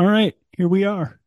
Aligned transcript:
All 0.00 0.06
right, 0.06 0.34
here 0.56 0.66
we 0.66 0.84
are. 0.84 1.20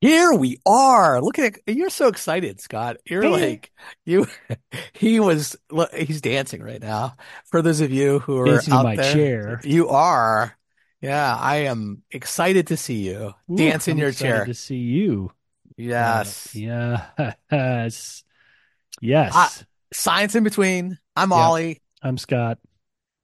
Here 0.00 0.32
we 0.32 0.60
are. 0.64 1.20
Look 1.20 1.40
at 1.40 1.56
it. 1.66 1.76
You're 1.76 1.90
so 1.90 2.06
excited, 2.06 2.60
Scott. 2.60 2.98
You're 3.04 3.28
like 3.28 3.72
you. 4.04 4.28
He 4.92 5.18
was. 5.18 5.56
He's 5.96 6.20
dancing 6.20 6.62
right 6.62 6.80
now. 6.80 7.16
For 7.46 7.60
those 7.60 7.80
of 7.80 7.90
you 7.90 8.20
who 8.20 8.38
are 8.38 8.46
Dancing 8.46 8.72
in 8.72 8.78
out 8.78 8.84
my 8.84 8.94
there, 8.94 9.12
chair. 9.12 9.60
you 9.64 9.88
are. 9.88 10.56
Yeah, 11.00 11.34
I 11.36 11.56
am 11.64 12.04
excited 12.12 12.68
to 12.68 12.76
see 12.76 13.08
you 13.08 13.34
Ooh, 13.50 13.56
dance 13.56 13.88
in 13.88 13.94
I'm 13.94 13.98
your 13.98 14.10
excited 14.10 14.32
chair. 14.32 14.44
to 14.44 14.54
see 14.54 14.76
you. 14.76 15.32
Uh, 15.32 15.34
Yes. 15.76 16.54
yes. 16.54 18.22
Yes. 19.02 19.32
Ah. 19.34 19.52
Science 19.92 20.36
in 20.36 20.44
between. 20.44 20.98
I'm 21.16 21.30
Yep. 21.30 21.38
Ollie. 21.38 21.82
I'm 22.00 22.16
Scott. 22.16 22.58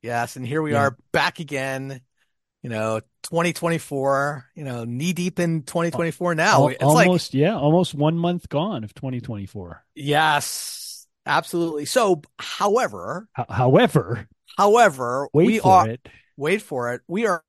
Yes, 0.03 0.35
and 0.35 0.45
here 0.45 0.63
we 0.63 0.73
Yeah. 0.73 0.79
are 0.81 0.97
back 1.13 1.39
again. 1.39 2.01
You 2.63 2.71
know, 2.71 3.01
2024. 3.31 4.47
You 4.55 4.65
know, 4.65 4.85
knee 4.85 5.13
deep 5.13 5.39
in 5.39 5.63
2024 5.63 6.35
now. 6.35 6.69
It's 6.69 6.93
like 6.93 7.09
almost, 7.09 7.35
yeah, 7.35 7.57
almost 7.57 7.95
one 7.95 8.19
month 8.19 8.49
gone 8.49 8.85
of 8.85 8.95
2024. 8.95 9.85
yes, 9.95 11.07
absolutely. 11.27 11.85
So, 11.87 12.23
however, 12.39 13.29
Ho- 13.37 13.45
however, 13.49 14.29
however, 14.57 15.29
wait 15.33 15.47
we 15.47 15.59
for 15.59 15.69
are. 15.73 15.89
it. 15.89 16.09
wait 16.37 16.63
for 16.63 16.93
it. 16.95 17.03
We 17.09 17.27
are 17.27 17.43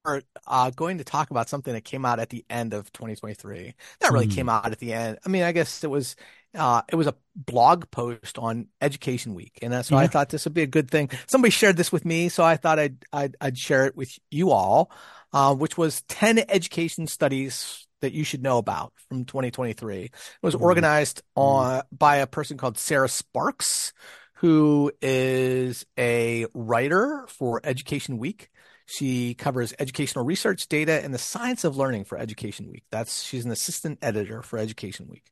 uh, 0.47 0.71
going 0.71 0.97
to 0.99 1.03
talk 1.03 1.29
about 1.31 1.49
something 1.49 1.73
that 1.73 1.83
came 1.83 2.05
out 2.05 2.19
at 2.19 2.29
the 2.29 2.45
end 2.49 2.73
of 2.73 2.91
2023. 2.93 3.73
That 3.99 4.11
really 4.11 4.25
Hmm. 4.25 4.31
came 4.31 4.49
out 4.49 4.71
at 4.71 4.79
the 4.79 4.93
end. 4.93 5.19
I 5.25 5.29
mean, 5.29 5.43
I 5.43 5.51
guess 5.51 5.83
it 5.83 5.89
was 5.89 6.15
uh, 6.55 6.81
it 6.91 6.95
was 6.95 7.07
a 7.07 7.15
blog 7.35 7.91
post 7.91 8.37
on 8.39 8.67
Education 8.81 9.35
Week, 9.35 9.59
and 9.61 9.73
uh, 9.73 9.83
so 9.83 9.95
I 9.95 10.07
thought 10.07 10.29
this 10.29 10.45
would 10.45 10.53
be 10.55 10.63
a 10.63 10.67
good 10.67 10.89
thing. 10.89 11.09
Somebody 11.27 11.51
shared 11.51 11.77
this 11.77 11.91
with 11.91 12.05
me, 12.05 12.29
so 12.29 12.43
I 12.43 12.55
thought 12.57 12.79
I'd 12.79 12.97
I'd, 13.13 13.35
I'd 13.41 13.57
share 13.57 13.85
it 13.85 13.95
with 13.95 14.17
you 14.31 14.49
all, 14.51 14.89
uh, 15.33 15.53
which 15.55 15.77
was 15.77 16.01
10 16.03 16.39
education 16.49 17.07
studies 17.07 17.87
that 18.01 18.13
you 18.13 18.23
should 18.23 18.43
know 18.43 18.57
about 18.57 18.93
from 19.09 19.25
2023. 19.25 20.03
It 20.05 20.11
was 20.41 20.55
Mhm. 20.55 20.61
organized 20.61 21.21
on 21.35 21.83
by 21.91 22.17
a 22.17 22.27
person 22.27 22.57
called 22.57 22.77
Sarah 22.77 23.09
Sparks, 23.09 23.93
who 24.35 24.91
is 25.01 25.85
a 25.97 26.45
writer 26.53 27.25
for 27.27 27.59
Education 27.63 28.17
Week. 28.17 28.49
She 28.85 29.33
covers 29.33 29.73
educational 29.79 30.23
research 30.23 30.67
data 30.69 31.03
and 31.03 31.13
the 31.13 31.17
science 31.17 31.63
of 31.63 31.75
learning 31.75 32.05
for 32.05 32.17
Education 32.17 32.69
Week. 32.71 32.83
That's 32.91 33.21
she's 33.23 33.43
an 33.45 33.51
assistant 33.51 33.99
editor 34.01 34.41
for 34.41 34.57
Education 34.59 35.07
Week. 35.09 35.25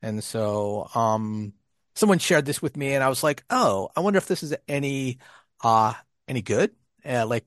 And 0.00 0.22
so 0.22 0.88
um 0.94 1.52
someone 1.94 2.18
shared 2.18 2.46
this 2.46 2.62
with 2.62 2.76
me 2.76 2.94
and 2.94 3.04
I 3.04 3.08
was 3.08 3.22
like, 3.22 3.44
"Oh, 3.50 3.90
I 3.96 4.00
wonder 4.00 4.16
if 4.18 4.26
this 4.28 4.42
is 4.42 4.54
any 4.68 5.18
uh 5.62 5.92
any 6.28 6.40
good?" 6.40 6.70
Uh, 7.04 7.26
like 7.26 7.44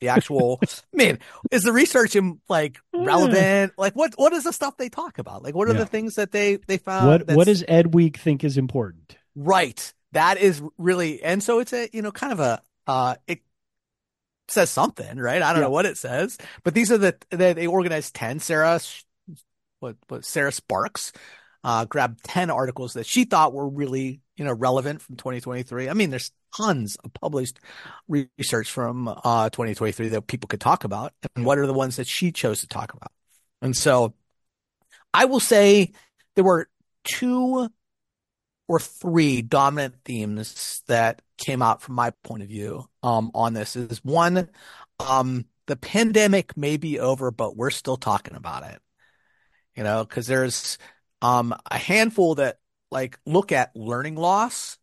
the 0.00 0.08
actual 0.08 0.60
man, 0.92 1.18
is 1.50 1.62
the 1.62 1.72
research 1.72 2.16
in 2.16 2.40
like 2.48 2.78
relevant? 2.94 3.72
Like 3.76 3.94
what 3.94 4.14
what 4.16 4.32
is 4.32 4.44
the 4.44 4.52
stuff 4.52 4.76
they 4.76 4.88
talk 4.88 5.18
about? 5.18 5.42
Like 5.42 5.54
what 5.54 5.68
are 5.68 5.72
Yeah. 5.72 5.80
the 5.80 5.86
things 5.86 6.14
that 6.16 6.32
they 6.32 6.56
they 6.56 6.78
found 6.78 7.06
What 7.26 7.36
what 7.36 7.46
does 7.46 7.64
Ed 7.68 7.94
Week 7.94 8.16
think 8.16 8.44
is 8.44 8.56
important? 8.58 9.16
Right. 9.34 9.92
That 10.12 10.38
is 10.38 10.62
really, 10.78 11.22
and 11.22 11.42
so 11.42 11.58
it's 11.60 11.72
a, 11.72 11.88
you 11.92 12.00
know, 12.02 12.10
kind 12.10 12.32
of 12.32 12.40
a, 12.40 12.62
uh, 12.86 13.16
it 13.26 13.40
says 14.48 14.70
something, 14.70 15.18
right? 15.18 15.42
I 15.42 15.52
don't 15.52 15.60
Yeah. 15.60 15.66
know 15.66 15.70
what 15.70 15.84
it 15.86 15.98
says, 15.98 16.38
but 16.64 16.72
these 16.74 16.90
are 16.90 16.96
the, 16.98 17.16
they, 17.30 17.52
they 17.52 17.66
organized 17.66 18.14
10. 18.14 18.40
Sarah, 18.40 18.80
what, 19.80 19.96
what, 20.08 20.24
Sarah 20.24 20.50
Sparks, 20.50 21.12
uh, 21.68 21.84
grabbed 21.84 22.24
10 22.24 22.48
articles 22.48 22.94
that 22.94 23.04
she 23.04 23.24
thought 23.24 23.52
were 23.52 23.68
really, 23.68 24.22
you 24.38 24.44
know, 24.46 24.54
relevant 24.54 25.02
from 25.02 25.16
2023. 25.16 25.90
I 25.90 25.92
mean, 25.92 26.08
there's 26.08 26.32
tons 26.56 26.96
of 27.04 27.12
published 27.12 27.60
research 28.08 28.70
from, 28.70 29.06
uh, 29.06 29.50
2023 29.50 30.08
that 30.08 30.26
people 30.26 30.48
could 30.48 30.62
talk 30.62 30.84
about. 30.84 31.12
And 31.36 31.44
what 31.44 31.58
are 31.58 31.66
the 31.66 31.74
ones 31.74 31.96
that 31.96 32.06
she 32.06 32.32
chose 32.32 32.62
to 32.62 32.68
talk 32.68 32.94
about? 32.94 33.12
And 33.60 33.76
so 33.76 34.14
I 35.12 35.26
will 35.26 35.40
say 35.40 35.92
there 36.36 36.44
were 36.44 36.70
two 37.04 37.68
or 38.66 38.80
three 38.80 39.42
dominant 39.42 39.96
themes 40.06 40.82
that 40.86 41.20
came 41.36 41.60
out 41.60 41.82
from 41.82 41.96
my 41.96 42.12
point 42.24 42.42
of 42.42 42.48
view 42.48 42.88
um, 43.02 43.30
on 43.34 43.52
this 43.52 43.76
is 43.76 44.02
one, 44.02 44.48
um, 45.00 45.44
the 45.66 45.76
pandemic 45.76 46.56
may 46.56 46.78
be 46.78 46.98
over, 46.98 47.30
but 47.30 47.58
we're 47.58 47.68
still 47.68 47.98
talking 47.98 48.36
about 48.36 48.62
it. 48.62 48.80
You 49.76 49.84
know, 49.84 50.02
because 50.02 50.26
there's 50.26 50.78
um, 51.22 51.54
a 51.70 51.78
handful 51.78 52.36
that 52.36 52.58
like 52.90 53.18
look 53.26 53.52
at 53.52 53.74
learning 53.74 54.16
loss, 54.16 54.78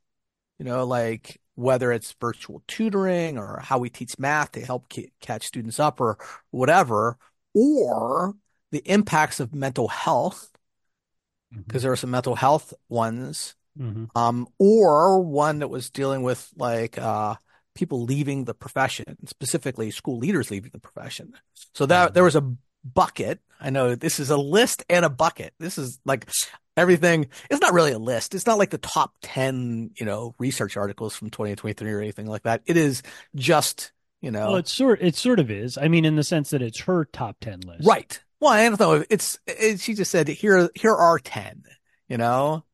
you 0.59 0.66
know, 0.66 0.85
like 0.85 1.40
whether 1.56 1.91
it's 1.91 2.16
virtual 2.19 2.62
tutoring 2.68 3.38
or 3.38 3.59
how 3.62 3.79
we 3.79 3.90
teach 3.90 4.19
math 4.19 4.51
to 4.51 4.62
help 4.62 4.91
ca- 4.94 5.12
catch 5.22 5.47
students 5.47 5.79
up 5.79 6.01
or 6.01 6.18
whatever, 6.51 7.18
or 7.53 8.35
the 8.72 8.79
impacts 8.79 9.40
of 9.40 9.56
mental 9.56 9.88
health, 9.88 10.51
because 11.51 11.84
there 11.84 11.91
are 11.91 11.96
some 11.96 12.12
mental 12.12 12.35
health 12.35 12.73
ones 12.90 13.56
Mhm. 13.79 14.09
um, 14.16 14.47
or 14.59 15.22
one 15.22 15.59
that 15.59 15.69
was 15.69 15.90
dealing 15.90 16.23
with 16.23 16.50
like 16.57 16.97
uh, 16.97 17.35
people 17.73 18.03
leaving 18.03 18.46
the 18.46 18.53
profession, 18.53 19.17
specifically 19.25 19.91
school 19.91 20.17
leaders 20.17 20.52
leaving 20.52 20.72
the 20.72 20.79
profession. 20.79 21.34
So 21.73 21.85
that 21.85 22.13
there 22.13 22.23
was 22.23 22.35
a 22.35 22.56
bucket. 22.85 23.40
I 23.59 23.69
know 23.72 23.96
this 23.96 24.19
is 24.19 24.29
a 24.29 24.38
list 24.38 24.84
and 24.90 25.03
a 25.06 25.09
bucket. 25.09 25.53
This 25.59 25.78
is 25.78 26.00
like 26.06 26.29
everything. 26.78 27.28
It's 27.50 27.62
not 27.62 27.73
really 27.73 27.91
a 27.91 28.00
list. 28.00 28.35
It's 28.35 28.46
not 28.46 28.57
like 28.57 28.69
the 28.69 28.78
top 28.78 29.13
10, 29.22 29.91
you 29.96 30.06
know, 30.06 30.35
research 30.40 30.78
articles 30.78 31.16
from 31.16 31.29
2023 31.29 31.91
or 31.91 32.00
anything 32.00 32.28
like 32.28 32.44
that. 32.44 32.62
It 32.66 32.78
is 32.78 33.01
just, 33.35 33.91
you 34.22 34.31
know, 34.31 34.47
Well, 34.47 34.56
it 34.57 34.68
sort 34.68 35.01
it 35.01 35.16
sort 35.16 35.40
of 35.40 35.50
is. 35.50 35.78
I 35.78 35.88
mean, 35.88 36.06
in 36.06 36.16
the 36.16 36.23
sense 36.23 36.51
that 36.51 36.62
it's 36.62 36.81
her 36.81 37.06
top 37.06 37.38
ten 37.41 37.59
list. 37.62 37.88
right. 37.88 38.22
Well, 38.41 38.51
I 38.51 38.68
don't 38.68 38.79
know. 38.79 39.03
It's, 39.09 39.40
it, 39.47 39.79
she 39.79 39.94
just 39.94 40.12
said, 40.12 40.28
here, 40.28 40.69
here 40.75 40.94
are 40.94 41.17
10, 41.17 41.63
you 42.09 42.17
know? 42.17 42.66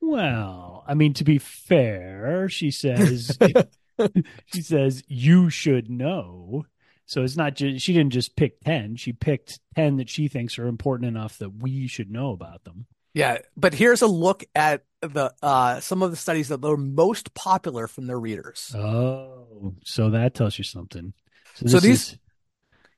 Well, 0.00 0.84
I 0.86 0.94
mean, 0.94 1.12
to 1.14 1.24
be 1.24 1.38
fair, 1.38 2.48
she 2.48 2.70
says 2.70 3.36
she 4.46 4.62
says 4.62 5.02
you 5.08 5.50
should 5.50 5.90
know. 5.90 6.66
So 7.08 7.22
it's 7.24 7.36
not 7.36 7.54
just 7.56 7.84
she 7.84 7.92
didn't 7.94 8.12
just 8.12 8.36
pick 8.36 8.60
ten. 8.60 8.94
She 8.96 9.12
picked 9.12 9.58
ten 9.74 9.96
that 9.96 10.08
she 10.10 10.28
thinks 10.28 10.58
are 10.58 10.66
important 10.68 11.08
enough 11.08 11.38
that 11.38 11.62
we 11.62 11.86
should 11.88 12.10
know 12.10 12.30
about 12.32 12.64
them. 12.64 12.86
Yeah, 13.14 13.38
but 13.56 13.72
here's 13.74 14.02
a 14.02 14.06
look 14.06 14.44
at 14.54 14.84
the 15.00 15.32
uh 15.42 15.80
some 15.80 16.02
of 16.02 16.10
the 16.10 16.16
studies 16.16 16.48
that 16.48 16.60
were 16.60 16.76
most 16.76 17.32
popular 17.34 17.86
from 17.88 18.06
their 18.06 18.20
readers. 18.20 18.72
Oh, 18.76 19.74
so 19.84 20.10
that 20.10 20.34
tells 20.34 20.58
you 20.58 20.64
something. 20.64 21.14
So, 21.54 21.66
So 21.66 21.80
these- 21.80 22.12
is- 22.12 22.18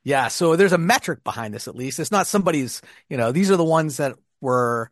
Yeah, 0.03 0.27
so 0.27 0.55
there's 0.55 0.73
a 0.73 0.77
metric 0.77 1.23
behind 1.23 1.53
this 1.53 1.67
at 1.67 1.75
least. 1.75 1.99
It's 1.99 2.11
not 2.11 2.27
somebody's, 2.27 2.81
you 3.09 3.17
know, 3.17 3.31
these 3.31 3.49
are 3.49 3.55
the 3.57 3.63
ones 3.63 3.97
that 3.97 4.15
were, 4.41 4.91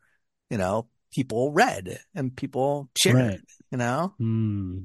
you 0.49 0.57
know, 0.57 0.87
people 1.13 1.51
read 1.51 1.99
and 2.15 2.33
people 2.35 2.89
shared, 2.95 3.15
Right. 3.15 3.41
You 3.71 3.77
know? 3.77 4.13
hmm. 4.17 4.79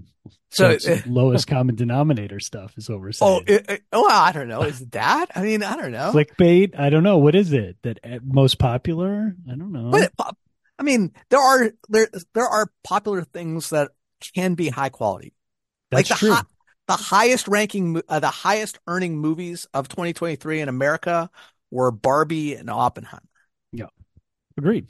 So, 0.50 0.78
So, 0.78 0.98
lowest 1.06 1.46
common 1.46 1.74
denominator 1.74 2.40
stuff 2.40 2.74
is 2.76 2.88
what 2.88 3.00
we're 3.00 3.12
oh, 3.20 3.42
saying. 3.42 3.44
it, 3.46 3.70
it- 3.70 3.82
oh, 3.92 4.08
I 4.08 4.32
don't 4.32 4.48
know. 4.48 4.62
Is 4.62 4.80
that? 4.90 5.26
I 5.34 5.42
mean, 5.42 5.62
I 5.62 5.76
don't 5.76 5.92
know. 5.92 6.12
Clickbait? 6.12 6.78
I 6.78 6.90
don't 6.90 7.02
know. 7.02 7.18
What 7.18 7.34
is 7.34 7.52
it? 7.52 7.76
That 7.82 7.98
uh, 8.04 8.18
most 8.24 8.58
popular? 8.58 9.34
I 9.50 9.54
don't 9.56 9.72
know. 9.72 9.90
But 9.90 10.16
pop- 10.16 10.38
I 10.78 10.82
mean, 10.82 11.12
there 11.30 11.40
are 11.40 11.70
there 11.88 12.08
there 12.34 12.46
are 12.46 12.68
popular 12.82 13.22
things 13.22 13.70
that 13.70 13.90
can 14.34 14.54
be 14.54 14.68
high 14.68 14.88
quality. 14.88 15.34
That's 15.90 16.10
like 16.10 16.18
the 16.20 16.26
true. 16.26 16.34
hi- 16.34 16.42
the 16.86 16.94
highest 16.96 17.48
ranking, 17.48 18.02
uh, 18.08 18.20
the 18.20 18.28
highest 18.28 18.78
earning 18.86 19.16
movies 19.18 19.66
of 19.72 19.88
2023 19.88 20.60
in 20.60 20.68
America 20.68 21.30
were 21.70 21.90
Barbie 21.90 22.54
and 22.54 22.68
Oppenheimer. 22.68 23.22
Yeah, 23.72 23.86
agreed. 24.58 24.86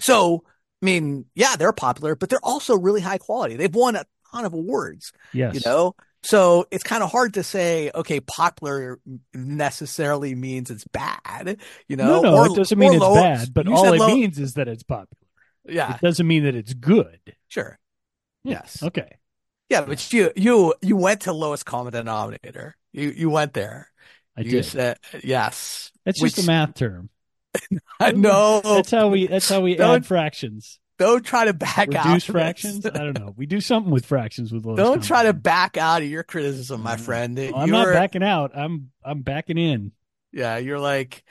So, 0.00 0.44
I 0.82 0.84
mean, 0.86 1.24
yeah, 1.34 1.56
they're 1.56 1.72
popular, 1.72 2.14
but 2.14 2.28
they're 2.28 2.38
also 2.44 2.76
really 2.76 3.00
high 3.00 3.18
quality. 3.18 3.56
They've 3.56 3.74
won 3.74 3.96
a 3.96 4.04
ton 4.32 4.44
of 4.44 4.52
awards, 4.54 5.12
Yes. 5.32 5.54
you 5.54 5.60
know? 5.64 5.94
So 6.22 6.66
it's 6.70 6.82
kind 6.84 7.02
of 7.02 7.10
hard 7.10 7.34
to 7.34 7.42
say, 7.42 7.90
okay, 7.94 8.20
popular 8.20 8.98
necessarily 9.34 10.34
means 10.34 10.70
it's 10.70 10.84
bad, 10.84 11.58
you 11.88 11.96
know? 11.96 12.20
no, 12.20 12.22
no, 12.22 12.36
or, 12.38 12.46
it 12.46 12.54
doesn't 12.56 12.78
mean 12.78 12.94
it's 12.94 13.00
low- 13.00 13.14
bad, 13.14 13.52
but 13.54 13.68
all 13.68 13.92
it 13.92 13.98
low- 13.98 14.08
means 14.08 14.38
is 14.38 14.54
that 14.54 14.68
it's 14.68 14.82
popular. 14.82 15.16
Yeah, 15.64 15.94
It 15.96 16.00
doesn't 16.00 16.26
mean 16.26 16.44
that 16.44 16.54
it's 16.54 16.74
good. 16.74 17.18
sure. 17.48 17.78
Yes. 18.44 18.82
Okay. 18.82 19.18
Yeah, 19.68 19.82
but 19.82 20.12
you, 20.12 20.30
you, 20.34 20.74
you 20.80 20.96
went 20.96 21.22
to 21.22 21.32
lowest 21.32 21.66
common 21.66 21.92
denominator. 21.92 22.74
You, 22.92 23.10
you 23.10 23.28
went 23.30 23.52
there. 23.52 23.90
I 24.36 24.40
you 24.42 24.50
did. 24.50 24.64
said, 24.64 24.98
yes. 25.22 25.92
That's 26.06 26.20
just 26.20 26.38
a 26.38 26.46
math 26.46 26.74
term. 26.74 27.10
I 28.00 28.12
know. 28.12 28.60
That's 28.62 28.90
how 28.90 29.08
we. 29.08 29.26
That's 29.26 29.48
how 29.48 29.60
we 29.60 29.74
Don't- 29.76 29.96
add 29.96 30.06
fractions. 30.06 30.78
Don't 30.98 31.24
try 31.24 31.44
to 31.44 31.52
back 31.54 31.94
out. 31.94 32.06
Reduce 32.06 32.28
of 32.28 32.32
fractions. 32.32 32.80
this. 32.80 32.92
I 32.92 32.98
don't 33.04 33.16
know. 33.16 33.32
We 33.36 33.46
do 33.46 33.60
something 33.60 33.92
with 33.92 34.04
fractions 34.04 34.50
with 34.52 34.66
lowest 34.66 34.78
Don't 34.78 34.88
common 34.94 35.06
try 35.06 35.22
to 35.24 35.32
back 35.32 35.76
out 35.76 36.02
of 36.02 36.08
your 36.08 36.24
criticism, 36.24 36.82
my 36.82 36.96
friend. 36.96 37.36
Well, 37.38 37.54
I'm 37.54 37.70
not 37.70 37.82
You're- 37.82 37.94
backing 37.94 38.24
out. 38.24 38.50
I'm 38.56 38.90
I'm 39.04 39.22
backing 39.22 39.58
in. 39.58 39.92
Yeah, 40.32 40.56
you're 40.58 40.80
like 40.80 41.22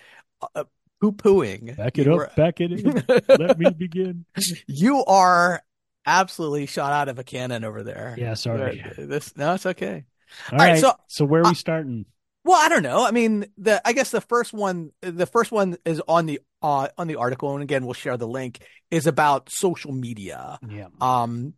uh, 0.55 0.63
poo 1.01 1.11
pooing. 1.11 1.75
Back 1.75 1.97
it 1.97 2.05
You 2.05 2.13
up. 2.13 2.17
were- 2.17 2.31
Back 2.37 2.61
it 2.61 2.71
in. 2.71 3.03
Let 3.27 3.59
me 3.59 3.69
begin. 3.77 4.23
you 4.67 5.03
are 5.03 5.61
absolutely 6.05 6.65
shot 6.67 6.93
out 6.93 7.09
of 7.09 7.19
a 7.19 7.25
cannon 7.25 7.65
over 7.65 7.83
there. 7.83 8.15
Yeah. 8.17 8.35
Sorry. 8.35 8.81
Uh, 8.81 8.93
This 9.05 9.35
no, 9.35 9.53
it's 9.55 9.65
okay. 9.65 10.05
All 10.49 10.59
right, 10.59 10.69
right. 10.71 10.79
so- 10.79 10.95
So, 11.07 11.25
where 11.25 11.41
are 11.41 11.45
uh, 11.47 11.49
we 11.49 11.55
starting? 11.55 12.05
Well, 12.47 12.57
I 12.57 12.69
don't 12.69 12.81
know. 12.81 13.05
I 13.05 13.11
mean, 13.11 13.45
the 13.57 13.85
I 13.85 13.91
guess 13.91 14.09
the 14.09 14.21
first 14.21 14.53
one, 14.53 14.91
the 15.01 15.25
first 15.25 15.51
one 15.51 15.75
is 15.83 16.01
on 16.07 16.27
the 16.27 16.39
uh, 16.61 16.87
on 16.97 17.07
the 17.07 17.17
article, 17.17 17.53
and 17.53 17.61
again, 17.61 17.85
we'll 17.85 17.93
share 17.93 18.15
the 18.15 18.25
link. 18.25 18.65
Is 18.89 19.05
about 19.05 19.51
social 19.51 19.91
media. 19.91 20.57
Yeah. 20.65 20.87
Um, 21.01 21.55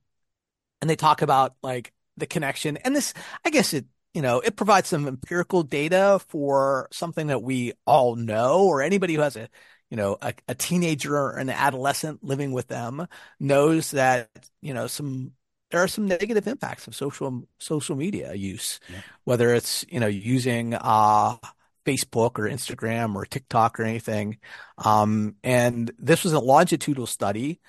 and 0.82 0.90
they 0.90 0.96
talk 0.96 1.22
about 1.22 1.54
like 1.62 1.94
the 2.18 2.26
connection, 2.26 2.78
and 2.78 2.96
this, 2.96 3.14
I 3.46 3.52
guess 3.52 3.76
it, 3.76 3.86
you 4.16 4.24
know, 4.24 4.40
it 4.40 4.56
provides 4.56 4.88
some 4.88 5.08
empirical 5.08 5.62
data 5.62 6.20
for 6.30 6.88
something 6.92 7.28
that 7.28 7.44
we 7.44 7.74
all 7.86 8.16
know, 8.16 8.64
or 8.64 8.82
anybody 8.82 9.14
who 9.14 9.22
has 9.22 9.36
a, 9.36 9.48
you 9.92 9.98
know, 9.98 10.18
a, 10.24 10.34
a 10.48 10.56
teenager 10.56 11.16
or 11.16 11.38
an 11.38 11.52
adolescent 11.52 12.24
living 12.24 12.52
with 12.52 12.68
them 12.68 13.06
knows 13.40 13.92
that, 13.92 14.28
you 14.60 14.74
know, 14.74 14.88
some 14.88 15.34
there 15.72 15.82
are 15.84 15.88
some 15.88 16.08
negative 16.08 16.48
impacts 16.48 16.88
of 16.88 16.96
social 16.96 17.48
social 17.60 17.96
media 17.96 18.34
use, 18.34 18.80
Yeah. 18.92 19.02
whether 19.24 19.54
it's 19.54 19.86
you 19.90 20.00
know 20.00 20.08
using 20.08 20.74
uh, 20.74 21.38
Facebook 21.86 22.38
or 22.40 22.50
Instagram 22.50 23.16
or 23.16 23.26
TikTok 23.26 23.80
or 23.80 23.84
anything. 23.84 24.38
Um, 24.78 25.36
and 25.44 25.92
this 25.98 26.24
was 26.24 26.34
a 26.34 26.40
longitudinal 26.40 27.08
study 27.08 27.60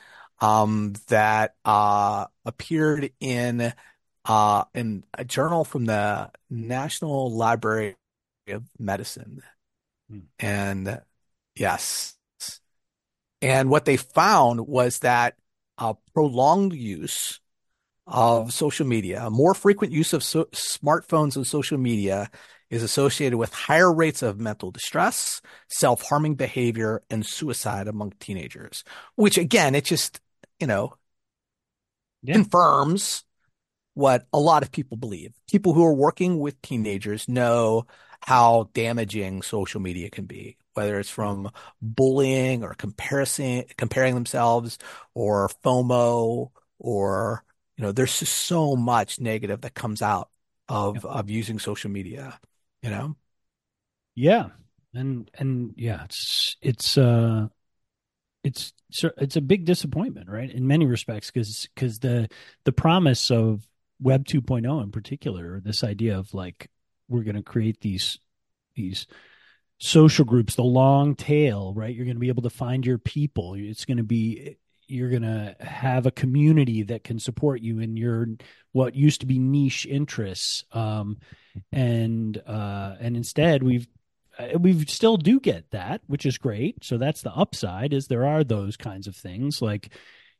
um, 0.41 0.94
that 1.08 1.55
uh, 1.64 2.26
appeared 2.44 3.11
in 3.20 3.73
uh, 4.25 4.64
in 4.75 5.05
a 5.14 5.25
journal 5.25 5.64
from 5.64 5.87
the 5.87 6.31
National 6.49 7.31
Library 7.31 7.97
of 8.49 8.64
Medicine. 8.79 9.43
Hmm. 10.11 10.19
And 10.38 11.00
yes, 11.55 12.17
and 13.43 13.70
what 13.70 13.85
they 13.85 13.97
found 13.97 14.61
was 14.67 15.00
that 15.00 15.37
uh, 15.79 15.94
prolonged 16.14 16.75
use 16.75 17.41
of 18.11 18.53
social 18.53 18.87
media, 18.87 19.31
more 19.31 19.55
frequent 19.55 19.93
use 19.93 20.12
of 20.12 20.23
so- 20.23 20.47
smartphones 20.47 21.37
and 21.37 21.47
social 21.47 21.79
media 21.79 22.31
is 22.69 22.83
associated 22.83 23.39
with 23.39 23.53
higher 23.53 23.93
rates 23.93 24.23
of 24.23 24.39
mental 24.39 24.71
distress, 24.71 25.41
self-harming 25.69 26.35
behavior, 26.35 27.03
and 27.09 27.25
suicide 27.25 27.89
among 27.89 28.12
teenagers, 28.21 28.85
which 29.15 29.39
again, 29.39 29.75
it 29.75 29.85
just, 29.85 30.21
you 30.59 30.67
know, 30.67 30.93
Yeah. 32.23 32.35
confirms 32.35 33.25
what 33.95 34.27
a 34.33 34.39
lot 34.39 34.62
of 34.62 34.71
people 34.73 34.97
believe. 34.97 35.33
People 35.51 35.73
who 35.73 35.85
are 35.85 35.95
working 35.95 36.39
with 36.39 36.61
teenagers 36.62 37.29
know 37.29 37.87
how 38.21 38.69
damaging 38.75 39.43
social 39.43 39.81
media 39.81 40.11
can 40.11 40.27
be, 40.27 40.57
whether 40.75 40.99
it's 41.01 41.11
from 41.11 41.51
bullying 41.81 42.62
or 42.62 42.75
comparison, 42.75 43.65
comparing 43.77 44.15
themselves 44.15 44.79
or 45.15 45.49
FOMO 45.65 46.51
or, 46.79 47.45
you 47.81 47.87
know, 47.87 47.93
there's 47.93 48.19
just 48.19 48.35
so 48.35 48.77
much 48.77 49.21
negative 49.21 49.62
that 49.62 49.73
comes 49.73 50.03
out 50.03 50.29
of, 50.69 51.03
of 51.06 51.31
using 51.31 51.59
social 51.59 51.91
media, 51.91 52.38
you 52.82 52.91
know? 52.91 53.17
Yeah, 54.15 54.49
and 54.93 55.31
and 55.38 55.73
yeah, 55.79 56.05
it's 56.05 56.59
it's 56.61 56.99
uh, 56.99 57.49
it's 58.44 58.75
it's 59.17 59.37
a 59.37 59.41
big 59.41 59.65
disappointment, 59.65 60.29
right? 60.29 60.50
In 60.50 60.67
many 60.67 60.85
respects, 60.85 61.31
because 61.31 61.71
because 61.75 62.00
the 62.00 62.29
the 62.65 62.73
promise 62.73 63.31
of 63.31 63.67
Web 63.99 64.26
2.0 64.26 64.83
in 64.83 64.91
particular, 64.91 65.59
this 65.61 65.83
idea 65.83 66.19
of 66.19 66.35
like 66.35 66.69
we're 67.09 67.23
going 67.23 67.37
to 67.37 67.43
create 67.43 67.81
these 67.81 68.19
these 68.75 69.06
social 69.79 70.26
groups, 70.26 70.55
the 70.55 70.62
long 70.62 71.15
tail, 71.15 71.73
right? 71.75 71.94
You're 71.94 72.05
going 72.05 72.17
to 72.17 72.21
be 72.21 72.29
able 72.29 72.43
to 72.43 72.50
find 72.50 72.85
your 72.85 72.99
people. 72.99 73.55
It's 73.55 73.87
going 73.87 73.97
to 73.97 74.03
be 74.03 74.59
you're 74.90 75.10
going 75.10 75.22
to 75.22 75.56
have 75.60 76.06
a 76.06 76.10
community 76.10 76.82
that 76.84 77.04
can 77.04 77.19
support 77.19 77.60
you 77.60 77.78
in 77.78 77.96
your 77.96 78.26
what 78.72 78.94
used 78.94 79.20
to 79.20 79.26
be 79.26 79.38
niche 79.38 79.87
interests. 79.87 80.64
Um, 80.72 81.19
and 81.72 82.40
uh, 82.46 82.96
and 83.00 83.16
instead 83.16 83.62
we've 83.62 83.88
uh, 84.38 84.58
we 84.58 84.84
still 84.87 85.16
do 85.16 85.40
get 85.40 85.70
that 85.70 86.00
which 86.06 86.26
is 86.26 86.38
great. 86.38 86.84
So 86.84 86.98
that's 86.98 87.22
the 87.22 87.32
upside 87.32 87.92
is 87.92 88.06
there 88.06 88.26
are 88.26 88.44
those 88.44 88.76
kinds 88.76 89.06
of 89.06 89.16
things. 89.16 89.60
Like 89.60 89.92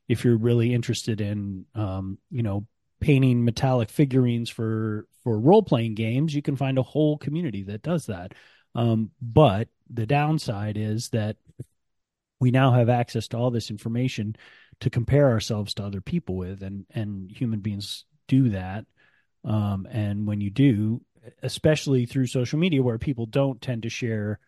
if 0.07 0.23
you're 0.23 0.37
really 0.37 0.73
interested 0.73 1.21
in 1.21 1.65
um, 1.75 2.17
you 2.29 2.43
know 2.43 2.65
painting 2.99 3.43
metallic 3.43 3.89
figurines 3.89 4.49
for 4.49 5.07
for 5.23 5.39
role 5.39 5.63
playing 5.63 5.95
games 5.95 6.35
you 6.35 6.41
can 6.41 6.55
find 6.55 6.77
a 6.77 6.83
whole 6.83 7.17
community 7.17 7.63
that 7.63 7.81
does 7.81 8.05
that. 8.07 8.33
Um, 8.73 9.11
but 9.21 9.67
the 9.89 10.05
downside 10.05 10.77
is 10.77 11.09
that 11.09 11.35
we 12.41 12.51
now 12.51 12.71
have 12.71 12.89
access 12.89 13.29
to 13.29 13.37
all 13.37 13.51
this 13.51 13.71
information 13.71 14.35
to 14.81 14.89
compare 14.89 15.29
ourselves 15.29 15.73
to 15.75 15.83
other 15.83 16.01
people 16.01 16.35
with 16.35 16.61
and 16.61 16.85
and 16.91 17.31
human 17.31 17.61
beings 17.61 18.03
do 18.27 18.49
that. 18.49 18.85
Um, 19.45 19.87
and 19.89 20.27
when 20.27 20.41
you 20.41 20.49
do 20.49 21.01
especially 21.43 22.05
through 22.05 22.25
social 22.25 22.57
media 22.57 22.81
where 22.81 22.97
people 22.97 23.27
don't 23.27 23.61
tend 23.61 23.83
to 23.83 23.89
share 23.89 24.39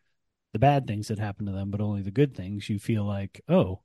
the 0.54 0.60
bad 0.60 0.88
things 0.88 1.08
that 1.08 1.20
happen 1.20 1.46
to 1.46 1.52
them 1.52 1.70
but 1.70 1.82
only 1.82 2.02
the 2.02 2.10
good 2.10 2.36
things 2.36 2.68
you 2.68 2.80
feel 2.80 3.04
like 3.04 3.42
oh 3.48 3.80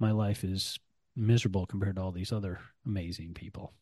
my 0.00 0.10
life 0.10 0.42
is 0.42 0.80
miserable 1.16 1.66
compared 1.66 1.96
to 1.96 2.02
all 2.02 2.12
these 2.12 2.32
other 2.32 2.60
amazing 2.86 3.34
people. 3.34 3.72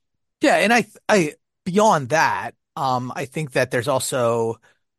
Yeah, 0.40 0.56
and 0.56 0.72
I 0.72 0.86
I 1.08 1.34
beyond 1.64 2.10
that, 2.10 2.54
um, 2.76 3.12
I 3.14 3.26
think 3.26 3.52
that 3.52 3.70
there's 3.70 3.88
also, 3.88 4.56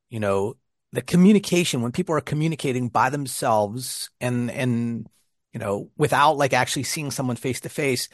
you 0.09 0.19
know, 0.19 0.55
the 0.91 1.01
communication 1.01 1.81
when 1.81 1.91
people 1.91 2.15
are 2.15 2.21
communicating 2.21 2.89
by 2.89 3.09
themselves 3.09 4.09
and 4.19 4.51
and 4.51 5.07
you 5.53 5.59
know, 5.59 5.89
without 5.97 6.37
like 6.37 6.53
actually 6.53 6.83
seeing 6.83 7.11
someone 7.11 7.35
face 7.35 7.59
to 7.61 7.69
face, 7.69 8.07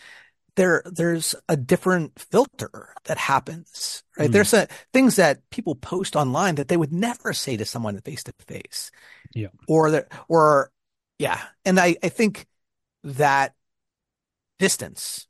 there 0.56 0.82
there's 0.86 1.36
a 1.48 1.56
different 1.56 2.18
filter 2.20 2.94
that 3.06 3.18
happens, 3.18 4.04
right? 4.18 4.30
Mm. 4.30 4.34
There's 4.34 4.54
a, 4.54 4.68
things 4.92 5.18
that 5.18 5.48
people 5.52 5.76
post 5.76 6.16
online 6.16 6.56
that 6.56 6.68
they 6.68 6.78
would 6.78 6.92
never 6.92 7.34
say 7.34 7.56
to 7.58 7.66
someone 7.66 8.00
face 8.02 8.24
to 8.24 8.34
face. 8.48 8.92
Yeah. 9.36 9.50
Or 9.68 9.92
that 9.92 10.12
or 10.28 10.72
yeah, 11.20 11.40
and 11.64 11.80
I 11.80 11.96
I 12.04 12.10
think 12.10 12.48
that 13.04 13.54
distance 14.58 15.27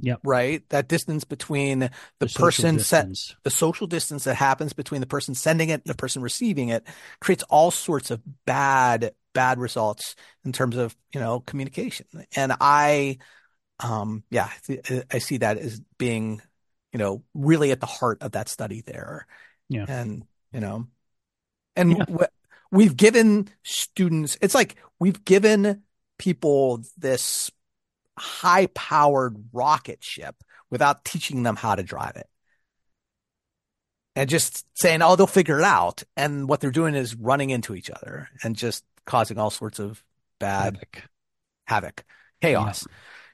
Yep. 0.00 0.20
right? 0.24 0.68
That 0.70 0.88
distance 0.88 1.24
between 1.24 1.90
the, 2.18 2.28
social 2.28 2.44
person 2.46 2.78
set, 2.78 3.08
distance. 3.08 3.36
the 3.44 3.50
social 3.50 3.86
distance 3.86 4.24
that 4.24 4.34
happens 4.34 4.72
between 4.72 5.00
the 5.00 5.06
person 5.06 5.34
sending 5.34 5.68
it 5.68 5.74
and 5.74 5.84
the 5.84 5.94
person 5.94 6.22
receiving 6.22 6.68
it 6.68 6.86
creates 7.20 7.44
all 7.44 7.70
sorts 7.70 8.10
of 8.10 8.20
bad, 8.46 9.12
bad 9.34 9.58
results 9.58 10.16
in 10.44 10.52
terms 10.52 10.76
of, 10.76 10.96
you 11.12 11.20
know, 11.20 11.40
communication. 11.40 12.06
And 12.34 12.52
I, 12.60 13.18
um, 13.80 14.24
yeah, 14.30 14.50
I 14.68 15.04
I 15.12 15.18
see 15.18 15.38
that 15.38 15.58
as 15.58 15.80
being, 15.98 16.42
you 16.92 16.98
know, 16.98 17.22
really 17.34 17.70
at 17.70 17.80
the 17.80 17.86
heart 17.86 18.22
of 18.22 18.32
that 18.32 18.48
study 18.48 18.80
there. 18.80 19.26
Yeah. 19.68 19.84
And, 19.88 20.24
you 20.52 20.60
know, 20.60 20.86
and 21.76 21.90
Yeah. 21.92 22.04
w- 22.04 22.26
we've 22.70 22.96
given 22.96 23.48
students, 23.62 24.36
it's 24.40 24.54
like 24.54 24.76
we've 24.98 25.24
given 25.24 25.82
people 26.18 26.82
this 26.96 27.50
high 28.18 28.66
powered 28.66 29.36
rocket 29.52 30.02
ship 30.02 30.36
without 30.70 31.04
teaching 31.04 31.42
them 31.42 31.56
how 31.56 31.74
to 31.74 31.82
drive 31.82 32.16
it. 32.16 32.26
And 34.14 34.28
just 34.28 34.66
saying, 34.74 35.00
oh, 35.00 35.14
they'll 35.16 35.26
figure 35.28 35.58
it 35.58 35.64
out. 35.64 36.02
And 36.16 36.48
what 36.48 36.60
they're 36.60 36.70
doing 36.72 36.94
is 36.94 37.14
running 37.14 37.50
into 37.50 37.74
each 37.74 37.90
other 37.90 38.28
and 38.42 38.56
just 38.56 38.84
causing 39.06 39.38
all 39.38 39.50
sorts 39.50 39.78
of 39.78 40.02
bad 40.40 40.74
Havoc. 40.74 41.02
havoc, 41.66 42.04
chaos, 42.42 42.86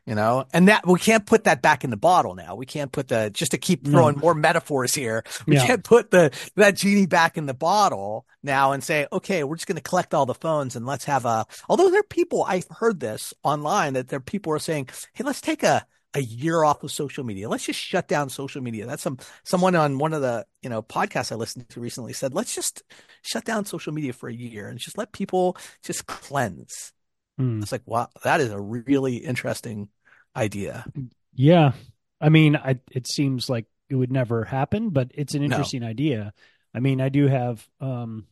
you 0.07 0.15
know, 0.15 0.45
and 0.53 0.69
that 0.69 0.87
we 0.87 0.99
can't 0.99 1.25
put 1.25 1.45
that 1.45 1.63
back 1.63 1.85
in 1.85 1.91
the 1.91 1.97
bottle 1.97 2.35
now. 2.35 2.55
We 2.55 2.67
can't 2.67 2.93
put 2.93 3.09
the, 3.09 3.31
just 3.33 3.53
to 3.53 3.59
keep 3.59 3.87
No. 3.87 3.93
throwing 3.93 4.17
mm. 4.17 4.21
more 4.21 4.35
metaphors 4.35 4.95
here. 4.95 5.25
We 5.47 5.57
Yeah. 5.57 5.67
can't 5.67 5.85
put 5.85 6.11
the, 6.11 6.31
that 6.57 6.77
genie 6.77 7.07
back 7.07 7.39
in 7.39 7.47
the 7.47 7.55
bottle 7.55 8.27
now 8.45 8.73
and 8.73 8.83
say, 8.85 9.07
okay, 9.13 9.45
we're 9.45 9.57
just 9.57 9.67
going 9.67 9.77
to 9.77 9.83
collect 9.83 10.15
all 10.15 10.27
the 10.27 10.35
phones 10.35 10.77
and 10.77 10.87
let's 10.87 11.05
have 11.07 11.25
a, 11.25 11.47
although 11.69 11.91
there 11.91 12.01
are 12.01 12.05
people, 12.05 12.45
I've 12.45 12.67
heard 12.71 13.01
this 13.01 13.35
online 13.43 13.95
that 13.95 14.09
there 14.09 14.19
are 14.19 14.21
people 14.21 14.53
who 14.53 14.57
are 14.57 14.61
saying, 14.61 14.89
Hey, 15.15 15.25
let's 15.25 15.41
take 15.41 15.63
a, 15.63 15.87
a 16.15 16.21
year 16.21 16.63
off 16.63 16.83
of 16.85 16.93
social 16.93 17.25
media. 17.25 17.49
Let's 17.49 17.65
just 17.67 17.81
shut 17.81 18.07
down 18.07 18.29
social 18.29 18.63
media. 18.63 18.87
That's 18.87 19.03
some, 19.03 19.19
someone 19.45 19.75
on 19.75 19.99
one 19.99 20.13
of 20.13 20.23
the, 20.23 20.47
you 20.63 20.71
know, 20.71 20.83
podcasts 20.83 21.33
I 21.33 21.35
listened 21.35 21.69
to 21.71 21.81
recently 21.81 22.13
said, 22.13 22.35
let's 22.35 22.55
just 22.55 22.83
shut 23.23 23.45
down 23.45 23.65
social 23.65 23.93
media 23.93 24.13
for 24.13 24.29
a 24.29 24.35
year 24.35 24.69
and 24.69 24.79
just 24.79 24.97
let 24.97 25.13
people 25.13 25.57
just 25.83 26.07
cleanse. 26.07 26.93
Hmm. 27.39 27.63
It's 27.63 27.73
like, 27.73 27.83
wow, 27.87 28.09
that 28.23 28.41
is 28.41 28.51
a 28.53 28.61
really 28.61 29.17
interesting 29.17 29.89
idea. 30.37 30.87
Yeah. 31.35 31.73
I 32.21 32.29
mean, 32.29 32.57
I, 32.57 32.79
it 32.91 33.07
seems 33.07 33.49
like 33.51 33.67
it 33.89 33.95
would 33.95 34.13
never 34.13 34.45
happen, 34.45 34.91
but 34.91 35.11
it's 35.15 35.35
an 35.35 35.43
No. 35.47 35.47
interesting 35.47 35.83
idea. 35.83 36.33
I 36.73 36.81
mean, 36.81 37.01
I 37.01 37.09
do 37.09 37.27
have 37.27 37.67
um, 37.81 38.27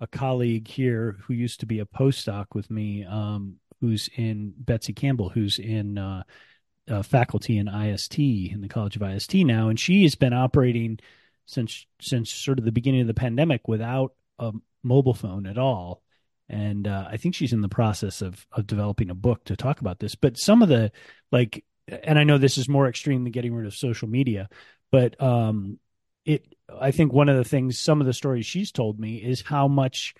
a 0.00 0.06
colleague 0.06 0.68
here 0.68 1.16
who 1.22 1.34
used 1.34 1.60
to 1.60 1.66
be 1.66 1.80
a 1.80 1.86
postdoc 1.86 2.46
with 2.54 2.70
me, 2.70 3.04
um, 3.04 3.56
who's 3.80 4.08
in 4.16 4.54
Betsy 4.56 4.92
Campbell, 4.92 5.28
who's 5.28 5.58
in 5.58 5.98
uh, 5.98 6.22
uh, 6.88 7.02
faculty 7.02 7.58
in 7.58 7.68
IST 7.68 8.18
in 8.18 8.60
the 8.60 8.68
College 8.68 8.96
of 8.96 9.02
IST 9.02 9.34
now, 9.36 9.68
and 9.68 9.78
she 9.78 10.02
has 10.04 10.14
been 10.14 10.32
operating 10.32 10.98
since 11.46 11.86
since 12.00 12.32
sort 12.32 12.58
of 12.58 12.64
the 12.64 12.72
beginning 12.72 13.00
of 13.00 13.06
the 13.06 13.14
pandemic 13.14 13.66
without 13.68 14.14
a 14.38 14.52
mobile 14.82 15.14
phone 15.14 15.46
at 15.46 15.58
all. 15.58 16.02
And 16.50 16.88
uh, 16.88 17.06
I 17.10 17.18
think 17.18 17.34
she's 17.34 17.52
in 17.52 17.60
the 17.60 17.68
process 17.68 18.22
of 18.22 18.46
of 18.52 18.66
developing 18.66 19.10
a 19.10 19.14
book 19.14 19.44
to 19.44 19.56
talk 19.56 19.80
about 19.80 19.98
this. 19.98 20.14
But 20.14 20.38
some 20.38 20.62
of 20.62 20.68
the 20.68 20.92
like, 21.30 21.64
and 21.88 22.18
I 22.18 22.24
know 22.24 22.38
this 22.38 22.58
is 22.58 22.68
more 22.68 22.88
extreme 22.88 23.24
than 23.24 23.32
getting 23.32 23.54
rid 23.54 23.66
of 23.66 23.74
social 23.74 24.08
media, 24.08 24.48
but 24.90 25.20
um, 25.22 25.78
it 26.24 26.54
I 26.80 26.90
think 26.90 27.12
one 27.12 27.28
of 27.28 27.36
the 27.36 27.44
things 27.44 27.78
some 27.78 28.00
of 28.00 28.06
the 28.06 28.12
stories 28.12 28.46
she's 28.46 28.72
told 28.72 28.98
me 28.98 29.16
is 29.16 29.42
how 29.42 29.68
much 29.68 30.14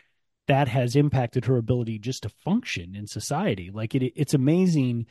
that 0.46 0.68
has 0.68 0.96
impacted 0.96 1.44
her 1.44 1.56
ability 1.56 1.98
just 1.98 2.22
to 2.22 2.28
function 2.28 2.96
in 2.96 3.06
society. 3.06 3.70
Like 3.72 3.94
it 3.94 4.12
it's 4.16 4.34
amazing 4.34 5.06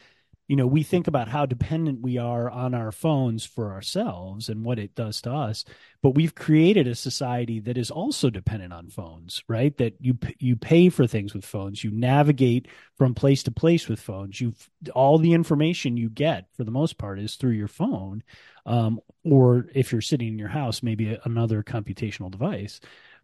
you 0.47 0.55
know, 0.55 0.65
we 0.65 0.81
think 0.81 1.07
about 1.07 1.27
how 1.27 1.45
dependent 1.45 2.01
we 2.01 2.17
are 2.17 2.49
on 2.49 2.73
our 2.73 2.91
phones 2.91 3.45
for 3.45 3.73
ourselves 3.73 4.47
and 4.47 4.63
what 4.63 4.79
it 4.79 4.95
does 4.95 5.21
to 5.21 5.31
us, 5.31 5.65
but 6.01 6.11
we've 6.11 6.35
created 6.35 6.87
a 6.87 6.95
society 6.95 7.59
that 7.59 7.77
is 7.77 7.91
also 7.91 8.29
dependent 8.29 8.71
on 8.71 8.89
phones, 8.89 9.43
right? 9.49 9.75
That 9.77 9.95
you 9.99 10.17
you 10.39 10.55
pay 10.55 10.87
for 10.87 11.05
things 11.05 11.33
with 11.33 11.45
phones, 11.45 11.83
you 11.83 11.91
navigate 11.91 12.69
from 12.97 13.13
place 13.13 13.43
to 13.43 13.51
place 13.51 13.89
with 13.89 13.99
phones. 13.99 14.39
You 14.39 14.53
all 14.95 15.17
the 15.17 15.33
information 15.33 15.97
you 15.97 16.09
get 16.09 16.45
for 16.55 16.63
the 16.63 16.71
most 16.71 16.97
part 16.97 17.19
is 17.19 17.35
through 17.35 17.51
your 17.51 17.67
phone, 17.67 18.23
um, 18.65 19.01
or 19.25 19.67
if 19.75 19.91
you're 19.91 20.01
sitting 20.01 20.29
in 20.29 20.39
your 20.39 20.47
house, 20.47 20.81
maybe 20.81 21.17
another 21.25 21.61
computational 21.61 22.31
device 22.31 22.79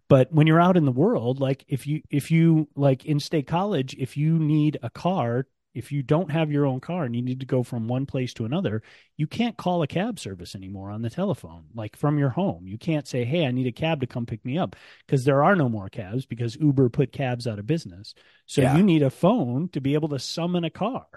but 0.09 0.31
when 0.33 0.47
you're 0.47 0.59
out 0.59 0.75
in 0.75 0.83
the 0.83 0.91
world 0.91 1.39
like 1.39 1.63
if 1.69 1.87
you 1.87 2.01
if 2.09 2.29
you 2.29 2.67
like 2.75 3.05
in 3.05 3.21
state 3.21 3.47
college 3.47 3.95
if 3.97 4.17
you 4.17 4.37
need 4.37 4.77
a 4.83 4.89
car 4.89 5.47
if 5.73 5.91
you 5.91 6.03
don't 6.03 6.31
have 6.31 6.51
your 6.51 6.65
own 6.65 6.79
car 6.79 7.03
and 7.03 7.15
you 7.15 7.21
need 7.21 7.39
to 7.39 7.45
go 7.45 7.63
from 7.63 7.87
one 7.87 8.05
place 8.05 8.33
to 8.35 8.45
another, 8.45 8.81
you 9.17 9.27
can't 9.27 9.57
call 9.57 9.81
a 9.81 9.87
cab 9.87 10.19
service 10.19 10.55
anymore 10.55 10.91
on 10.91 11.01
the 11.01 11.09
telephone, 11.09 11.65
like 11.73 11.95
from 11.95 12.17
your 12.19 12.29
home. 12.29 12.67
You 12.67 12.77
can't 12.77 13.07
say, 13.07 13.25
Hey, 13.25 13.45
I 13.45 13.51
need 13.51 13.67
a 13.67 13.71
cab 13.71 14.01
to 14.01 14.07
come 14.07 14.25
pick 14.25 14.43
me 14.45 14.57
up 14.57 14.75
because 15.05 15.25
there 15.25 15.43
are 15.43 15.55
no 15.55 15.69
more 15.69 15.89
cabs 15.89 16.25
because 16.25 16.55
Uber 16.55 16.89
put 16.89 17.11
cabs 17.11 17.47
out 17.47 17.59
of 17.59 17.67
business. 17.67 18.13
So 18.45 18.61
yeah. 18.61 18.77
you 18.77 18.83
need 18.83 19.03
a 19.03 19.09
phone 19.09 19.69
to 19.69 19.81
be 19.81 19.95
able 19.95 20.09
to 20.09 20.19
summon 20.19 20.63
a 20.63 20.69
car. 20.69 21.07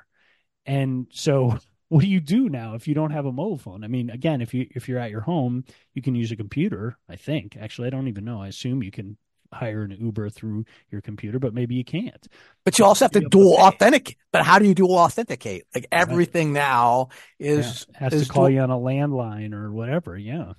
And 0.65 1.07
so 1.11 1.59
what 1.89 2.01
do 2.01 2.09
you 2.09 2.21
do 2.21 2.49
now 2.49 2.75
if 2.75 2.89
you 2.89 2.95
don't 2.95 3.13
have 3.13 3.27
a 3.27 3.33
mobile 3.33 3.59
phone? 3.59 3.85
I 3.85 3.89
mean, 3.89 4.11
again, 4.11 4.41
if 4.41 4.55
you 4.55 4.67
if 4.75 4.89
you're 4.89 4.99
at 4.99 5.11
your 5.11 5.21
home, 5.21 5.65
you 5.95 6.03
can 6.03 6.15
use 6.15 6.33
a 6.33 6.37
computer, 6.37 6.99
I 7.09 7.17
think. 7.17 7.57
Actually, 7.57 7.89
I 7.89 7.91
don't 7.91 8.09
even 8.09 8.25
know. 8.25 8.41
I 8.43 8.49
assume 8.49 8.83
you 8.83 8.91
can 8.91 9.17
hire 9.57 9.83
an 9.83 9.91
Uber 9.91 10.31
through 10.31 10.65
your 10.91 11.01
computer, 11.01 11.39
but 11.39 11.55
maybe 11.55 11.75
you 11.75 11.85
can't. 11.85 12.27
But 12.65 12.79
you 12.79 12.85
also 12.85 13.05
have 13.05 13.13
to 13.13 13.29
dual 13.29 13.55
authenticate. 13.55 14.17
But 14.33 14.45
how 14.45 14.59
do 14.59 14.67
you 14.67 14.75
dual 14.75 14.97
authenticate? 14.97 15.65
Like 15.75 15.87
everything 15.91 16.49
right. 16.49 16.61
now 16.61 17.09
is 17.39 17.87
yeah. 17.91 17.99
has 17.99 18.13
is 18.13 18.27
to 18.27 18.33
call 18.33 18.45
dual- 18.45 18.51
you 18.51 18.61
on 18.61 18.71
a 18.71 18.79
landline 18.79 19.53
or 19.55 19.73
whatever. 19.73 20.17
Yeah. 20.17 20.53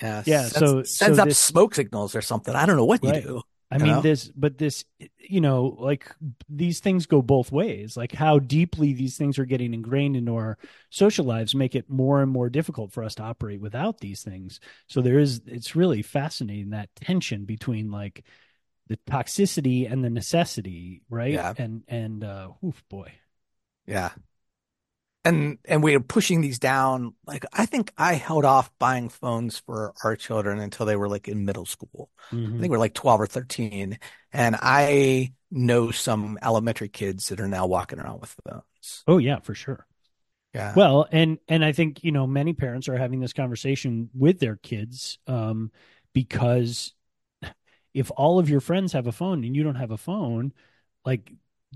Yeah. 0.00 0.22
Yeah. 0.26 0.42
Sends, 0.42 0.54
so 0.58 0.82
sends 0.82 1.16
so 1.18 1.22
up 1.22 1.28
this, 1.28 1.38
smoke 1.38 1.74
signals 1.74 2.16
or 2.16 2.22
something. 2.22 2.54
I 2.54 2.66
don't 2.66 2.76
know 2.76 2.84
what 2.84 3.04
you 3.04 3.12
do. 3.12 3.42
I 3.72 3.78
mean, 3.78 3.92
know? 3.92 4.02
this, 4.02 4.28
but 4.28 4.58
this, 4.58 4.84
you 5.18 5.40
know, 5.40 5.76
like 5.78 6.14
these 6.48 6.80
things 6.80 7.06
go 7.06 7.22
both 7.22 7.50
ways. 7.50 7.96
Like 7.96 8.12
how 8.12 8.38
deeply 8.38 8.92
these 8.92 9.16
things 9.16 9.38
are 9.38 9.44
getting 9.44 9.72
ingrained 9.72 10.16
into 10.16 10.34
our 10.34 10.58
social 10.90 11.24
lives 11.24 11.54
make 11.54 11.74
it 11.74 11.88
more 11.88 12.20
and 12.22 12.30
more 12.30 12.50
difficult 12.50 12.92
for 12.92 13.02
us 13.02 13.14
to 13.16 13.22
operate 13.22 13.60
without 13.60 13.98
these 13.98 14.22
things. 14.22 14.60
So 14.88 15.00
there 15.00 15.18
is, 15.18 15.40
it's 15.46 15.74
really 15.74 16.02
fascinating 16.02 16.70
that 16.70 16.94
tension 16.96 17.44
between 17.44 17.90
like 17.90 18.24
the 18.88 18.98
toxicity 19.08 19.90
and 19.90 20.04
the 20.04 20.10
necessity, 20.10 21.02
right? 21.08 21.32
Yeah. 21.32 21.54
And, 21.56 21.82
and, 21.88 22.24
uh, 22.24 22.48
oof, 22.64 22.82
boy. 22.88 23.12
Yeah 23.86 24.10
and 25.24 25.58
and 25.64 25.82
we 25.82 25.94
are 25.94 26.00
pushing 26.00 26.40
these 26.40 26.58
down 26.58 27.14
like 27.26 27.44
i 27.52 27.66
think 27.66 27.92
i 27.96 28.14
held 28.14 28.44
off 28.44 28.70
buying 28.78 29.08
phones 29.08 29.58
for 29.58 29.92
our 30.04 30.16
children 30.16 30.58
until 30.58 30.86
they 30.86 30.96
were 30.96 31.08
like 31.08 31.28
in 31.28 31.44
middle 31.44 31.64
school 31.64 32.10
mm-hmm. 32.30 32.56
i 32.56 32.60
think 32.60 32.70
we're 32.70 32.78
like 32.78 32.94
12 32.94 33.20
or 33.20 33.26
13 33.26 33.98
and 34.32 34.56
i 34.60 35.32
know 35.50 35.90
some 35.90 36.38
elementary 36.42 36.88
kids 36.88 37.28
that 37.28 37.40
are 37.40 37.48
now 37.48 37.66
walking 37.66 38.00
around 38.00 38.20
with 38.20 38.34
phones 38.44 39.04
oh 39.06 39.18
yeah 39.18 39.38
for 39.40 39.54
sure 39.54 39.86
yeah 40.54 40.72
well 40.76 41.06
and 41.12 41.38
and 41.48 41.64
i 41.64 41.72
think 41.72 42.02
you 42.02 42.12
know 42.12 42.26
many 42.26 42.52
parents 42.52 42.88
are 42.88 42.96
having 42.96 43.20
this 43.20 43.32
conversation 43.32 44.10
with 44.14 44.40
their 44.40 44.56
kids 44.56 45.18
um 45.26 45.70
because 46.12 46.94
if 47.94 48.10
all 48.16 48.38
of 48.38 48.48
your 48.48 48.60
friends 48.60 48.92
have 48.92 49.06
a 49.06 49.12
phone 49.12 49.44
and 49.44 49.54
you 49.54 49.62
don't 49.62 49.76
have 49.76 49.90
a 49.90 49.98
phone 49.98 50.52
like 51.04 51.30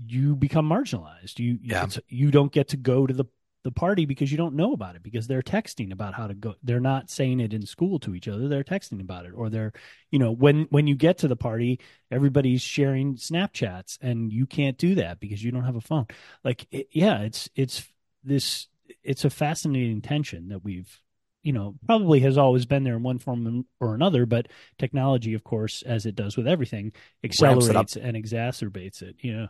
you 0.05 0.35
become 0.35 0.69
marginalized. 0.69 1.39
You 1.39 1.59
yeah. 1.61 1.87
you 2.07 2.31
don't 2.31 2.51
get 2.51 2.69
to 2.69 2.77
go 2.77 3.07
to 3.07 3.13
the 3.13 3.25
the 3.67 3.71
party 3.71 4.05
because 4.05 4.31
you 4.31 4.37
don't 4.37 4.55
know 4.55 4.71
about 4.71 4.95
it 4.95 5.03
because 5.03 5.27
they're 5.27 5.41
texting 5.41 5.91
about 5.91 6.13
how 6.13 6.25
to 6.25 6.33
go 6.33 6.55
they're 6.63 6.79
not 6.79 7.09
saying 7.09 7.41
it 7.41 7.53
in 7.53 7.65
school 7.65 7.99
to 7.99 8.15
each 8.15 8.29
other 8.29 8.47
they're 8.47 8.63
texting 8.63 9.01
about 9.01 9.25
it 9.25 9.33
or 9.35 9.49
they're 9.49 9.73
you 10.09 10.17
know 10.17 10.31
when 10.31 10.67
when 10.69 10.87
you 10.87 10.95
get 10.95 11.17
to 11.17 11.27
the 11.27 11.35
party 11.35 11.77
everybody's 12.09 12.61
sharing 12.61 13.15
snapchats 13.15 13.97
and 14.01 14.31
you 14.31 14.45
can't 14.45 14.77
do 14.77 14.95
that 14.95 15.19
because 15.19 15.43
you 15.43 15.51
don't 15.51 15.65
have 15.65 15.75
a 15.75 15.81
phone. 15.81 16.05
Like 16.45 16.65
it, 16.71 16.87
yeah 16.93 17.23
it's 17.23 17.49
it's 17.57 17.85
this 18.23 18.67
it's 19.03 19.25
a 19.25 19.29
fascinating 19.29 20.01
tension 20.01 20.47
that 20.47 20.63
we've 20.63 21.01
you 21.43 21.51
know 21.51 21.75
probably 21.85 22.21
has 22.21 22.37
always 22.37 22.65
been 22.65 22.85
there 22.85 22.95
in 22.95 23.03
one 23.03 23.19
form 23.19 23.65
or 23.81 23.95
another 23.95 24.25
but 24.25 24.47
technology 24.77 25.33
of 25.33 25.43
course 25.43 25.81
as 25.81 26.05
it 26.05 26.15
does 26.15 26.37
with 26.37 26.47
everything 26.47 26.93
accelerates 27.21 27.97
and 27.97 28.15
exacerbates 28.15 29.01
it. 29.01 29.17
Yeah. 29.21 29.47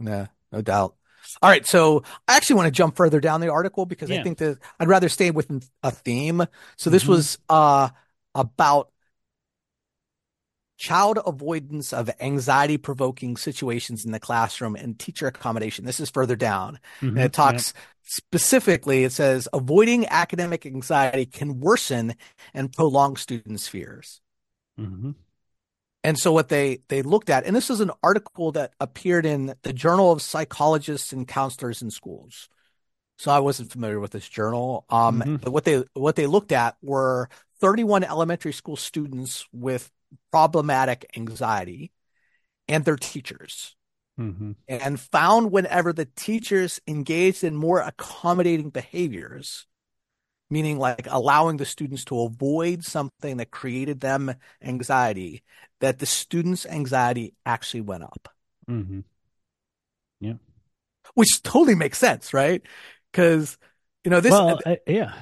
Yeah 0.00 0.28
no 0.50 0.62
doubt 0.62 0.94
all 1.42 1.50
right, 1.50 1.66
so 1.66 2.02
I 2.28 2.36
actually 2.36 2.56
want 2.56 2.66
to 2.66 2.72
jump 2.72 2.96
further 2.96 3.20
down 3.20 3.40
the 3.40 3.50
article 3.50 3.86
because 3.86 4.10
yeah. 4.10 4.20
I 4.20 4.22
think 4.22 4.38
that 4.38 4.58
I'd 4.78 4.88
rather 4.88 5.08
stay 5.08 5.30
with 5.30 5.50
a 5.82 5.90
theme. 5.90 6.44
So 6.76 6.90
this 6.90 7.02
mm-hmm. 7.02 7.12
was 7.12 7.38
uh, 7.48 7.88
about 8.34 8.90
child 10.80 11.18
avoidance 11.26 11.92
of 11.92 12.10
anxiety 12.20 12.78
provoking 12.78 13.36
situations 13.36 14.06
in 14.06 14.12
the 14.12 14.18
classroom 14.18 14.74
and 14.74 14.98
teacher 14.98 15.26
accommodation. 15.26 15.84
This 15.84 16.00
is 16.00 16.08
further 16.08 16.36
down. 16.36 16.78
Mm-hmm. 17.02 17.16
And 17.16 17.18
it 17.18 17.34
talks 17.34 17.74
yeah. 17.74 17.82
specifically, 18.02 19.04
it 19.04 19.12
says 19.12 19.46
avoiding 19.52 20.06
academic 20.06 20.64
anxiety 20.64 21.26
can 21.26 21.60
worsen 21.60 22.14
and 22.54 22.72
prolong 22.72 23.16
students' 23.16 23.68
fears. 23.68 24.22
Mm-hmm. 24.78 25.10
And 26.02 26.18
so 26.18 26.32
what 26.32 26.48
they 26.48 26.80
they 26.88 27.02
looked 27.02 27.28
at, 27.30 27.44
and 27.44 27.54
this 27.54 27.70
is 27.70 27.80
an 27.80 27.90
article 28.02 28.52
that 28.52 28.72
appeared 28.80 29.26
in 29.26 29.54
the 29.62 29.72
Journal 29.72 30.12
of 30.12 30.22
Psychologists 30.22 31.12
and 31.12 31.28
Counselors 31.28 31.82
in 31.82 31.90
Schools. 31.90 32.48
So 33.18 33.30
I 33.30 33.40
wasn't 33.40 33.70
familiar 33.70 34.00
with 34.00 34.12
this 34.12 34.28
journal. 34.28 34.86
Um, 34.88 35.20
mm-hmm. 35.20 35.36
but 35.36 35.52
what 35.52 35.64
they 35.64 35.84
what 35.92 36.16
they 36.16 36.26
looked 36.26 36.52
at 36.52 36.76
were 36.80 37.28
31 37.60 38.04
elementary 38.04 38.52
school 38.52 38.76
students 38.76 39.46
with 39.52 39.90
problematic 40.30 41.04
anxiety 41.16 41.92
and 42.66 42.84
their 42.84 42.96
teachers. 42.96 43.76
Mm-hmm. 44.18 44.52
And 44.68 45.00
found 45.00 45.50
whenever 45.50 45.92
the 45.92 46.04
teachers 46.04 46.80
engaged 46.86 47.44
in 47.44 47.56
more 47.56 47.80
accommodating 47.80 48.70
behaviors, 48.70 49.66
meaning 50.50 50.78
like 50.78 51.06
allowing 51.08 51.56
the 51.56 51.64
students 51.64 52.04
to 52.06 52.20
avoid 52.20 52.84
something 52.84 53.36
that 53.38 53.50
created 53.50 54.00
them 54.00 54.34
anxiety, 54.62 55.42
that 55.80 55.98
the 55.98 56.06
students' 56.06 56.66
anxiety 56.66 57.34
actually 57.46 57.82
went 57.82 58.02
up. 58.02 58.28
Mm-hmm. 58.68 59.00
Yeah. 60.20 60.34
Which 61.14 61.42
totally 61.42 61.74
makes 61.74 61.98
sense, 61.98 62.34
right? 62.34 62.62
Because, 63.10 63.56
you 64.04 64.10
know, 64.10 64.20
this. 64.20 64.32
Well, 64.32 64.58
uh, 64.66 64.76
yeah. 64.86 65.14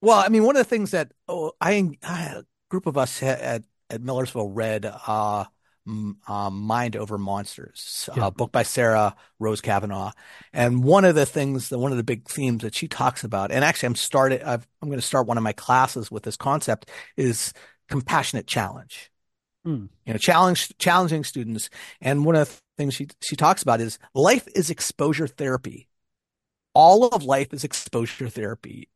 Well, 0.00 0.18
I 0.18 0.28
mean, 0.28 0.44
one 0.44 0.56
of 0.56 0.60
the 0.60 0.68
things 0.68 0.92
that 0.92 1.12
oh, 1.26 1.52
I, 1.60 1.90
I 2.02 2.22
a 2.24 2.44
group 2.70 2.86
of 2.86 2.96
us 2.96 3.22
at, 3.22 3.64
at 3.90 4.02
Millersville 4.02 4.48
read 4.48 4.86
uh, 4.86 5.44
um, 5.88 6.60
Mind 6.60 6.96
Over 6.96 7.18
Monsters, 7.18 8.08
yeah. 8.14 8.26
a 8.26 8.30
book 8.30 8.52
by 8.52 8.62
Sarah 8.62 9.16
Rose 9.38 9.60
Cavanagh. 9.60 10.12
And 10.52 10.84
one 10.84 11.04
of 11.04 11.14
the 11.14 11.26
things, 11.26 11.70
one 11.70 11.92
of 11.92 11.96
the 11.96 12.04
big 12.04 12.28
themes 12.28 12.62
that 12.62 12.74
she 12.74 12.88
talks 12.88 13.24
about, 13.24 13.50
and 13.50 13.64
actually 13.64 13.86
I'm 13.88 13.94
started, 13.94 14.42
i 14.42 14.54
am 14.54 14.62
going 14.82 14.98
to 14.98 15.02
start 15.02 15.26
one 15.26 15.38
of 15.38 15.44
my 15.44 15.52
classes 15.52 16.10
with 16.10 16.22
this 16.22 16.36
concept 16.36 16.90
is 17.16 17.52
compassionate 17.88 18.46
challenge. 18.46 19.10
Mm. 19.66 19.88
You 20.06 20.12
know, 20.12 20.18
challenge, 20.18 20.76
challenging 20.78 21.24
students. 21.24 21.70
And 22.00 22.24
one 22.24 22.36
of 22.36 22.48
the 22.48 22.60
things 22.76 22.94
she, 22.94 23.08
she 23.22 23.36
talks 23.36 23.62
about 23.62 23.80
is 23.80 23.98
life 24.14 24.46
is 24.54 24.70
exposure 24.70 25.26
therapy. 25.26 25.88
All 26.74 27.08
of 27.08 27.24
life 27.24 27.52
is 27.52 27.64
exposure 27.64 28.28
therapy. 28.28 28.88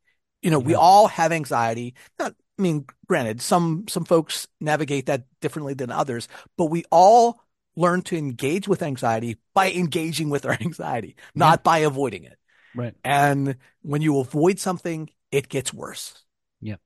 You 0.42 0.50
know, 0.50 0.61
yeah. 0.61 0.66
we 0.66 0.75
all 0.75 1.08
have 1.08 1.32
anxiety, 1.32 1.94
not 2.18 2.34
I 2.59 2.62
mean, 2.62 2.87
granted, 3.06 3.40
some 3.40 3.87
some 3.88 4.04
folks 4.04 4.47
navigate 4.61 5.06
that 5.06 5.25
differently 5.40 5.75
than 5.75 5.90
others, 5.90 6.28
but 6.56 6.66
we 6.66 6.85
all 6.90 7.42
learn 7.76 8.02
to 8.02 8.16
engage 8.16 8.68
with 8.68 8.82
anxiety 8.82 9.38
by 9.54 9.73
engaging 9.73 10.30
with 10.30 10.44
our 10.44 10.52
anxiety, 10.61 11.16
not 11.35 11.61
yeah. 11.61 11.62
by 11.62 11.78
avoiding 11.78 12.25
it. 12.25 12.38
Right. 12.75 12.94
And 13.04 13.56
when 13.82 14.02
you 14.02 14.18
avoid 14.18 14.59
something, 14.59 15.11
it 15.30 15.49
gets 15.49 15.73
worse. 15.73 16.23
Yep. 16.61 16.80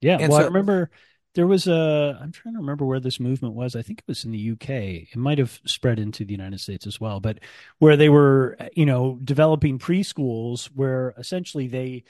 Yeah. 0.00 0.18
And 0.20 0.30
well, 0.30 0.40
so, 0.40 0.44
I 0.44 0.46
remember 0.48 0.90
there 1.34 1.46
was 1.46 1.66
a, 1.66 2.18
I'm 2.20 2.32
trying 2.32 2.54
to 2.54 2.60
remember 2.60 2.84
where 2.84 3.00
this 3.00 3.18
movement 3.18 3.54
was. 3.54 3.74
I 3.74 3.82
think 3.82 3.98
it 4.00 4.08
was 4.08 4.24
in 4.24 4.30
the 4.30 4.50
UK. 4.52 4.68
It 5.12 5.16
might 5.16 5.38
have 5.38 5.60
spread 5.66 5.98
into 5.98 6.24
the 6.24 6.32
United 6.32 6.60
States 6.60 6.86
as 6.86 7.00
well, 7.00 7.20
but 7.20 7.40
where 7.78 7.96
they 7.96 8.08
were, 8.08 8.56
you 8.74 8.86
know, 8.86 9.18
developing 9.22 9.78
preschools 9.78 10.66
where 10.66 11.14
essentially 11.18 11.66
they 11.66 12.04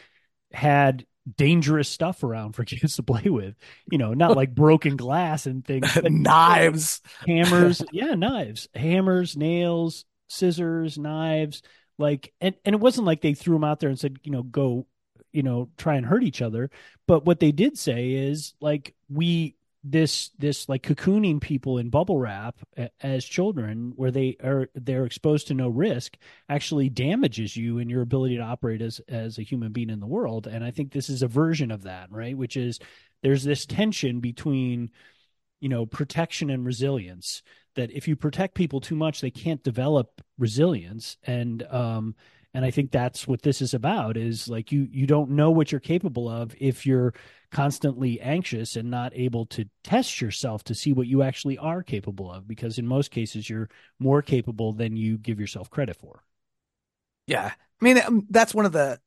had 0.53 1.07
dangerous 1.37 1.89
stuff 1.89 2.23
around 2.23 2.53
for 2.53 2.65
kids 2.65 2.97
to 2.97 3.03
play 3.03 3.31
with. 3.31 3.55
You 3.91 3.99
know, 3.99 4.15
not 4.15 4.37
like 4.37 4.55
broken 4.55 4.97
glass 4.97 5.47
and 5.47 5.65
things, 5.65 5.97
knives, 6.03 7.01
hammers. 7.27 7.83
Yeah, 7.93 8.15
knives, 8.15 8.69
hammers, 8.75 9.37
nails, 9.37 10.05
scissors, 10.29 10.99
knives. 10.99 11.63
Like, 11.97 12.33
and, 12.41 12.55
and 12.65 12.75
it 12.75 12.81
wasn't 12.81 13.07
like 13.07 13.21
they 13.21 13.35
threw 13.35 13.55
them 13.55 13.65
out 13.65 13.79
there 13.79 13.89
and 13.89 13.99
said, 13.99 14.17
you 14.25 14.33
know, 14.33 14.43
go, 14.43 14.87
you 15.33 15.43
know 15.43 15.69
try 15.77 15.97
and 15.97 16.07
hurt 16.07 16.23
each 16.23 16.41
other 16.41 16.71
but 17.09 17.27
what 17.27 17.41
they 17.41 17.51
did 17.51 17.77
say 17.77 18.13
is 18.13 18.55
like 18.61 18.95
we 19.11 19.57
this 19.87 20.31
this 20.39 20.67
like 20.67 20.83
cocooning 20.83 21.39
people 21.39 21.77
in 21.77 21.91
bubble 21.91 22.19
wrap 22.19 22.57
as 23.03 23.23
children 23.23 23.93
where 23.97 24.11
they 24.11 24.35
are 24.43 24.71
they're 24.75 25.05
exposed 25.05 25.47
to 25.47 25.55
no 25.55 25.69
risk 25.69 26.17
actually 26.49 26.89
damages 26.89 27.55
you 27.55 27.79
and 27.79 27.91
your 27.91 28.01
ability 28.01 28.39
to 28.39 28.43
operate 28.43 28.81
as 28.81 29.01
as 29.11 29.39
a 29.39 29.43
human 29.43 29.73
being 29.73 29.91
in 29.91 30.01
the 30.01 30.07
world. 30.07 30.47
And 30.47 30.65
i 30.65 30.71
think 30.71 30.91
this 30.91 31.11
is 31.11 31.23
a 31.23 31.29
version 31.29 31.71
of 31.71 31.83
that 31.83 32.11
right? 32.11 32.37
Which 32.37 32.57
is 32.57 32.79
there's 33.23 33.45
this 33.45 33.67
tension 33.67 34.21
between 34.21 34.91
you 35.61 35.69
know 35.69 35.85
protection 35.85 36.49
and 36.49 36.65
resilience 36.65 37.43
that 37.77 37.91
if 37.93 38.09
you 38.09 38.17
protect 38.17 38.55
people 38.55 38.81
too 38.81 38.97
much 38.97 39.21
they 39.21 39.31
can't 39.31 39.63
develop 39.63 40.23
resilience. 40.39 41.19
And 41.25 41.63
um 41.71 42.15
and 42.55 42.65
i 42.65 42.71
think 42.71 42.91
that's 42.91 43.27
what 43.29 43.43
this 43.43 43.61
is 43.61 43.75
about 43.75 44.17
is 44.17 44.49
like 44.49 44.73
you 44.73 44.89
you 44.91 45.07
don't 45.07 45.31
know 45.31 45.51
what 45.51 45.73
you're 45.73 45.81
capable 45.81 46.29
of 46.29 46.55
if 46.59 46.87
you're 46.87 47.13
constantly 47.55 48.21
anxious 48.21 48.75
and 48.75 48.91
not 48.91 49.13
able 49.15 49.47
to 49.47 49.65
test 49.85 50.21
yourself 50.21 50.65
to 50.65 50.75
see 50.75 50.93
what 50.93 51.07
you 51.07 51.23
actually 51.23 51.57
are 51.57 51.85
capable 51.85 52.31
of 52.31 52.49
because 52.49 52.79
in 52.79 52.87
most 52.87 53.13
cases 53.13 53.49
you're 53.49 53.71
more 54.01 54.23
capable 54.23 54.73
than 54.73 54.97
you 54.97 55.17
give 55.17 55.39
yourself 55.39 55.71
credit 55.71 55.97
for. 55.97 56.25
Yeah. 57.29 57.53
I 57.81 57.85
mean 57.85 57.99
um, 58.05 58.27
that's 58.29 58.55
one 58.55 58.67
of 58.67 58.73
the 58.73 58.99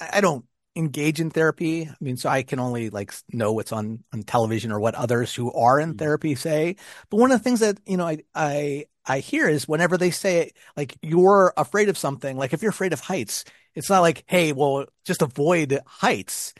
i 0.00 0.22
don't 0.22 0.46
engage 0.74 1.20
in 1.20 1.30
therapy. 1.30 1.88
I 1.88 1.94
mean 2.00 2.16
so 2.16 2.30
i 2.30 2.42
can 2.42 2.58
only 2.58 2.88
like 2.88 3.12
know 3.32 3.52
what's 3.52 3.70
on 3.70 4.02
on 4.14 4.22
television 4.22 4.72
or 4.72 4.80
what 4.80 4.94
others 4.94 5.34
who 5.34 5.52
are 5.52 5.78
in 5.78 5.90
mm-hmm. 5.90 5.98
therapy 5.98 6.34
say. 6.34 6.76
But 7.10 7.18
one 7.18 7.30
of 7.30 7.38
the 7.38 7.44
things 7.44 7.60
that 7.60 7.80
you 7.86 7.98
know 7.98 8.06
i 8.06 8.22
i 8.34 8.86
i 9.04 9.18
hear 9.18 9.46
is 9.46 9.68
whenever 9.68 9.98
they 9.98 10.10
say 10.10 10.52
like 10.74 10.96
you're 11.02 11.52
afraid 11.58 11.90
of 11.90 11.98
something 11.98 12.38
like 12.38 12.54
if 12.54 12.62
you're 12.62 12.70
afraid 12.70 12.94
of 12.94 13.00
heights 13.00 13.44
it's 13.74 13.90
not 13.90 14.00
like 14.00 14.24
hey 14.26 14.52
well 14.52 14.86
just 15.04 15.20
avoid 15.20 15.80
heights 15.86 16.54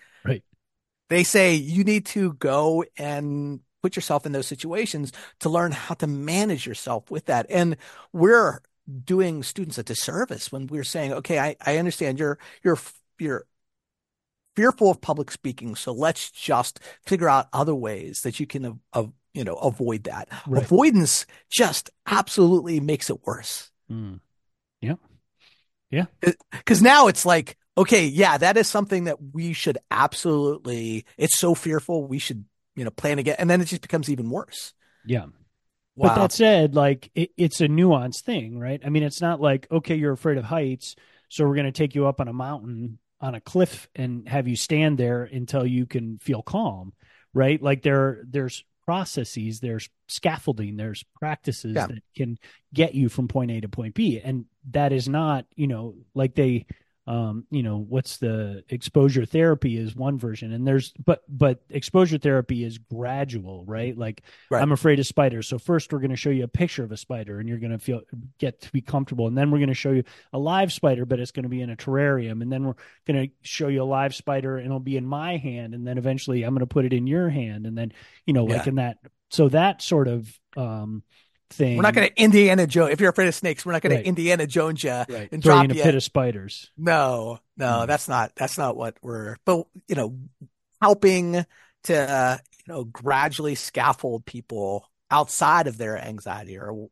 they 1.10 1.22
say 1.22 1.54
you 1.54 1.84
need 1.84 2.06
to 2.06 2.32
go 2.34 2.84
and 2.96 3.60
put 3.82 3.96
yourself 3.96 4.24
in 4.24 4.32
those 4.32 4.46
situations 4.46 5.12
to 5.40 5.48
learn 5.50 5.72
how 5.72 5.94
to 5.94 6.06
manage 6.06 6.66
yourself 6.66 7.10
with 7.10 7.26
that 7.26 7.46
and 7.50 7.76
we're 8.12 8.60
doing 9.04 9.42
students 9.42 9.76
a 9.78 9.82
disservice 9.82 10.50
when 10.50 10.66
we're 10.66 10.82
saying 10.84 11.12
okay 11.12 11.38
i 11.38 11.56
i 11.64 11.76
understand 11.76 12.18
you're 12.18 12.38
you're 12.62 12.78
you're 13.18 13.44
fearful 14.56 14.90
of 14.90 15.00
public 15.00 15.30
speaking. 15.30 15.74
So 15.74 15.92
let's 15.92 16.30
just 16.30 16.80
figure 17.06 17.28
out 17.28 17.48
other 17.52 17.74
ways 17.74 18.22
that 18.22 18.40
you 18.40 18.46
can, 18.46 18.80
uh, 18.92 19.04
you 19.32 19.44
know, 19.44 19.54
avoid 19.54 20.04
that. 20.04 20.28
Right. 20.46 20.62
Avoidance 20.62 21.26
just 21.48 21.90
absolutely 22.06 22.80
makes 22.80 23.10
it 23.10 23.24
worse. 23.24 23.70
Mm. 23.90 24.20
Yeah. 24.80 24.96
Yeah. 25.90 26.06
Because 26.52 26.82
now 26.82 27.08
it's 27.08 27.26
like, 27.26 27.56
okay, 27.76 28.06
yeah, 28.06 28.38
that 28.38 28.56
is 28.56 28.68
something 28.68 29.04
that 29.04 29.18
we 29.32 29.52
should 29.52 29.78
absolutely, 29.90 31.04
it's 31.16 31.38
so 31.38 31.54
fearful. 31.54 32.06
We 32.06 32.18
should, 32.18 32.44
you 32.76 32.84
know, 32.84 32.90
plan 32.90 33.18
again. 33.18 33.36
And 33.38 33.48
then 33.48 33.60
it 33.60 33.66
just 33.66 33.82
becomes 33.82 34.10
even 34.10 34.30
worse. 34.30 34.72
Yeah. 35.04 35.26
Wow. 35.96 36.08
But 36.08 36.14
that 36.16 36.32
said, 36.32 36.74
like 36.74 37.10
it, 37.14 37.30
it's 37.36 37.60
a 37.60 37.68
nuanced 37.68 38.22
thing, 38.22 38.58
right? 38.58 38.80
I 38.84 38.88
mean, 38.88 39.02
it's 39.02 39.20
not 39.20 39.40
like, 39.40 39.66
okay, 39.70 39.96
you're 39.96 40.12
afraid 40.12 40.38
of 40.38 40.44
heights. 40.44 40.96
So 41.28 41.46
we're 41.46 41.54
going 41.54 41.66
to 41.66 41.72
take 41.72 41.94
you 41.94 42.06
up 42.06 42.20
on 42.20 42.28
a 42.28 42.32
mountain 42.32 42.98
on 43.20 43.34
a 43.34 43.40
cliff 43.40 43.88
and 43.94 44.28
have 44.28 44.48
you 44.48 44.56
stand 44.56 44.98
there 44.98 45.24
until 45.24 45.66
you 45.66 45.86
can 45.86 46.18
feel 46.18 46.42
calm 46.42 46.92
right 47.34 47.62
like 47.62 47.82
there 47.82 48.22
there's 48.28 48.64
processes 48.84 49.60
there's 49.60 49.88
scaffolding 50.08 50.76
there's 50.76 51.04
practices 51.18 51.74
yeah. 51.76 51.86
that 51.86 52.02
can 52.16 52.38
get 52.72 52.94
you 52.94 53.08
from 53.08 53.28
point 53.28 53.50
a 53.50 53.60
to 53.60 53.68
point 53.68 53.94
b 53.94 54.20
and 54.22 54.46
that 54.70 54.92
is 54.92 55.08
not 55.08 55.44
you 55.54 55.66
know 55.66 55.94
like 56.14 56.34
they 56.34 56.66
um, 57.06 57.44
you 57.50 57.62
know 57.62 57.78
what's 57.78 58.18
the 58.18 58.62
exposure 58.68 59.24
therapy 59.24 59.76
is 59.76 59.96
one 59.96 60.18
version. 60.18 60.52
And 60.52 60.66
there's 60.66 60.92
but 61.04 61.22
but 61.28 61.60
exposure 61.70 62.18
therapy 62.18 62.62
is 62.62 62.78
gradual 62.78 63.64
right? 63.64 63.96
Like 63.96 64.22
right. 64.50 64.62
i'm 64.62 64.72
afraid 64.72 64.98
of 64.98 65.06
spiders. 65.06 65.48
So 65.48 65.58
first 65.58 65.92
we're 65.92 66.00
going 66.00 66.10
to 66.10 66.16
show 66.16 66.30
you 66.30 66.44
a 66.44 66.48
picture 66.48 66.84
of 66.84 66.92
a 66.92 66.96
spider 66.96 67.40
and 67.40 67.48
you're 67.48 67.58
going 67.58 67.72
to 67.72 67.78
feel 67.78 68.02
get 68.38 68.60
to 68.62 68.72
be 68.72 68.82
comfortable. 68.82 69.26
And 69.26 69.36
then 69.36 69.50
we're 69.50 69.58
going 69.58 69.68
to 69.68 69.74
show 69.74 69.92
you 69.92 70.04
a 70.32 70.38
live 70.38 70.72
spider 70.72 71.04
but 71.06 71.20
it's 71.20 71.32
going 71.32 71.44
to 71.44 71.48
be 71.48 71.62
in 71.62 71.70
a 71.70 71.76
terrarium. 71.76 72.42
And 72.42 72.52
then 72.52 72.64
we're 72.64 72.76
going 73.06 73.28
to 73.28 73.32
show 73.42 73.68
you 73.68 73.82
a 73.82 73.84
live 73.84 74.14
spider 74.14 74.58
and 74.58 74.66
it'll 74.66 74.78
be 74.78 74.96
in 74.96 75.06
my 75.06 75.36
hand. 75.38 75.74
And 75.74 75.86
then 75.86 75.98
eventually 75.98 76.42
i'm 76.42 76.54
going 76.54 76.60
to 76.60 76.66
put 76.66 76.84
it 76.84 76.92
in 76.92 77.06
your 77.06 77.28
hand. 77.28 77.66
And 77.66 77.76
then 77.76 77.92
you 78.26 78.34
know 78.34 78.44
like 78.44 78.66
yeah. 78.66 78.68
in 78.68 78.74
that 78.76 78.98
so 79.30 79.48
that 79.48 79.80
sort 79.80 80.06
of 80.06 80.38
um 80.56 81.02
thing. 81.50 81.76
We're 81.76 81.82
not 81.82 81.94
going 81.94 82.08
to 82.08 82.22
Indiana 82.22 82.66
Jones. 82.66 82.92
If 82.92 83.00
you're 83.00 83.10
afraid 83.10 83.28
of 83.28 83.34
snakes, 83.34 83.66
we're 83.66 83.72
not 83.72 83.82
going 83.82 83.94
right. 83.94 84.02
to 84.02 84.08
Indiana 84.08 84.46
Jones 84.46 84.82
you 84.82 84.90
right. 84.90 85.28
and 85.30 85.42
Throw 85.42 85.54
drop 85.54 85.64
you 85.64 85.70
in 85.74 85.80
a 85.80 85.82
pit 85.82 85.94
of 85.94 86.02
spiders. 86.02 86.70
No, 86.76 87.38
no, 87.56 87.66
mm. 87.66 87.86
that's 87.86 88.08
not 88.08 88.32
that's 88.36 88.56
not 88.56 88.76
what 88.76 88.96
we're. 89.02 89.36
But 89.44 89.66
you 89.88 89.96
know, 89.96 90.16
helping 90.80 91.44
to 91.84 91.96
uh, 91.96 92.38
you 92.66 92.72
know 92.72 92.84
gradually 92.84 93.54
scaffold 93.54 94.24
people 94.24 94.88
outside 95.10 95.66
of 95.66 95.76
their 95.76 95.98
anxiety, 95.98 96.56
or 96.56 96.88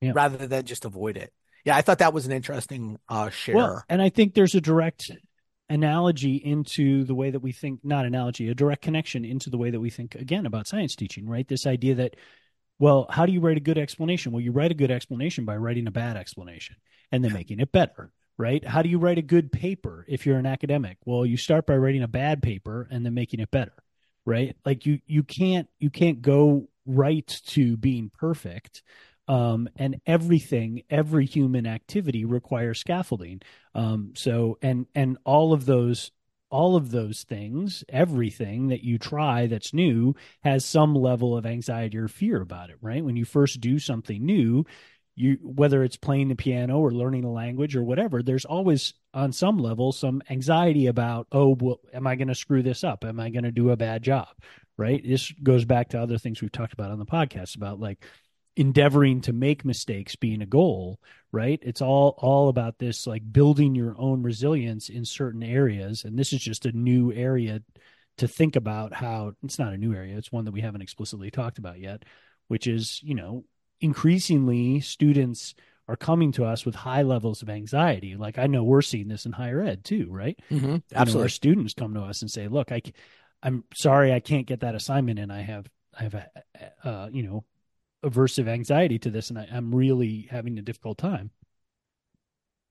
yeah. 0.00 0.12
rather 0.14 0.46
than 0.46 0.64
just 0.64 0.84
avoid 0.84 1.16
it. 1.16 1.32
Yeah, 1.64 1.76
I 1.76 1.82
thought 1.82 1.98
that 1.98 2.12
was 2.12 2.26
an 2.26 2.32
interesting 2.32 2.98
uh, 3.08 3.30
share. 3.30 3.54
Well, 3.54 3.84
and 3.88 4.02
I 4.02 4.08
think 4.08 4.34
there's 4.34 4.54
a 4.54 4.60
direct 4.60 5.10
analogy 5.68 6.36
into 6.36 7.04
the 7.04 7.14
way 7.14 7.30
that 7.30 7.40
we 7.40 7.52
think 7.52 7.80
not 7.82 8.04
analogy 8.04 8.48
a 8.48 8.54
direct 8.54 8.82
connection 8.82 9.24
into 9.24 9.48
the 9.48 9.56
way 9.56 9.70
that 9.70 9.80
we 9.80 9.88
think 9.88 10.14
again 10.14 10.44
about 10.44 10.66
science 10.66 10.94
teaching 10.94 11.26
right 11.26 11.48
this 11.48 11.66
idea 11.66 11.94
that 11.94 12.14
well, 12.82 13.06
how 13.08 13.26
do 13.26 13.32
you 13.32 13.38
write 13.38 13.56
a 13.56 13.60
good 13.60 13.78
explanation? 13.78 14.32
Well, 14.32 14.40
you 14.40 14.50
write 14.50 14.72
a 14.72 14.74
good 14.74 14.90
explanation 14.90 15.44
by 15.44 15.56
writing 15.56 15.86
a 15.86 15.92
bad 15.92 16.16
explanation 16.16 16.74
and 17.12 17.22
then 17.22 17.32
making 17.32 17.60
it 17.60 17.70
better, 17.70 18.10
right? 18.36 18.66
How 18.66 18.82
do 18.82 18.88
you 18.88 18.98
write 18.98 19.18
a 19.18 19.22
good 19.22 19.52
paper 19.52 20.04
if 20.08 20.26
you're 20.26 20.36
an 20.36 20.46
academic? 20.46 20.96
Well, 21.04 21.24
you 21.24 21.36
start 21.36 21.64
by 21.64 21.76
writing 21.76 22.02
a 22.02 22.08
bad 22.08 22.42
paper 22.42 22.88
and 22.90 23.06
then 23.06 23.14
making 23.14 23.38
it 23.38 23.52
better, 23.52 23.74
right? 24.26 24.56
Like 24.66 24.84
you 24.84 24.98
you 25.06 25.22
can't 25.22 25.68
you 25.78 25.90
can't 25.90 26.22
go 26.22 26.70
right 26.84 27.40
to 27.50 27.76
being 27.76 28.10
perfect. 28.18 28.82
Um, 29.28 29.68
and 29.76 30.00
everything, 30.04 30.82
every 30.90 31.26
human 31.26 31.68
activity 31.68 32.24
requires 32.24 32.80
scaffolding. 32.80 33.42
Um, 33.76 34.14
so, 34.16 34.58
and 34.60 34.86
and 34.92 35.18
all 35.24 35.52
of 35.52 35.66
those 35.66 36.10
all 36.52 36.76
of 36.76 36.90
those 36.90 37.22
things, 37.22 37.82
everything 37.88 38.68
that 38.68 38.84
you 38.84 38.98
try 38.98 39.46
that's 39.46 39.72
new 39.72 40.14
has 40.44 40.64
some 40.64 40.94
level 40.94 41.36
of 41.36 41.46
anxiety 41.46 41.96
or 41.96 42.08
fear 42.08 42.42
about 42.42 42.68
it, 42.68 42.76
right? 42.82 43.02
When 43.02 43.16
you 43.16 43.24
first 43.24 43.60
do 43.60 43.78
something 43.78 44.24
new, 44.24 44.66
you 45.14 45.38
whether 45.42 45.82
it's 45.82 45.96
playing 45.96 46.28
the 46.28 46.36
piano 46.36 46.78
or 46.78 46.90
learning 46.92 47.24
a 47.24 47.32
language 47.32 47.74
or 47.74 47.82
whatever, 47.82 48.22
there's 48.22 48.44
always 48.44 48.92
on 49.14 49.32
some 49.32 49.58
level 49.58 49.92
some 49.92 50.22
anxiety 50.28 50.86
about, 50.86 51.26
oh, 51.32 51.56
well, 51.58 51.80
am 51.94 52.06
I 52.06 52.16
going 52.16 52.28
to 52.28 52.34
screw 52.34 52.62
this 52.62 52.84
up? 52.84 53.04
Am 53.04 53.18
I 53.18 53.30
going 53.30 53.44
to 53.44 53.50
do 53.50 53.70
a 53.70 53.76
bad 53.76 54.02
job? 54.02 54.28
Right? 54.76 55.02
This 55.02 55.32
goes 55.42 55.64
back 55.64 55.88
to 55.90 56.00
other 56.00 56.18
things 56.18 56.42
we've 56.42 56.52
talked 56.52 56.72
about 56.74 56.90
on 56.90 56.98
the 56.98 57.06
podcast 57.06 57.56
about 57.56 57.80
like 57.80 58.04
endeavoring 58.56 59.20
to 59.22 59.32
make 59.32 59.64
mistakes 59.64 60.16
being 60.16 60.42
a 60.42 60.46
goal 60.46 60.98
right? 61.34 61.60
It's 61.62 61.80
all 61.80 62.14
all 62.18 62.50
about 62.50 62.78
this 62.78 63.06
like 63.06 63.22
building 63.32 63.74
your 63.74 63.94
own 63.98 64.22
resilience 64.22 64.90
in 64.90 65.06
certain 65.06 65.42
areas. 65.42 66.04
And 66.04 66.18
this 66.18 66.34
is 66.34 66.42
just 66.42 66.66
a 66.66 66.72
new 66.72 67.10
area 67.10 67.62
to 68.18 68.28
think 68.28 68.56
about 68.56 68.92
how 68.92 69.32
it's 69.42 69.58
not 69.58 69.72
a 69.72 69.78
new 69.78 69.94
area 69.94 70.16
it's 70.16 70.32
one 70.32 70.44
that 70.44 70.52
we 70.52 70.60
haven't 70.60 70.82
explicitly 70.82 71.30
talked 71.30 71.58
about 71.58 71.78
yet 71.78 72.04
which 72.48 72.66
is 72.66 73.00
you 73.02 73.14
know 73.14 73.44
increasingly 73.80 74.80
students 74.80 75.54
are 75.88 75.96
coming 75.96 76.30
to 76.32 76.44
us 76.44 76.64
with 76.64 76.74
high 76.74 77.02
levels 77.02 77.42
of 77.42 77.50
anxiety. 77.50 78.14
Like 78.14 78.38
i 78.38 78.46
know 78.46 78.64
we're 78.64 78.82
seeing 78.82 79.08
this 79.08 79.26
in 79.26 79.32
higher 79.32 79.60
ed 79.60 79.84
too 79.84 80.08
right? 80.10 80.38
Mm-hmm. 80.50 80.76
absolutely 80.94 81.20
know, 81.20 81.22
our 81.22 81.28
students 81.28 81.74
come 81.74 81.94
to 81.94 82.02
us 82.02 82.22
and 82.22 82.30
say 82.30 82.48
look 82.48 82.70
i 82.70 82.82
i'm 83.42 83.64
sorry 83.74 84.12
i 84.12 84.20
can't 84.20 84.46
get 84.46 84.60
that 84.60 84.74
assignment 84.74 85.18
and 85.18 85.32
i 85.32 85.40
have 85.40 85.66
i 85.98 86.02
have 86.02 86.14
a 86.14 86.28
uh, 86.84 87.08
you 87.10 87.22
know 87.22 87.44
aversive 88.04 88.48
anxiety 88.48 88.98
to 88.98 89.10
this 89.10 89.30
and 89.30 89.38
I, 89.38 89.46
am 89.50 89.74
really 89.74 90.28
having 90.30 90.58
a 90.58 90.62
difficult 90.62 90.98
time. 90.98 91.30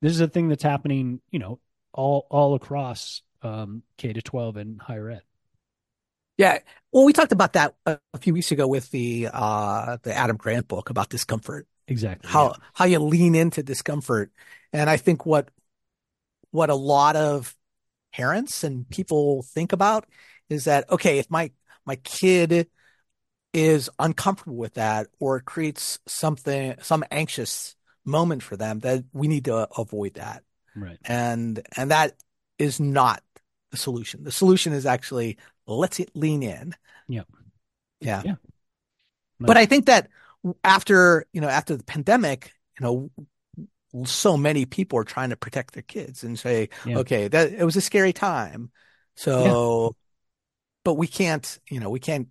This 0.01 0.13
is 0.13 0.21
a 0.21 0.27
thing 0.27 0.49
that's 0.49 0.63
happening, 0.63 1.21
you 1.29 1.39
know, 1.39 1.59
all 1.93 2.27
all 2.29 2.55
across 2.55 3.21
um, 3.41 3.83
K 3.97 4.13
to 4.13 4.21
12 4.21 4.57
and 4.57 4.81
higher 4.81 5.09
ed. 5.09 5.21
Yeah. 6.37 6.59
Well, 6.91 7.05
we 7.05 7.13
talked 7.13 7.31
about 7.31 7.53
that 7.53 7.75
a, 7.85 7.99
a 8.13 8.17
few 8.17 8.33
weeks 8.33 8.51
ago 8.51 8.67
with 8.67 8.89
the 8.91 9.29
uh, 9.31 9.97
the 10.01 10.15
Adam 10.15 10.37
Grant 10.37 10.67
book 10.67 10.89
about 10.89 11.09
discomfort. 11.09 11.67
Exactly. 11.87 12.29
How 12.29 12.47
yeah. 12.47 12.65
how 12.73 12.85
you 12.85 12.99
lean 12.99 13.35
into 13.35 13.63
discomfort. 13.63 14.31
And 14.73 14.89
I 14.89 14.97
think 14.97 15.25
what 15.25 15.49
what 16.51 16.69
a 16.69 16.75
lot 16.75 17.15
of 17.15 17.55
parents 18.13 18.63
and 18.63 18.89
people 18.89 19.43
think 19.43 19.71
about 19.71 20.05
is 20.49 20.65
that 20.65 20.89
okay, 20.89 21.19
if 21.19 21.29
my 21.29 21.51
my 21.85 21.95
kid 21.97 22.67
is 23.53 23.89
uncomfortable 23.99 24.55
with 24.55 24.75
that 24.75 25.07
or 25.19 25.37
it 25.37 25.45
creates 25.45 25.99
something 26.07 26.75
some 26.81 27.03
anxious 27.11 27.75
moment 28.05 28.41
for 28.43 28.55
them 28.55 28.79
that 28.79 29.03
we 29.13 29.27
need 29.27 29.45
to 29.45 29.67
avoid 29.77 30.15
that. 30.15 30.43
Right. 30.75 30.97
And 31.03 31.65
and 31.75 31.91
that 31.91 32.13
is 32.57 32.79
not 32.79 33.23
the 33.71 33.77
solution. 33.77 34.23
The 34.23 34.31
solution 34.31 34.73
is 34.73 34.85
actually 34.85 35.37
let's 35.67 35.99
lean 36.13 36.43
in. 36.43 36.75
Yeah. 37.07 37.23
Yeah. 37.99 38.21
Yeah 38.25 38.35
but 39.43 39.57
i 39.57 39.65
think 39.65 39.87
that 39.87 40.07
after 40.63 41.25
you 41.33 41.41
know 41.41 41.47
after 41.49 41.75
the 41.75 41.83
pandemic 41.83 42.53
you 42.79 42.85
know 42.85 43.09
so 44.05 44.37
many 44.37 44.65
people 44.65 44.99
are 44.99 45.03
trying 45.03 45.29
to 45.29 45.35
protect 45.35 45.73
their 45.73 45.83
kids 45.83 46.23
and 46.23 46.39
say, 46.39 46.69
Yeah. 46.85 46.99
okay, 46.99 47.27
that 47.27 47.51
it 47.51 47.63
was 47.63 47.75
a 47.75 47.81
scary 47.81 48.13
time. 48.13 48.71
So, 49.15 49.95
but 50.83 50.93
we 50.93 51.07
can't, 51.07 51.59
you 51.69 51.79
know, 51.79 51.89
we 51.89 51.99
can't 51.99 52.29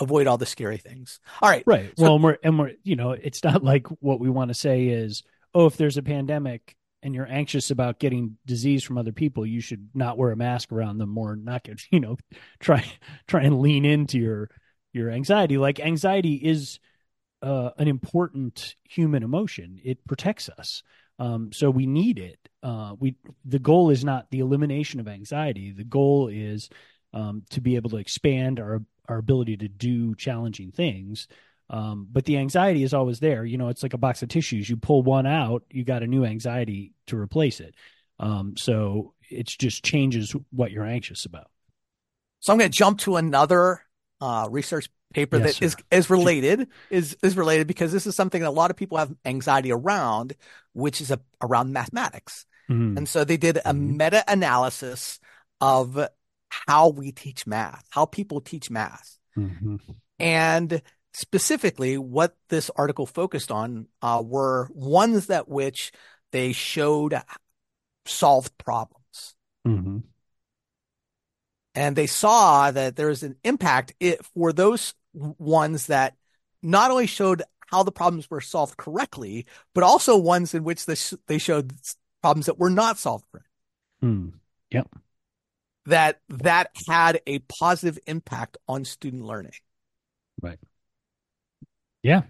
avoid 0.00 0.26
all 0.26 0.38
the 0.38 0.46
scary 0.46 0.78
things. 0.78 1.20
All 1.40 1.50
right. 1.50 1.62
Right. 1.66 1.92
So- 1.96 2.02
well, 2.04 2.14
and 2.14 2.24
we're, 2.24 2.38
and 2.42 2.58
we're, 2.58 2.72
you 2.82 2.96
know, 2.96 3.12
it's 3.12 3.44
not 3.44 3.62
like 3.62 3.86
what 4.00 4.20
we 4.20 4.30
want 4.30 4.48
to 4.48 4.54
say 4.54 4.86
is, 4.88 5.22
oh, 5.54 5.66
if 5.66 5.76
there's 5.76 5.96
a 5.96 6.02
pandemic 6.02 6.76
and 7.02 7.14
you're 7.14 7.30
anxious 7.30 7.70
about 7.70 7.98
getting 7.98 8.36
disease 8.46 8.84
from 8.84 8.98
other 8.98 9.12
people, 9.12 9.46
you 9.46 9.60
should 9.60 9.90
not 9.94 10.18
wear 10.18 10.32
a 10.32 10.36
mask 10.36 10.72
around 10.72 10.98
them 10.98 11.16
or 11.16 11.36
not 11.36 11.64
get, 11.64 11.80
you 11.90 12.00
know, 12.00 12.16
try, 12.58 12.84
try 13.26 13.42
and 13.42 13.60
lean 13.60 13.84
into 13.84 14.18
your, 14.18 14.50
your 14.92 15.10
anxiety. 15.10 15.58
Like 15.58 15.80
anxiety 15.80 16.34
is 16.34 16.80
uh, 17.42 17.70
an 17.78 17.88
important 17.88 18.76
human 18.84 19.22
emotion. 19.22 19.80
It 19.84 20.06
protects 20.06 20.48
us. 20.48 20.82
Um, 21.18 21.52
so 21.52 21.70
we 21.70 21.86
need 21.86 22.18
it. 22.18 22.38
Uh, 22.62 22.94
we, 22.98 23.16
the 23.44 23.58
goal 23.58 23.90
is 23.90 24.04
not 24.04 24.30
the 24.30 24.40
elimination 24.40 25.00
of 25.00 25.08
anxiety. 25.08 25.70
The 25.72 25.84
goal 25.84 26.28
is, 26.28 26.70
um, 27.12 27.42
to 27.50 27.60
be 27.60 27.76
able 27.76 27.90
to 27.90 27.96
expand 27.96 28.60
our, 28.60 28.82
our 29.10 29.18
ability 29.18 29.58
to 29.58 29.68
do 29.68 30.14
challenging 30.14 30.72
things. 30.72 31.28
Um, 31.68 32.08
but 32.10 32.24
the 32.24 32.38
anxiety 32.38 32.82
is 32.82 32.94
always 32.94 33.20
there. 33.20 33.44
You 33.44 33.58
know, 33.58 33.68
it's 33.68 33.82
like 33.82 33.94
a 33.94 33.98
box 33.98 34.22
of 34.22 34.28
tissues. 34.28 34.68
You 34.68 34.76
pull 34.76 35.02
one 35.02 35.26
out, 35.26 35.62
you 35.70 35.84
got 35.84 36.02
a 36.02 36.06
new 36.06 36.24
anxiety 36.24 36.94
to 37.08 37.16
replace 37.16 37.60
it. 37.60 37.74
Um, 38.18 38.54
so 38.56 39.14
it 39.28 39.46
just 39.46 39.84
changes 39.84 40.34
what 40.50 40.70
you're 40.72 40.84
anxious 40.86 41.24
about. 41.26 41.48
So 42.40 42.52
I'm 42.52 42.58
going 42.58 42.70
to 42.70 42.76
jump 42.76 42.98
to 43.00 43.16
another 43.16 43.82
uh, 44.20 44.48
research 44.50 44.88
paper 45.12 45.38
Yes, 45.38 45.58
that 45.58 45.64
is 45.64 45.72
sir. 45.72 45.78
is 45.90 46.10
related 46.10 46.68
is 46.88 47.16
is 47.22 47.36
related 47.36 47.66
because 47.66 47.92
this 47.92 48.06
is 48.06 48.14
something 48.14 48.42
that 48.42 48.48
a 48.48 48.50
lot 48.50 48.70
of 48.70 48.76
people 48.76 48.98
have 48.98 49.12
anxiety 49.24 49.72
around, 49.72 50.34
which 50.72 51.00
is 51.00 51.10
a, 51.10 51.20
around 51.40 51.72
mathematics. 51.72 52.46
Mhm. 52.70 52.96
And 52.96 53.08
so 53.08 53.24
they 53.24 53.36
did 53.36 53.56
a 53.58 53.72
Mhm. 53.72 53.96
meta 53.96 54.24
analysis 54.28 55.18
of 55.60 55.98
how 56.50 56.88
we 56.88 57.12
teach 57.12 57.46
math, 57.46 57.84
how 57.90 58.04
people 58.04 58.40
teach 58.40 58.70
math. 58.70 59.18
Mhm. 59.36 59.78
And 60.18 60.82
specifically, 61.12 61.96
what 61.96 62.36
this 62.48 62.70
article 62.76 63.06
focused 63.06 63.50
on 63.50 63.88
uh, 64.02 64.22
were 64.24 64.68
ones 64.72 65.26
that 65.26 65.48
which 65.48 65.92
they 66.32 66.52
showed 66.52 67.14
solved 68.04 68.56
problems. 68.58 69.34
Mhm. 69.66 70.02
And 71.74 71.96
they 71.96 72.06
saw 72.06 72.70
that 72.70 72.96
there 72.96 73.08
was 73.08 73.22
an 73.22 73.36
impact 73.44 73.94
it, 74.00 74.24
for 74.26 74.52
those 74.52 74.94
ones 75.12 75.86
that 75.86 76.16
not 76.62 76.90
only 76.90 77.06
showed 77.06 77.42
how 77.68 77.84
the 77.84 77.92
problems 77.92 78.28
were 78.28 78.40
solved 78.40 78.76
correctly, 78.76 79.46
but 79.74 79.84
also 79.84 80.16
ones 80.16 80.54
in 80.54 80.64
which 80.64 80.86
they, 80.86 80.96
sh- 80.96 81.14
they 81.26 81.38
showed 81.38 81.72
problems 82.20 82.46
that 82.46 82.58
were 82.58 82.70
not 82.70 82.98
solved 82.98 83.24
correctly. 83.30 83.50
Mm. 84.02 84.32
That 85.86 86.20
that 86.28 86.70
had 86.88 87.20
a 87.26 87.38
positive 87.40 87.98
impact 88.06 88.58
on 88.68 88.84
student 88.84 89.24
learning. 89.24 89.52
Right. 90.42 90.58
Yeah. 92.02 92.22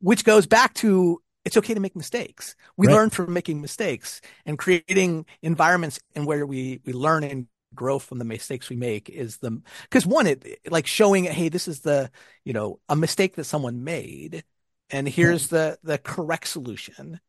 which 0.00 0.24
goes 0.24 0.46
back 0.46 0.74
to 0.74 1.20
it's 1.44 1.56
okay 1.56 1.74
to 1.74 1.80
make 1.80 1.96
mistakes. 1.96 2.54
We 2.76 2.86
Right. 2.86 2.94
learn 2.94 3.10
from 3.10 3.32
making 3.32 3.60
mistakes 3.60 4.20
and 4.44 4.58
creating 4.58 5.26
environments 5.42 5.98
in 6.14 6.24
where 6.26 6.46
we 6.46 6.80
we 6.84 6.92
learn 6.92 7.24
and 7.24 7.46
grow 7.74 7.98
from 7.98 8.18
the 8.18 8.24
mistakes 8.24 8.70
we 8.70 8.76
make 8.76 9.08
is 9.10 9.38
the 9.38 9.60
because 9.82 10.06
one 10.06 10.26
it 10.26 10.58
like 10.70 10.86
showing 10.86 11.24
hey 11.24 11.48
this 11.48 11.68
is 11.68 11.80
the 11.80 12.10
you 12.44 12.52
know 12.52 12.80
a 12.88 12.96
mistake 12.96 13.36
that 13.36 13.44
someone 13.44 13.84
made 13.84 14.44
and 14.90 15.08
here's 15.08 15.48
the 15.48 15.78
the 15.82 15.98
correct 15.98 16.48
solution. 16.48 17.20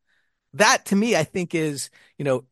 That 0.54 0.86
to 0.88 0.96
me 0.96 1.16
I 1.16 1.24
think 1.24 1.56
is 1.56 1.90
you 2.18 2.26
know 2.26 2.36
r- 2.38 2.46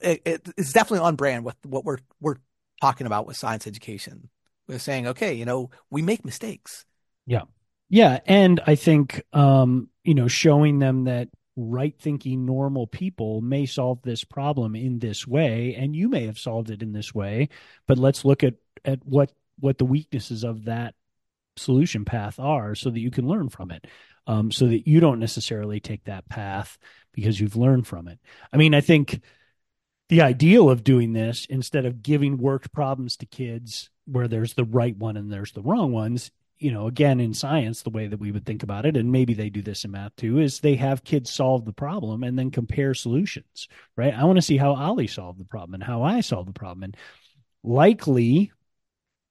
it, 0.00 0.48
it's 0.56 0.72
definitely 0.72 1.06
on 1.06 1.16
brand 1.16 1.44
with 1.44 1.56
what 1.64 1.84
we're 1.84 1.98
we're 2.20 2.36
talking 2.80 3.06
about 3.06 3.26
with 3.26 3.36
science 3.36 3.66
education. 3.66 4.28
We're 4.68 4.78
saying 4.78 5.06
okay 5.08 5.34
you 5.34 5.44
know 5.44 5.70
we 5.90 6.02
make 6.02 6.24
mistakes. 6.24 6.84
Yeah, 7.26 7.42
yeah, 7.88 8.20
and 8.26 8.60
I 8.66 8.74
think 8.74 9.22
um, 9.32 9.88
you 10.04 10.14
know, 10.14 10.28
showing 10.28 10.78
them 10.78 11.04
that 11.04 11.28
right 11.56 11.94
thinking 12.00 12.46
normal 12.46 12.86
people 12.86 13.40
may 13.42 13.66
solve 13.66 14.00
this 14.02 14.24
problem 14.24 14.74
in 14.74 14.98
this 14.98 15.26
way 15.26 15.74
and 15.78 15.94
you 15.94 16.08
may 16.08 16.24
have 16.24 16.38
solved 16.38 16.70
it 16.70 16.82
in 16.82 16.92
this 16.92 17.14
way, 17.14 17.48
but 17.86 17.98
let's 17.98 18.24
look 18.24 18.42
at 18.42 18.54
at 18.84 19.04
what 19.04 19.32
what 19.60 19.78
the 19.78 19.84
weaknesses 19.84 20.44
of 20.44 20.64
that 20.64 20.94
solution 21.56 22.04
path 22.04 22.40
are 22.40 22.74
so 22.74 22.90
that 22.90 23.00
you 23.00 23.10
can 23.10 23.28
learn 23.28 23.48
from 23.48 23.70
it. 23.70 23.86
Um, 24.26 24.52
so 24.52 24.68
that 24.68 24.86
you 24.86 25.00
don't 25.00 25.18
necessarily 25.18 25.80
take 25.80 26.04
that 26.04 26.28
path 26.28 26.78
because 27.12 27.40
you've 27.40 27.56
learned 27.56 27.88
from 27.88 28.06
it. 28.06 28.20
I 28.52 28.56
mean, 28.56 28.72
I 28.72 28.80
think 28.80 29.20
the 30.12 30.20
ideal 30.20 30.68
of 30.68 30.84
doing 30.84 31.14
this 31.14 31.46
instead 31.46 31.86
of 31.86 32.02
giving 32.02 32.36
worked 32.36 32.70
problems 32.70 33.16
to 33.16 33.24
kids 33.24 33.88
where 34.04 34.28
there's 34.28 34.52
the 34.52 34.64
right 34.64 34.94
one 34.98 35.16
and 35.16 35.32
there's 35.32 35.52
the 35.52 35.62
wrong 35.62 35.90
ones 35.90 36.30
you 36.58 36.70
know, 36.70 36.86
again, 36.86 37.18
in 37.18 37.34
science, 37.34 37.82
the 37.82 37.90
way 37.90 38.06
that 38.06 38.20
we 38.20 38.30
would 38.30 38.46
think 38.46 38.62
about 38.62 38.86
it, 38.86 38.96
and 38.96 39.10
maybe 39.10 39.34
they 39.34 39.50
do 39.50 39.62
this 39.62 39.84
in 39.84 39.90
math 39.90 40.14
too, 40.14 40.38
is 40.38 40.60
they 40.60 40.76
have 40.76 41.02
kids 41.02 41.32
solve 41.32 41.64
the 41.64 41.72
problem 41.72 42.22
and 42.22 42.38
then 42.38 42.52
compare 42.52 42.94
solutions, 42.94 43.66
right? 43.96 44.14
I 44.14 44.22
want 44.24 44.36
to 44.36 44.42
see 44.42 44.58
how 44.58 44.76
ali 44.76 45.08
solved 45.08 45.40
the 45.40 45.44
problem 45.44 45.74
and 45.74 45.82
how 45.82 46.04
I 46.04 46.20
solved 46.20 46.48
the 46.48 46.52
problem. 46.52 46.84
And 46.84 46.96
likely 47.64 48.52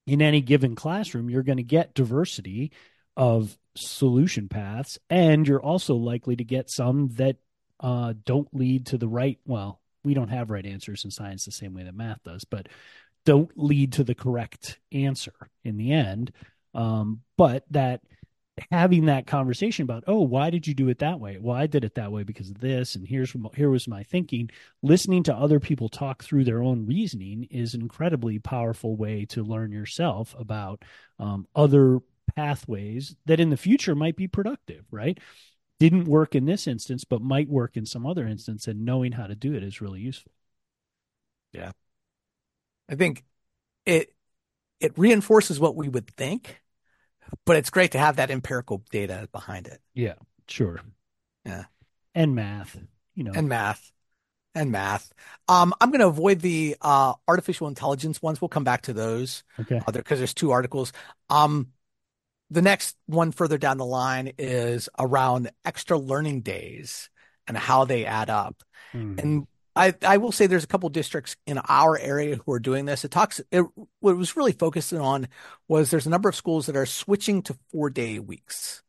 in 0.08 0.22
any 0.22 0.42
given 0.42 0.76
classroom, 0.76 1.30
you're 1.30 1.42
going 1.42 1.56
to 1.56 1.64
get 1.64 1.94
diversity 1.94 2.74
of 3.16 3.58
solution 3.76 4.50
paths, 4.50 5.00
and 5.10 5.48
you're 5.48 5.64
also 5.64 5.96
likely 5.96 6.36
to 6.36 6.44
get 6.44 6.70
some 6.70 7.08
that 7.14 7.38
uh, 7.80 8.14
don't 8.26 8.54
lead 8.54 8.88
to 8.88 8.98
the 8.98 9.08
right, 9.08 9.40
well, 9.46 9.81
we 10.04 10.14
don't 10.14 10.30
have 10.30 10.50
right 10.50 10.66
answers 10.66 11.06
in 11.06 11.12
science 11.12 11.46
the 11.46 11.52
same 11.52 11.74
way 11.74 11.84
that 11.84 11.96
math 11.96 12.24
does, 12.24 12.44
but 12.44 12.68
don't 13.26 13.52
lead 13.56 13.94
to 13.94 14.04
the 14.04 14.16
correct 14.16 14.80
answer 14.92 15.34
in 15.64 15.78
the 15.78 15.92
end. 15.92 16.32
Um, 16.74 17.22
but 17.38 17.66
that 17.72 18.02
having 18.70 19.06
that 19.06 19.26
conversation 19.26 19.84
about 19.84 20.04
oh 20.08 20.20
why 20.20 20.50
did 20.50 20.68
you 20.68 20.74
do 20.74 20.90
it 20.90 21.00
that 21.00 21.20
way? 21.20 21.38
Well 21.40 21.56
i 21.56 21.68
did 21.68 21.84
it 21.84 21.96
that 21.96 22.12
way 22.12 22.24
because 22.24 22.50
of 22.50 22.60
this 22.60 22.96
and 22.96 23.08
here's 23.08 23.34
here 23.56 23.70
was 23.70 23.88
my 23.88 24.04
thinking. 24.04 24.50
Listening 24.82 25.24
to 25.24 25.36
other 25.36 25.60
people 25.60 25.90
talk 25.90 26.24
through 26.24 26.44
their 26.44 26.62
own 26.62 26.86
reasoning 26.86 27.48
is 27.50 27.74
an 27.74 27.82
incredibly 27.82 28.40
powerful 28.40 28.96
way 28.96 29.26
to 29.28 29.44
learn 29.44 29.72
yourself 29.72 30.36
about 30.38 30.84
um, 31.20 31.48
other 31.56 32.00
pathways 32.36 33.16
that 33.26 33.40
in 33.40 33.50
the 33.50 33.58
future 33.58 33.96
might 33.96 34.16
be 34.16 34.28
productive 34.28 34.86
right 34.92 35.20
didn't 35.82 36.06
work 36.06 36.36
in 36.36 36.46
this 36.46 36.68
instance 36.68 37.04
but 37.04 37.22
might 37.22 37.50
work 37.50 37.76
in 37.76 37.86
some 37.86 38.06
other 38.06 38.28
instance 38.28 38.68
and 38.68 38.86
knowing 38.86 39.14
how 39.14 39.26
to 39.28 39.36
do 39.36 39.54
it 39.54 39.64
is 39.64 39.82
really 39.82 40.00
useful 40.00 40.32
Yeah. 41.54 41.72
I 42.90 42.96
think 42.96 43.24
it 43.86 44.14
it 44.80 44.98
reinforces 44.98 45.60
what 45.60 45.76
we 45.76 45.90
would 45.90 46.08
think, 46.08 46.62
but 47.46 47.56
it's 47.56 47.70
great 47.70 47.92
to 47.92 48.00
have 48.00 48.16
that 48.18 48.32
empirical 48.32 48.84
data 48.92 49.28
behind 49.32 49.68
it 49.68 49.80
yeah 49.94 50.16
sure 50.48 50.82
Yeah. 51.46 51.66
and 52.14 52.36
math 52.36 52.78
you 53.16 53.24
know 53.24 53.32
and 53.34 53.50
math 53.50 53.92
and 54.54 54.72
math. 54.72 55.14
Um, 55.48 55.74
I'm 55.80 55.92
going 55.92 56.02
to 56.02 56.08
avoid 56.08 56.42
the 56.42 56.76
uh, 56.82 57.14
artificial 57.28 57.68
intelligence 57.68 58.22
ones. 58.22 58.42
We'll 58.42 58.50
come 58.50 58.66
back 58.66 58.82
to 58.84 58.94
those 58.94 59.44
okay 59.62 59.82
because 59.96 60.20
there's 60.20 60.34
two 60.34 60.52
articles. 60.52 60.92
Um, 61.30 61.72
the 62.52 62.62
next 62.62 62.98
one 63.08 63.32
further 63.32 63.58
down 63.58 63.78
the 63.78 63.86
line 63.86 64.34
is 64.38 64.90
around 65.00 65.50
extra 65.66 65.98
learning 65.98 66.42
days 66.42 67.10
and 67.48 67.58
how 67.58 67.86
they 67.86 68.06
add 68.06 68.30
up. 68.30 68.62
Mhm. 68.94 69.20
And 69.20 69.48
I, 69.74 69.96
I 70.06 70.18
will 70.18 70.34
say 70.34 70.48
there's 70.48 70.66
a 70.66 70.68
couple 70.68 70.90
districts 70.90 71.38
in 71.48 71.58
our 71.70 71.98
area 71.98 72.36
who 72.36 72.52
are 72.52 72.60
doing 72.60 72.84
this. 72.86 73.06
It 73.06 73.12
talks, 73.12 73.40
it, 73.52 73.66
what 74.02 74.12
it 74.12 74.16
was 74.16 74.36
really 74.36 74.52
focusing 74.52 75.00
on 75.00 75.30
was 75.70 75.90
there's 75.90 76.06
a 76.06 76.10
number 76.10 76.28
of 76.28 76.36
schools 76.36 76.66
that 76.66 76.76
are 76.76 76.86
switching 76.86 77.42
to 77.44 77.58
four 77.72 77.90
day 77.90 78.20
weeks, 78.20 78.84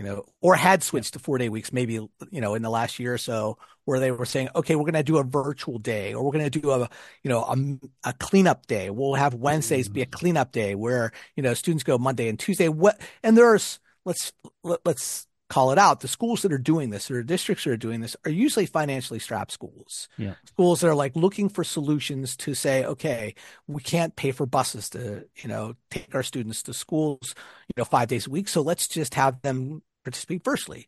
you 0.00 0.06
know, 0.06 0.24
or 0.40 0.54
had 0.54 0.82
switched 0.82 1.12
to 1.12 1.18
four 1.18 1.36
day 1.36 1.50
weeks, 1.50 1.74
maybe, 1.74 1.92
you 2.30 2.40
know, 2.40 2.54
in 2.54 2.62
the 2.62 2.70
last 2.70 2.98
year 2.98 3.12
or 3.12 3.18
so, 3.18 3.58
where 3.84 4.00
they 4.00 4.10
were 4.10 4.24
saying, 4.24 4.48
okay, 4.56 4.74
we're 4.74 4.84
going 4.84 4.94
to 4.94 5.02
do 5.02 5.18
a 5.18 5.22
virtual 5.22 5.78
day 5.78 6.14
or 6.14 6.24
we're 6.24 6.32
going 6.32 6.50
to 6.50 6.58
do 6.58 6.70
a, 6.70 6.88
you 7.22 7.28
know, 7.28 7.42
a, 7.42 8.08
a 8.08 8.12
cleanup 8.14 8.66
day. 8.66 8.88
We'll 8.88 9.12
have 9.12 9.34
Wednesdays 9.34 9.90
be 9.90 10.00
a 10.00 10.06
mm. 10.06 10.10
cleanup 10.10 10.52
day 10.52 10.74
where, 10.74 11.12
you 11.36 11.42
know, 11.42 11.52
students 11.52 11.84
go 11.84 11.98
Monday 11.98 12.28
and 12.30 12.38
Tuesday. 12.38 12.70
What, 12.70 12.98
and 13.22 13.36
there's, 13.36 13.78
let's, 14.06 14.32
let, 14.64 14.80
let's, 14.86 15.26
call 15.50 15.72
it 15.72 15.78
out. 15.78 15.98
The 16.00 16.08
schools 16.08 16.42
that 16.42 16.52
are 16.52 16.58
doing 16.58 16.90
this 16.90 17.10
or 17.10 17.22
districts 17.24 17.64
that 17.64 17.72
are 17.72 17.76
doing 17.76 18.00
this 18.00 18.16
are 18.24 18.30
usually 18.30 18.66
financially 18.66 19.18
strapped 19.18 19.50
schools. 19.50 20.08
Yeah. 20.16 20.34
Schools 20.46 20.80
that 20.80 20.88
are 20.88 20.94
like 20.94 21.16
looking 21.16 21.48
for 21.48 21.64
solutions 21.64 22.36
to 22.36 22.54
say, 22.54 22.84
okay, 22.84 23.34
we 23.66 23.82
can't 23.82 24.14
pay 24.14 24.30
for 24.30 24.46
buses 24.46 24.88
to, 24.90 25.24
you 25.42 25.48
know, 25.48 25.74
take 25.90 26.14
our 26.14 26.22
students 26.22 26.62
to 26.62 26.72
schools, 26.72 27.34
you 27.66 27.74
know, 27.76 27.84
five 27.84 28.08
days 28.08 28.28
a 28.28 28.30
week. 28.30 28.48
So 28.48 28.62
let's 28.62 28.86
just 28.88 29.14
have 29.14 29.42
them 29.42 29.82
participate 30.04 30.44
virtually. 30.44 30.86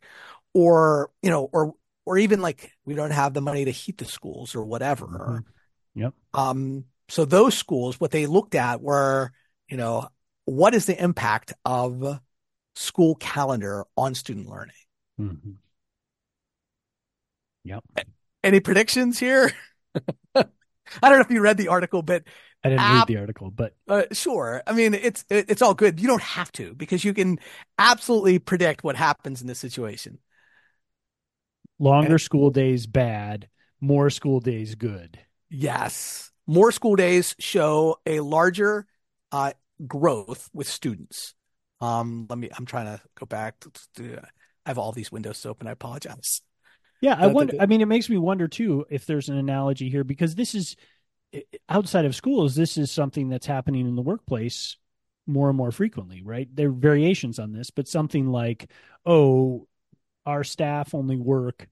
Or, 0.53 1.11
you 1.21 1.29
know, 1.29 1.49
or 1.51 1.73
or 2.05 2.17
even 2.17 2.41
like 2.41 2.71
we 2.85 2.95
don't 2.95 3.11
have 3.11 3.33
the 3.33 3.41
money 3.41 3.65
to 3.65 3.71
heat 3.71 3.97
the 3.97 4.05
schools 4.05 4.55
or 4.55 4.65
whatever. 4.65 5.07
Mhm. 5.07 5.43
Yep. 5.95 6.13
Um, 6.33 6.85
so 7.09 7.25
those 7.25 7.57
schools, 7.57 7.99
what 7.99 8.11
they 8.11 8.25
looked 8.25 8.55
at 8.55 8.81
were, 8.81 9.31
you 9.67 9.77
know, 9.77 10.09
what 10.45 10.73
is 10.73 10.85
the 10.85 11.01
impact 11.01 11.53
of 11.63 12.19
school 12.75 13.15
calendar 13.15 13.85
on 13.95 14.15
student 14.15 14.47
learning? 14.47 14.75
Mhm. 15.19 15.55
Yep. 17.63 17.83
Any 18.43 18.59
predictions 18.59 19.19
here? 19.19 19.51
I 21.01 21.09
don't 21.09 21.17
know 21.17 21.25
if 21.25 21.31
you 21.31 21.41
read 21.41 21.57
the 21.57 21.69
article, 21.69 22.01
but 22.01 22.23
I 22.63 22.69
didn't 22.69 22.81
Ab- 22.81 23.09
read 23.09 23.15
the 23.15 23.17
article, 23.17 23.51
but 23.51 23.75
uh, 23.87 24.03
sure. 24.11 24.63
I 24.65 24.73
mean, 24.73 24.93
it's 24.93 25.25
it, 25.29 25.49
it's 25.49 25.61
all 25.61 25.73
good. 25.73 25.99
You 25.99 26.07
don't 26.07 26.21
have 26.21 26.51
to 26.53 26.73
because 26.75 27.03
you 27.03 27.13
can 27.13 27.39
absolutely 27.77 28.39
predict 28.39 28.83
what 28.83 28.95
happens 28.95 29.41
in 29.41 29.47
this 29.47 29.59
situation. 29.59 30.19
longer 31.79 32.17
school 32.17 32.49
days 32.49 32.87
bad, 32.87 33.47
more 33.79 34.09
school 34.09 34.39
days 34.39 34.75
good. 34.75 35.19
Yes, 35.49 36.31
more 36.47 36.71
school 36.71 36.95
days 36.95 37.35
show 37.39 37.97
a 38.05 38.19
larger 38.21 38.87
uh, 39.31 39.53
growth 39.85 40.49
with 40.53 40.67
students. 40.67 41.35
Um, 41.81 42.27
let 42.29 42.39
me. 42.39 42.49
I'm 42.57 42.65
trying 42.65 42.85
to 42.85 43.01
go 43.15 43.25
back. 43.25 43.63
I 43.99 44.19
have 44.65 44.77
all 44.77 44.91
these 44.91 45.11
windows 45.11 45.45
open. 45.45 45.67
I 45.67 45.71
apologize. 45.71 46.41
Yeah, 47.03 47.17
I 47.19 47.27
wonder. 47.27 47.57
I 47.59 47.65
mean, 47.65 47.81
it 47.81 47.87
makes 47.87 48.09
me 48.09 48.17
wonder 48.17 48.47
too 48.47 48.85
if 48.89 49.05
there's 49.05 49.27
an 49.27 49.37
analogy 49.37 49.89
here 49.89 50.05
because 50.05 50.35
this 50.35 50.55
is 50.55 50.77
outside 51.67 52.05
of 52.05 52.15
schools. 52.15 52.55
This 52.55 52.77
is 52.77 52.91
something 52.91 53.27
that's 53.27 53.45
happening 53.45 53.85
in 53.85 53.97
the 53.97 54.01
workplace 54.01 54.77
more 55.27 55.49
and 55.49 55.57
more 55.57 55.73
frequently, 55.73 56.21
right? 56.23 56.47
There 56.55 56.69
are 56.69 56.71
variations 56.71 57.39
on 57.39 57.51
this, 57.51 57.71
but 57.71 57.89
something 57.89 58.27
like, 58.27 58.71
oh, 59.05 59.67
our 60.25 60.45
staff 60.45 60.95
only 60.95 61.17
work 61.17 61.67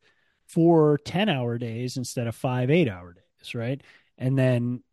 four 0.49 0.97
10 1.05 1.29
hour 1.29 1.57
days 1.57 1.95
instead 1.95 2.27
of 2.27 2.35
five 2.35 2.69
eight 2.69 2.89
hour 2.89 3.13
days, 3.13 3.55
right? 3.55 3.81
And 4.17 4.37
then 4.37 4.83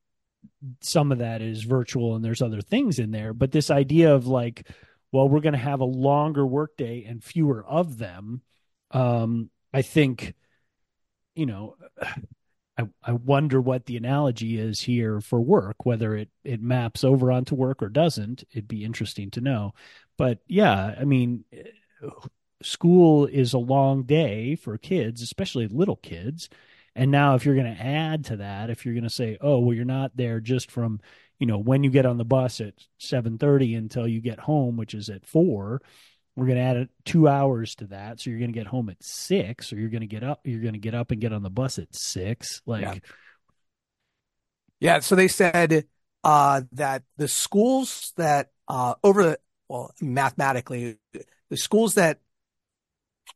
some 0.83 1.11
of 1.11 1.19
that 1.19 1.43
is 1.43 1.65
virtual 1.65 2.15
and 2.15 2.25
there's 2.25 2.43
other 2.43 2.61
things 2.61 3.01
in 3.01 3.11
there. 3.11 3.33
But 3.33 3.51
this 3.51 3.73
idea 3.73 4.15
of 4.15 4.29
like, 4.29 4.69
well, 5.11 5.29
we're 5.29 5.41
going 5.41 5.55
to 5.55 5.59
have 5.59 5.81
a 5.81 5.85
longer 5.85 6.47
workday 6.47 7.03
and 7.09 7.25
fewer 7.25 7.65
of 7.67 7.99
them. 7.99 8.43
Um, 8.93 9.51
I 9.73 9.83
think, 9.83 10.35
you 11.35 11.47
know, 11.47 11.77
I, 12.79 12.85
I 13.03 13.13
wonder 13.13 13.61
what 13.61 13.87
the 13.87 13.97
analogy 13.97 14.59
is 14.59 14.81
here 14.81 15.21
for 15.21 15.41
work, 15.41 15.85
whether 15.85 16.17
it, 16.17 16.31
it 16.45 16.63
maps 16.63 17.03
over 17.03 17.33
onto 17.33 17.55
work 17.55 17.83
or 17.83 17.89
doesn't. 17.89 18.45
It'd 18.53 18.69
be 18.69 18.85
interesting 18.85 19.31
to 19.33 19.41
know. 19.41 19.75
But 20.17 20.39
yeah, 20.47 20.95
I 20.99 21.05
mean, 21.05 21.45
school 22.63 23.27
is 23.27 23.53
a 23.53 23.59
long 23.59 24.05
day 24.05 24.55
for 24.57 24.79
kids, 24.79 25.23
especially 25.23 25.67
little 25.69 25.97
kids. 25.97 26.49
And 26.95 27.11
now, 27.11 27.35
if 27.35 27.45
you're 27.45 27.55
going 27.55 27.75
to 27.75 27.83
add 27.83 28.25
to 28.27 28.39
that, 28.39 28.71
if 28.71 28.85
you're 28.85 28.95
going 28.95 29.05
to 29.05 29.11
say, 29.11 29.39
"Oh, 29.41 29.61
well, 29.61 29.75
you're 29.75 29.85
not 29.85 30.17
there 30.17 30.41
just 30.41 30.71
from, 30.71 31.01
you 31.39 31.47
know, 31.47 31.59
when 31.59 31.85
you 31.85 31.91
get 31.91 32.07
on 32.07 32.19
the 32.19 32.25
bus 32.25 32.61
at 32.61 32.75
7:30 32.99 33.77
until 33.77 34.09
you 34.09 34.21
get 34.21 34.41
home, 34.41 34.77
which 34.77 34.95
is 34.95 35.09
at 35.09 35.25
four, 35.25 35.81
we're 36.39 36.47
going 36.47 36.59
to 36.59 36.63
add 36.63 36.89
two 37.05 37.27
hours 37.27 37.75
to 37.75 37.87
that, 37.89 38.21
so 38.21 38.31
you're 38.31 38.39
going 38.39 38.53
to 38.53 38.59
get 38.59 38.69
home 38.69 38.89
at 38.91 39.03
six, 39.03 39.73
or 39.73 39.77
you're 39.77 39.89
going 39.89 40.03
to 40.03 40.07
get 40.07 40.23
up, 40.23 40.43
you're 40.45 40.61
going 40.61 40.75
to 40.75 40.79
get 40.79 40.95
up 40.95 41.11
and 41.11 41.21
get 41.21 41.33
on 41.33 41.43
the 41.43 41.51
bus 41.51 41.81
at 41.81 41.89
six. 41.93 42.63
Like, 42.65 42.83
Yeah. 42.83 42.95
Yeah, 44.81 45.01
so 45.01 45.17
they 45.17 45.27
said 45.27 45.87
uh, 46.23 46.63
that 46.71 47.03
the 47.17 47.27
schools 47.27 48.13
that 48.17 48.51
uh, 48.69 48.95
over 49.03 49.25
the 49.25 49.39
well, 49.69 49.93
mathematically, 50.01 50.99
the 51.51 51.57
schools 51.57 51.95
that 51.95 52.21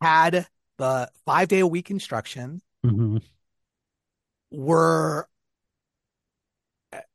had 0.00 0.46
the 0.78 1.10
five 1.26 1.48
day 1.48 1.58
a 1.58 1.66
week 1.66 1.90
instruction 1.90 2.62
mhm. 2.86 3.20
were 4.52 5.28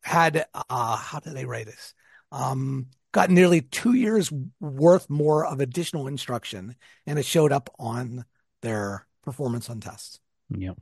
had 0.01 0.45
uh, 0.53 0.97
how 0.97 1.19
did 1.19 1.33
they 1.33 1.45
write 1.45 1.67
this? 1.67 1.93
Um, 2.33 2.87
got 3.11 3.29
nearly 3.29 3.61
two 3.61 3.93
years 3.93 4.31
worth 4.59 5.09
more 5.09 5.45
of 5.45 5.59
additional 5.59 6.07
instruction, 6.07 6.75
and 7.05 7.17
it 7.17 7.25
showed 7.25 7.51
up 7.51 7.69
on 7.79 8.25
their 8.61 9.07
performance 9.23 9.69
on 9.69 9.79
tests. 9.79 10.19
yep, 10.49 10.77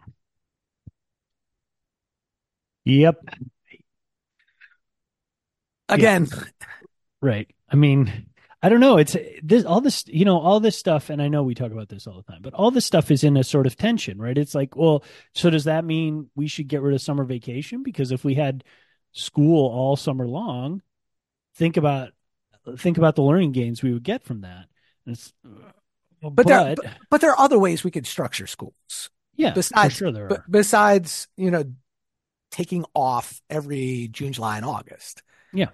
yep, 2.86 3.20
Again, 5.90 6.28
Right. 7.22 7.48
I 7.70 7.76
mean, 7.76 8.28
I 8.62 8.70
don't 8.70 8.80
know. 8.80 8.98
It's 8.98 9.16
this 9.44 9.66
all 9.66 9.82
this, 9.82 10.06
you 10.08 10.26
know, 10.26 10.40
all 10.40 10.60
this 10.60 10.78
stuff, 10.78 11.10
and 11.10 11.22
I 11.22 11.28
know 11.28 11.44
we 11.44 11.56
talk 11.56 11.72
about 11.72 11.90
this 11.90 12.08
all 12.08 12.18
the 12.18 12.32
time, 12.32 12.42
but 12.42 12.54
all 12.54 12.72
this 12.72 12.86
stuff 12.86 13.12
is 13.12 13.24
in 13.24 13.38
a 13.38 13.44
sort 13.44 13.68
of 13.68 13.76
tension, 13.76 14.20
right? 14.20 14.38
It's 14.38 14.56
like, 14.56 14.76
well, 14.76 15.04
so 15.34 15.50
does 15.50 15.66
that 15.66 15.86
mean 15.86 16.30
we 16.36 16.48
should 16.48 16.68
get 16.68 16.82
rid 16.82 16.94
of 16.96 17.02
summer 17.02 17.24
vacation? 17.24 17.84
Because 17.84 18.12
if 18.12 18.24
we 18.24 18.36
had 18.36 18.64
school 19.12 19.68
all 19.70 19.96
summer 19.96 20.28
long, 20.28 20.82
think 21.56 21.78
about 21.78 22.12
think 22.78 22.98
about 22.98 23.16
the 23.16 23.22
learning 23.24 23.52
gains 23.52 23.84
we 23.84 23.94
would 23.94 24.04
get 24.04 24.24
from 24.24 24.42
that. 24.42 24.66
And 25.06 25.16
It's, 25.16 25.32
uh, 25.46 26.30
but 26.32 26.48
there, 26.48 26.76
but, 26.76 26.86
but 27.12 27.22
there 27.22 27.32
are 27.32 27.40
other 27.40 27.60
ways 27.60 27.84
we 27.84 27.92
could 27.92 28.08
structure 28.08 28.48
schools. 28.48 29.10
yeah, 29.36 29.52
besides- 29.52 29.94
sure 29.94 30.12
there 30.12 30.28
But 30.28 30.40
are. 30.40 30.46
besides, 30.50 31.28
you 31.38 31.52
know, 31.52 31.66
taking 32.52 32.86
off 32.96 33.42
every 33.50 34.08
June, 34.12 34.34
July, 34.34 34.58
and 34.58 34.66
August. 34.66 35.22
Yeah. 35.54 35.68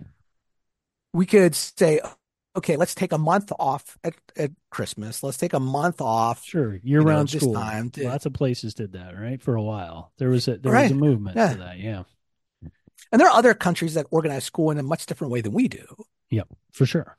We 1.13 1.25
could 1.25 1.55
say, 1.55 2.01
okay, 2.55 2.75
let's 2.75 2.95
take 2.95 3.11
a 3.13 3.17
month 3.17 3.51
off 3.59 3.97
at, 4.03 4.15
at 4.35 4.51
Christmas. 4.69 5.23
Let's 5.23 5.37
take 5.37 5.53
a 5.53 5.59
month 5.59 6.01
off. 6.01 6.43
Sure, 6.43 6.75
year 6.83 6.99
know, 7.01 7.05
round 7.05 7.29
this 7.29 7.41
school. 7.41 7.53
time 7.53 7.89
to- 7.91 8.05
Lots 8.07 8.25
of 8.25 8.33
places 8.33 8.73
did 8.73 8.93
that, 8.93 9.17
right? 9.17 9.41
For 9.41 9.55
a 9.55 9.61
while, 9.61 10.11
there 10.17 10.29
was 10.29 10.47
a 10.47 10.57
there 10.57 10.73
was 10.73 10.91
a 10.91 10.95
movement 10.95 11.37
Yeah. 11.37 11.51
for 11.53 11.59
that. 11.59 11.79
Yeah, 11.79 12.03
And 13.11 13.19
there 13.19 13.27
are 13.27 13.37
other 13.37 13.53
countries 13.53 13.95
that 13.95 14.07
organize 14.11 14.43
school 14.43 14.71
in 14.71 14.77
a 14.77 14.83
much 14.83 15.05
different 15.05 15.31
way 15.31 15.41
than 15.41 15.53
we 15.53 15.67
do. 15.67 15.85
Yep, 16.29 16.47
for 16.71 16.85
sure. 16.85 17.17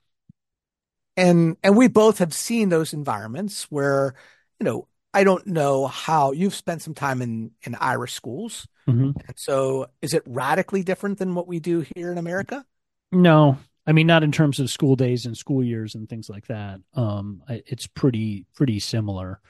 And 1.17 1.57
and 1.63 1.77
we 1.77 1.89
both 1.89 2.19
have 2.19 2.33
seen 2.33 2.71
those 2.71 2.93
environments 2.95 3.65
where, 3.65 4.15
you 4.59 4.65
know, 4.65 4.89
I 5.13 5.25
don't 5.25 5.47
know 5.47 5.87
how 5.87 6.33
you've 6.33 6.55
spent 6.55 6.83
some 6.83 6.95
time 6.95 7.21
in 7.21 7.51
in 7.63 7.75
Irish 7.75 8.15
schools. 8.15 8.67
hmm 8.87 9.11
And 9.27 9.39
so 9.39 9.89
is 10.01 10.15
it 10.15 10.23
radically 10.27 10.83
different 10.83 11.19
than 11.19 11.35
what 11.35 11.47
we 11.47 11.61
do 11.61 11.85
here 11.95 12.11
in 12.11 12.19
America? 12.19 12.65
No, 13.11 13.59
I 13.87 13.93
mean 13.93 14.07
not 14.07 14.23
in 14.23 14.33
terms 14.33 14.59
of 14.59 14.71
school 14.71 14.97
days 14.97 15.27
and 15.27 15.37
school 15.37 15.63
years 15.63 15.95
and 15.95 16.09
things 16.09 16.31
like 16.31 16.47
that. 16.47 16.81
Um, 16.95 17.43
it's 17.49 17.87
pretty 17.87 18.47
pretty 18.55 18.81
similar. 18.81 19.41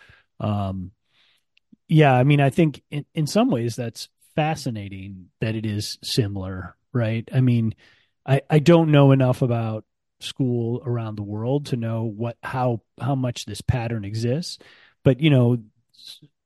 Um, 0.40 0.90
yeah, 1.88 2.12
I 2.12 2.24
mean 2.24 2.40
I 2.40 2.50
think 2.50 2.82
in 2.90 3.04
in 3.14 3.26
some 3.26 3.50
ways 3.50 3.76
that's 3.76 4.08
fascinating 4.34 5.28
that 5.40 5.54
it 5.54 5.66
is 5.66 5.98
similar, 6.02 6.76
right? 6.92 7.28
I 7.32 7.40
mean, 7.40 7.74
I 8.26 8.42
I 8.48 8.58
don't 8.58 8.90
know 8.90 9.12
enough 9.12 9.42
about 9.42 9.84
school 10.20 10.82
around 10.86 11.16
the 11.16 11.22
world 11.22 11.66
to 11.66 11.76
know 11.76 12.04
what 12.04 12.36
how 12.42 12.82
how 13.00 13.14
much 13.14 13.44
this 13.44 13.60
pattern 13.60 14.04
exists, 14.04 14.58
but 15.04 15.20
you 15.20 15.30
know 15.30 15.58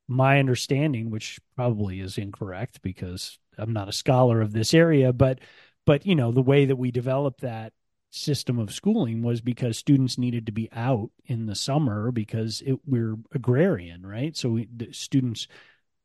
my 0.09 0.39
understanding, 0.39 1.11
which 1.11 1.41
probably 1.57 2.01
is 2.01 2.19
incorrect 2.19 2.81
because 2.83 3.39
I'm 3.59 3.73
not 3.73 3.89
a 3.89 3.93
scholar 3.93 4.41
of 4.41 4.53
this 4.53 4.75
area, 4.75 5.13
but 5.13 5.41
but 5.85 6.07
you 6.07 6.15
know 6.15 6.33
the 6.33 6.43
way 6.43 6.67
that 6.67 6.77
we 6.77 6.91
developed 6.91 7.41
that 7.41 7.73
system 8.11 8.59
of 8.59 8.73
schooling 8.73 9.23
was 9.23 9.41
because 9.41 9.77
students 9.77 10.17
needed 10.17 10.47
to 10.47 10.53
be 10.53 10.71
out 10.73 11.11
in 11.27 11.47
the 11.47 11.55
summer 11.55 12.11
because 12.11 12.63
it, 12.65 12.79
we're 12.87 13.17
agrarian, 13.35 14.07
right? 14.07 14.37
So 14.37 14.51
we, 14.51 14.69
the 14.75 14.93
students 14.93 15.49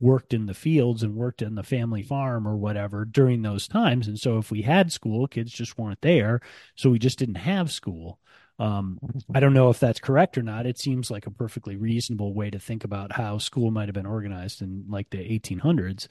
worked 0.02 0.34
in 0.34 0.46
the 0.48 0.54
fields 0.54 1.04
and 1.04 1.16
worked 1.16 1.42
in 1.42 1.56
the 1.56 1.64
family 1.64 2.04
farm 2.04 2.48
or 2.48 2.58
whatever 2.58 3.06
during 3.06 3.42
those 3.42 3.68
times, 3.68 4.08
and 4.08 4.20
so 4.20 4.38
if 4.38 4.52
we 4.52 4.64
had 4.64 4.92
school, 4.92 5.28
kids 5.28 5.52
just 5.52 5.78
weren't 5.78 6.02
there, 6.02 6.42
so 6.76 6.90
we 6.90 7.00
just 7.00 7.20
didn't 7.20 7.36
have 7.36 7.72
school. 7.72 8.20
Um, 8.60 9.00
I 9.34 9.40
don't 9.40 9.54
know 9.54 9.70
if 9.70 9.80
that's 9.80 10.00
correct 10.00 10.38
or 10.38 10.44
not. 10.44 10.66
It 10.66 10.78
seems 10.80 11.10
like 11.10 11.26
a 11.28 11.32
perfectly 11.32 11.78
reasonable 11.78 12.34
way 12.34 12.50
to 12.52 12.60
think 12.60 12.84
about 12.84 13.12
how 13.14 13.38
school 13.40 13.72
might 13.72 13.88
have 13.88 13.96
been 13.96 14.06
organized 14.06 14.62
in 14.62 14.86
like 14.90 15.10
the 15.10 15.20
1800s, 15.20 16.08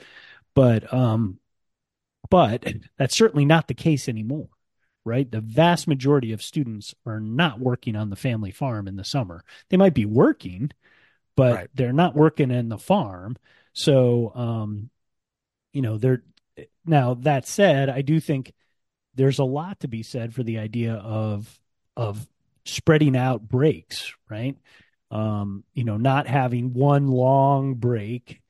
but 0.55 0.93
um, 0.93 1.39
but 2.31 2.65
that's 2.99 3.17
certainly 3.17 3.45
not 3.45 3.69
the 3.69 3.75
case 3.75 4.09
anymore, 4.09 4.49
right? 5.05 5.31
The 5.31 5.41
vast 5.41 5.89
majority 5.89 6.33
of 6.33 6.43
students 6.43 6.95
are 7.07 7.21
not 7.21 7.59
working 7.61 7.97
on 7.97 8.11
the 8.11 8.17
family 8.17 8.51
farm 8.51 8.87
in 8.89 8.97
the 8.97 9.05
summer. 9.05 9.45
They 9.69 9.77
might 9.77 9.95
be 9.95 10.07
working, 10.07 10.71
but 11.37 11.55
Right. 11.55 11.71
they're 11.75 11.93
not 11.93 12.17
working 12.17 12.51
in 12.51 12.69
the 12.71 12.79
farm. 12.79 13.37
So, 13.73 14.33
um, 14.35 14.91
you 15.73 15.83
know, 15.83 15.99
they're 15.99 16.23
now 16.85 17.15
that 17.15 17.47
said, 17.47 17.89
I 17.89 18.03
do 18.03 18.21
think 18.21 18.53
there's 19.15 19.39
a 19.39 19.45
lot 19.45 19.81
to 19.81 19.89
be 19.89 20.03
said 20.03 20.35
for 20.35 20.43
the 20.43 20.59
idea 20.59 20.95
of 20.95 21.61
of 21.97 22.27
spreading 22.65 23.17
out 23.17 23.49
breaks, 23.49 24.13
right? 24.29 24.57
Um, 25.11 25.65
you 25.75 25.85
know, 25.85 25.97
not 25.97 26.27
having 26.27 26.73
one 26.73 27.09
long 27.09 27.75
break 27.75 28.41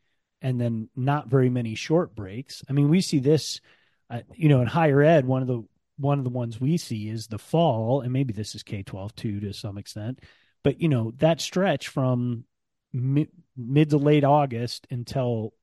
and 0.42 0.60
then 0.60 0.88
not 0.96 1.28
very 1.28 1.50
many 1.50 1.74
short 1.74 2.14
breaks. 2.14 2.62
I 2.68 2.72
mean, 2.72 2.88
we 2.88 3.00
see 3.00 3.18
this, 3.18 3.60
uh, 4.08 4.20
you 4.34 4.48
know, 4.48 4.60
in 4.60 4.66
higher 4.66 5.02
ed. 5.02 5.26
One 5.26 5.42
of 5.42 5.48
the 5.48 5.62
one 5.96 6.18
of 6.18 6.24
the 6.24 6.30
ones 6.30 6.60
we 6.60 6.78
see 6.78 7.08
is 7.08 7.26
the 7.26 7.38
fall, 7.38 8.00
and 8.00 8.12
maybe 8.12 8.32
this 8.32 8.54
is 8.54 8.62
K 8.62 8.82
twelve 8.82 9.14
too 9.14 9.40
to 9.40 9.52
some 9.52 9.78
extent. 9.78 10.20
But 10.62 10.80
you 10.80 10.88
know, 10.88 11.12
that 11.18 11.40
stretch 11.40 11.88
from 11.88 12.44
mid, 12.92 13.28
mid 13.68 13.90
to 13.90 13.98
late 13.98 14.24
August 14.24 14.86
until 14.90 15.54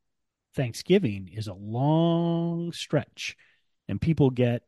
Thanksgiving 0.56 1.30
is 1.34 1.48
a 1.48 1.54
long 1.54 2.72
stretch, 2.74 3.38
and 3.88 4.02
people 4.02 4.30
get 4.30 4.64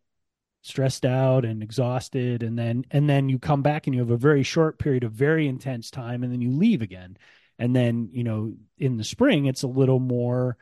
stressed 0.61 1.05
out 1.05 1.45
and 1.45 1.63
exhausted. 1.63 2.43
And 2.43 2.57
then 2.57 2.85
and 2.91 3.09
then 3.09 3.29
you 3.29 3.39
come 3.39 3.61
back 3.61 3.87
and 3.87 3.93
you 3.93 4.01
have 4.01 4.11
a 4.11 4.17
very 4.17 4.43
short 4.43 4.79
period 4.79 5.03
of 5.03 5.11
very 5.11 5.47
intense 5.47 5.89
time 5.89 6.23
and 6.23 6.31
then 6.31 6.41
you 6.41 6.51
leave 6.51 6.81
again. 6.81 7.17
And 7.57 7.75
then 7.75 8.09
you 8.11 8.23
know 8.23 8.53
in 8.77 8.97
the 8.97 9.03
spring 9.03 9.45
it's 9.45 9.63
a 9.63 9.67
little 9.67 9.99
more 9.99 10.57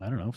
i 0.00 0.08
don't 0.08 0.18
know 0.18 0.32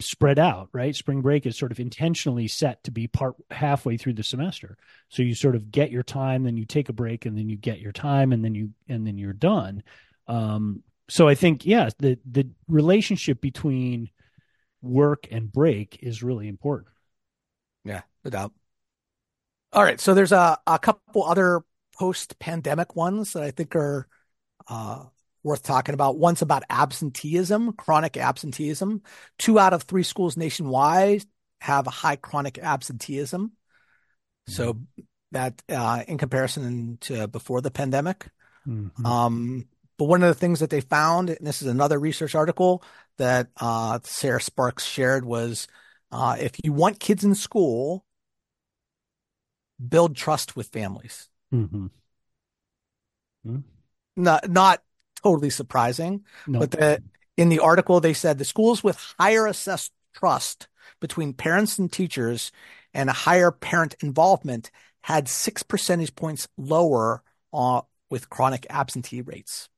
spread 0.00 0.38
out 0.38 0.68
right? 0.72 0.94
Spring 0.94 1.22
break 1.22 1.46
is 1.46 1.56
sort 1.56 1.72
of 1.72 1.80
intentionally 1.80 2.46
set 2.46 2.84
to 2.84 2.90
be 2.90 3.06
part 3.06 3.36
halfway 3.50 3.96
through 3.96 4.14
the 4.14 4.22
semester. 4.22 4.76
So 5.08 5.22
you 5.22 5.34
sort 5.34 5.56
of 5.56 5.70
get 5.70 5.90
your 5.90 6.02
time 6.02 6.42
then 6.44 6.56
you 6.56 6.64
take 6.64 6.88
a 6.88 6.92
break 6.92 7.24
and 7.24 7.36
then 7.38 7.48
you 7.48 7.56
get 7.56 7.80
your 7.80 7.92
time 7.92 8.32
and 8.32 8.44
then 8.44 8.54
you 8.54 8.70
and 8.88 9.06
then 9.06 9.16
you're 9.16 9.32
done 9.32 9.82
um, 10.28 10.82
so 11.08 11.26
i 11.26 11.34
think 11.34 11.66
yeah 11.66 11.88
the 11.98 12.18
the 12.30 12.48
relationship 12.68 13.40
between 13.40 14.10
work 14.82 15.26
and 15.30 15.50
break 15.50 15.98
is 16.02 16.22
really 16.22 16.46
important 16.48 16.88
yeah 17.84 18.02
no 18.24 18.30
doubt 18.30 18.52
all 19.72 19.82
right 19.82 20.00
so 20.00 20.14
there's 20.14 20.32
a, 20.32 20.58
a 20.66 20.78
couple 20.78 21.24
other 21.24 21.62
post 21.98 22.38
pandemic 22.38 22.94
ones 22.94 23.32
that 23.32 23.42
i 23.42 23.50
think 23.50 23.74
are 23.74 24.06
uh, 24.68 25.04
worth 25.42 25.62
talking 25.62 25.94
about. 25.94 26.18
One's 26.18 26.42
about 26.42 26.64
absenteeism, 26.70 27.72
chronic 27.72 28.16
absenteeism. 28.16 29.02
Two 29.38 29.58
out 29.58 29.72
of 29.72 29.82
three 29.82 30.02
schools 30.02 30.36
nationwide 30.36 31.24
have 31.60 31.86
a 31.86 31.90
high 31.90 32.16
chronic 32.16 32.58
absenteeism. 32.58 33.48
Mm-hmm. 33.48 34.52
So 34.52 34.78
that 35.32 35.60
uh, 35.68 36.04
in 36.06 36.18
comparison 36.18 36.98
to 37.02 37.26
before 37.26 37.60
the 37.60 37.70
pandemic. 37.70 38.28
Mm-hmm. 38.66 39.06
Um, 39.06 39.66
but 39.98 40.04
one 40.04 40.22
of 40.22 40.28
the 40.28 40.34
things 40.40 40.60
that 40.60 40.70
they 40.70 40.80
found, 40.80 41.30
and 41.30 41.46
this 41.46 41.60
is 41.60 41.68
another 41.68 41.98
research 41.98 42.34
article 42.34 42.82
that 43.18 43.48
uh, 43.60 43.98
Sarah 44.04 44.40
Sparks 44.40 44.84
shared, 44.84 45.24
was 45.24 45.66
uh, 46.12 46.36
if 46.40 46.52
you 46.62 46.72
want 46.72 47.00
kids 47.00 47.24
in 47.24 47.34
school, 47.34 48.04
build 49.86 50.16
trust 50.16 50.56
with 50.56 50.68
families. 50.68 51.28
Mm-hmm. 51.52 51.86
Mm-hmm. 53.46 53.58
Not 54.16 54.48
not 54.48 54.82
totally 55.22 55.50
surprising. 55.50 56.24
No. 56.46 56.60
But 56.60 56.70
the, 56.70 57.02
in 57.36 57.48
the 57.48 57.58
article, 57.58 58.00
they 58.00 58.14
said 58.14 58.38
the 58.38 58.44
schools 58.44 58.84
with 58.84 58.96
higher 59.18 59.46
assessed 59.46 59.92
trust 60.14 60.68
between 61.00 61.32
parents 61.32 61.78
and 61.78 61.90
teachers 61.90 62.52
and 62.94 63.10
a 63.10 63.12
higher 63.12 63.50
parent 63.50 63.94
involvement 64.00 64.70
had 65.02 65.28
six 65.28 65.62
percentage 65.62 66.14
points 66.14 66.48
lower 66.56 67.22
uh, 67.52 67.82
with 68.10 68.30
chronic 68.30 68.66
absentee 68.70 69.22
rates. 69.22 69.68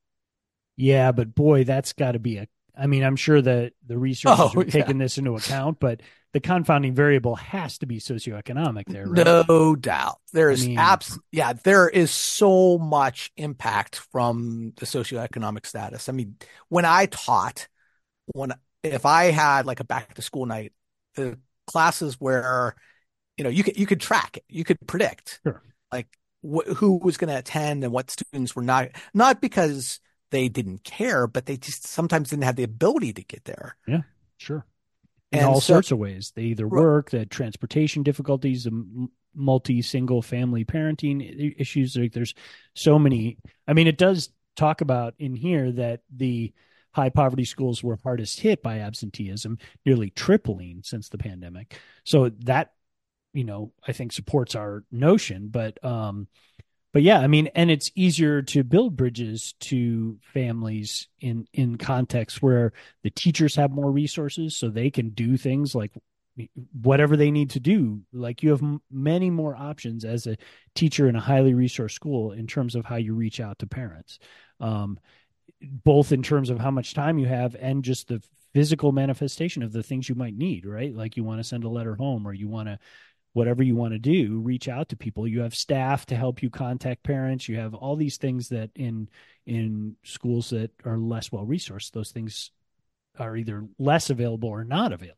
Yeah, 0.81 1.11
but 1.11 1.35
boy, 1.35 1.63
that's 1.63 1.93
got 1.93 2.13
to 2.13 2.19
be 2.19 2.37
a. 2.37 2.47
I 2.75 2.87
mean, 2.87 3.03
I'm 3.03 3.15
sure 3.15 3.39
that 3.39 3.73
the 3.85 3.97
researchers 3.97 4.51
oh, 4.55 4.59
are 4.59 4.63
taking 4.63 4.97
yeah. 4.97 5.05
this 5.05 5.17
into 5.19 5.35
account, 5.35 5.79
but 5.79 6.01
the 6.33 6.39
confounding 6.39 6.95
variable 6.95 7.35
has 7.35 7.77
to 7.79 7.85
be 7.85 7.99
socioeconomic 7.99 8.87
there, 8.87 9.05
right? 9.05 9.25
No 9.25 9.75
doubt. 9.75 10.19
There 10.33 10.49
is 10.49 10.63
I 10.63 10.67
mean, 10.67 10.79
abs- 10.79 11.19
yeah, 11.31 11.53
there 11.53 11.87
is 11.87 12.09
so 12.09 12.79
much 12.79 13.31
impact 13.37 13.97
from 13.97 14.73
the 14.77 14.87
socioeconomic 14.87 15.67
status. 15.67 16.09
I 16.09 16.13
mean, 16.13 16.37
when 16.69 16.85
I 16.85 17.05
taught, 17.05 17.67
when 18.33 18.53
if 18.81 19.05
I 19.05 19.25
had 19.25 19.67
like 19.67 19.81
a 19.81 19.85
back 19.85 20.15
to 20.15 20.21
school 20.23 20.47
night, 20.47 20.73
the 21.15 21.37
classes 21.67 22.15
where 22.19 22.75
you 23.37 23.43
know 23.43 23.51
you 23.51 23.63
could 23.63 23.77
you 23.77 23.85
could 23.85 24.01
track 24.01 24.37
it, 24.37 24.45
you 24.47 24.63
could 24.63 24.79
predict 24.87 25.41
sure. 25.43 25.61
like 25.91 26.07
wh- 26.41 26.67
who 26.77 26.97
was 26.97 27.17
going 27.17 27.29
to 27.29 27.37
attend 27.37 27.83
and 27.83 27.93
what 27.93 28.09
students 28.09 28.55
were 28.55 28.63
not, 28.63 28.87
not 29.13 29.41
because 29.41 29.99
they 30.31 30.49
didn't 30.49 30.83
care, 30.83 31.27
but 31.27 31.45
they 31.45 31.57
just 31.57 31.85
sometimes 31.87 32.29
didn't 32.29 32.43
have 32.43 32.55
the 32.55 32.63
ability 32.63 33.13
to 33.13 33.23
get 33.23 33.45
there. 33.45 33.77
Yeah, 33.87 34.01
sure 34.37 34.65
in 35.31 35.39
and 35.39 35.47
all 35.47 35.61
so, 35.61 35.73
sorts 35.73 35.91
of 35.91 35.97
ways. 35.97 36.33
They 36.35 36.43
either 36.43 36.67
work, 36.67 37.11
the 37.11 37.25
transportation 37.25 38.03
difficulties, 38.03 38.67
multi 39.33 39.81
single 39.81 40.21
family 40.21 40.65
parenting 40.65 41.55
issues. 41.57 41.95
Like 41.95 42.13
there's 42.13 42.33
so 42.75 42.99
many. 42.99 43.37
I 43.67 43.73
mean, 43.73 43.87
it 43.87 43.97
does 43.97 44.29
talk 44.55 44.81
about 44.81 45.13
in 45.19 45.35
here 45.35 45.71
that 45.71 46.01
the 46.13 46.53
high 46.91 47.09
poverty 47.09 47.45
schools 47.45 47.81
were 47.81 47.97
hardest 48.03 48.41
hit 48.41 48.61
by 48.61 48.79
absenteeism, 48.79 49.57
nearly 49.85 50.09
tripling 50.09 50.81
since 50.83 51.07
the 51.07 51.17
pandemic. 51.17 51.79
So 52.03 52.29
that, 52.41 52.73
you 53.33 53.45
know, 53.45 53.71
I 53.87 53.93
think 53.93 54.11
supports 54.11 54.55
our 54.55 54.83
notion. 54.91 55.47
But 55.47 55.83
um, 55.85 56.27
but 56.93 57.03
yeah, 57.03 57.19
I 57.19 57.27
mean, 57.27 57.47
and 57.55 57.71
it's 57.71 57.91
easier 57.95 58.41
to 58.43 58.63
build 58.63 58.97
bridges 58.97 59.53
to 59.61 60.17
families 60.33 61.07
in 61.21 61.47
in 61.53 61.77
contexts 61.77 62.41
where 62.41 62.73
the 63.03 63.09
teachers 63.09 63.55
have 63.55 63.71
more 63.71 63.89
resources, 63.89 64.57
so 64.57 64.69
they 64.69 64.89
can 64.89 65.09
do 65.09 65.37
things 65.37 65.73
like 65.73 65.91
whatever 66.81 67.15
they 67.15 67.31
need 67.31 67.51
to 67.51 67.59
do. 67.59 68.01
Like 68.11 68.43
you 68.43 68.49
have 68.49 68.63
many 68.91 69.29
more 69.29 69.55
options 69.55 70.03
as 70.03 70.27
a 70.27 70.37
teacher 70.75 71.07
in 71.07 71.15
a 71.15 71.21
highly 71.21 71.53
resourced 71.53 71.91
school 71.91 72.33
in 72.33 72.47
terms 72.47 72.75
of 72.75 72.85
how 72.85 72.97
you 72.97 73.13
reach 73.13 73.39
out 73.39 73.59
to 73.59 73.67
parents, 73.67 74.19
um, 74.59 74.99
both 75.61 76.11
in 76.11 76.23
terms 76.23 76.49
of 76.49 76.59
how 76.59 76.71
much 76.71 76.93
time 76.93 77.17
you 77.17 77.27
have 77.27 77.55
and 77.55 77.85
just 77.85 78.09
the 78.09 78.21
physical 78.53 78.91
manifestation 78.91 79.63
of 79.63 79.71
the 79.71 79.83
things 79.83 80.09
you 80.09 80.15
might 80.15 80.35
need. 80.35 80.65
Right, 80.65 80.93
like 80.93 81.15
you 81.15 81.23
want 81.23 81.39
to 81.39 81.47
send 81.47 81.63
a 81.63 81.69
letter 81.69 81.95
home 81.95 82.27
or 82.27 82.33
you 82.33 82.49
want 82.49 82.67
to 82.67 82.79
whatever 83.33 83.63
you 83.63 83.75
want 83.75 83.93
to 83.93 83.99
do 83.99 84.39
reach 84.39 84.67
out 84.67 84.89
to 84.89 84.97
people. 84.97 85.27
You 85.27 85.41
have 85.41 85.55
staff 85.55 86.05
to 86.07 86.15
help 86.15 86.43
you 86.43 86.49
contact 86.49 87.03
parents. 87.03 87.47
You 87.47 87.57
have 87.57 87.73
all 87.73 87.95
these 87.95 88.17
things 88.17 88.49
that 88.49 88.71
in 88.75 89.09
in 89.45 89.95
schools 90.03 90.51
that 90.51 90.71
are 90.85 90.97
less 90.97 91.31
well 91.31 91.45
resourced 91.45 91.91
those 91.91 92.11
things 92.11 92.51
are 93.17 93.35
either 93.35 93.67
less 93.79 94.09
available 94.09 94.49
or 94.49 94.63
not 94.63 94.93
available 94.93 95.17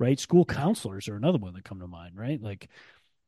right? 0.00 0.18
School 0.18 0.44
counselors 0.44 1.08
are 1.08 1.14
another 1.14 1.38
one 1.38 1.54
that 1.54 1.64
come 1.64 1.78
to 1.78 1.86
mind 1.86 2.16
right? 2.16 2.42
Like 2.42 2.68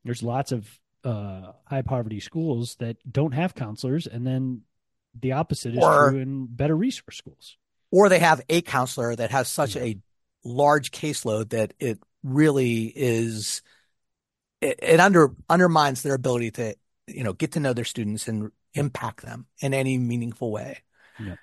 there's 0.05 0.23
lots 0.23 0.51
of 0.51 0.69
uh, 1.05 1.53
high 1.65 1.83
poverty 1.83 2.19
schools 2.19 2.77
that 2.81 2.97
don't 3.11 3.33
have 3.33 3.55
counselors 3.55 4.07
and 4.07 4.27
then 4.27 4.63
the 5.21 5.33
opposite 5.33 5.75
is 5.75 5.85
or, 5.85 6.11
true 6.11 6.19
in 6.19 6.47
better 6.47 6.77
resource 6.77 7.17
schools. 7.17 7.57
Or 7.91 8.09
they 8.09 8.19
have 8.19 8.41
a 8.49 8.63
counselor 8.63 9.15
that 9.15 9.31
has 9.31 9.49
such 9.49 9.77
yeah. 9.77 9.83
a 9.83 9.99
large 10.45 10.91
caseload 10.91 11.51
that 11.51 11.75
it 11.79 12.01
really 12.25 12.85
is 12.85 13.63
it, 14.63 14.79
it 14.81 15.01
under 15.01 15.35
undermines 15.51 16.03
their 16.03 16.15
ability 16.15 16.53
to 16.53 16.75
you 17.09 17.25
know 17.25 17.33
get 17.33 17.53
to 17.53 17.61
know 17.61 17.73
their 17.73 17.85
students 17.85 18.29
and 18.29 18.51
impact 18.75 19.23
them 19.23 19.47
in 19.61 19.75
any 19.75 19.99
meaningful 19.99 20.51
way. 20.51 20.83
Yeah. 21.19 21.35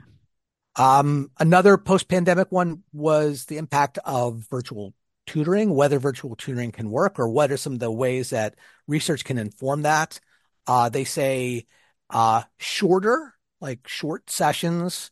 Um, 0.75 1.29
another 1.39 1.77
post-pandemic 1.77 2.51
one 2.51 2.83
was 2.93 3.45
the 3.45 3.57
impact 3.57 3.99
of 4.05 4.47
virtual 4.49 4.93
tutoring, 5.27 5.75
whether 5.75 5.99
virtual 5.99 6.35
tutoring 6.35 6.71
can 6.71 6.89
work, 6.89 7.19
or 7.19 7.27
what 7.27 7.51
are 7.51 7.57
some 7.57 7.73
of 7.73 7.79
the 7.79 7.91
ways 7.91 8.29
that 8.29 8.55
research 8.87 9.25
can 9.25 9.37
inform 9.37 9.83
that. 9.83 10.19
Uh, 10.65 10.87
they 10.89 11.03
say 11.03 11.65
uh, 12.09 12.43
shorter, 12.57 13.35
like 13.59 13.87
short 13.87 14.29
sessions, 14.29 15.11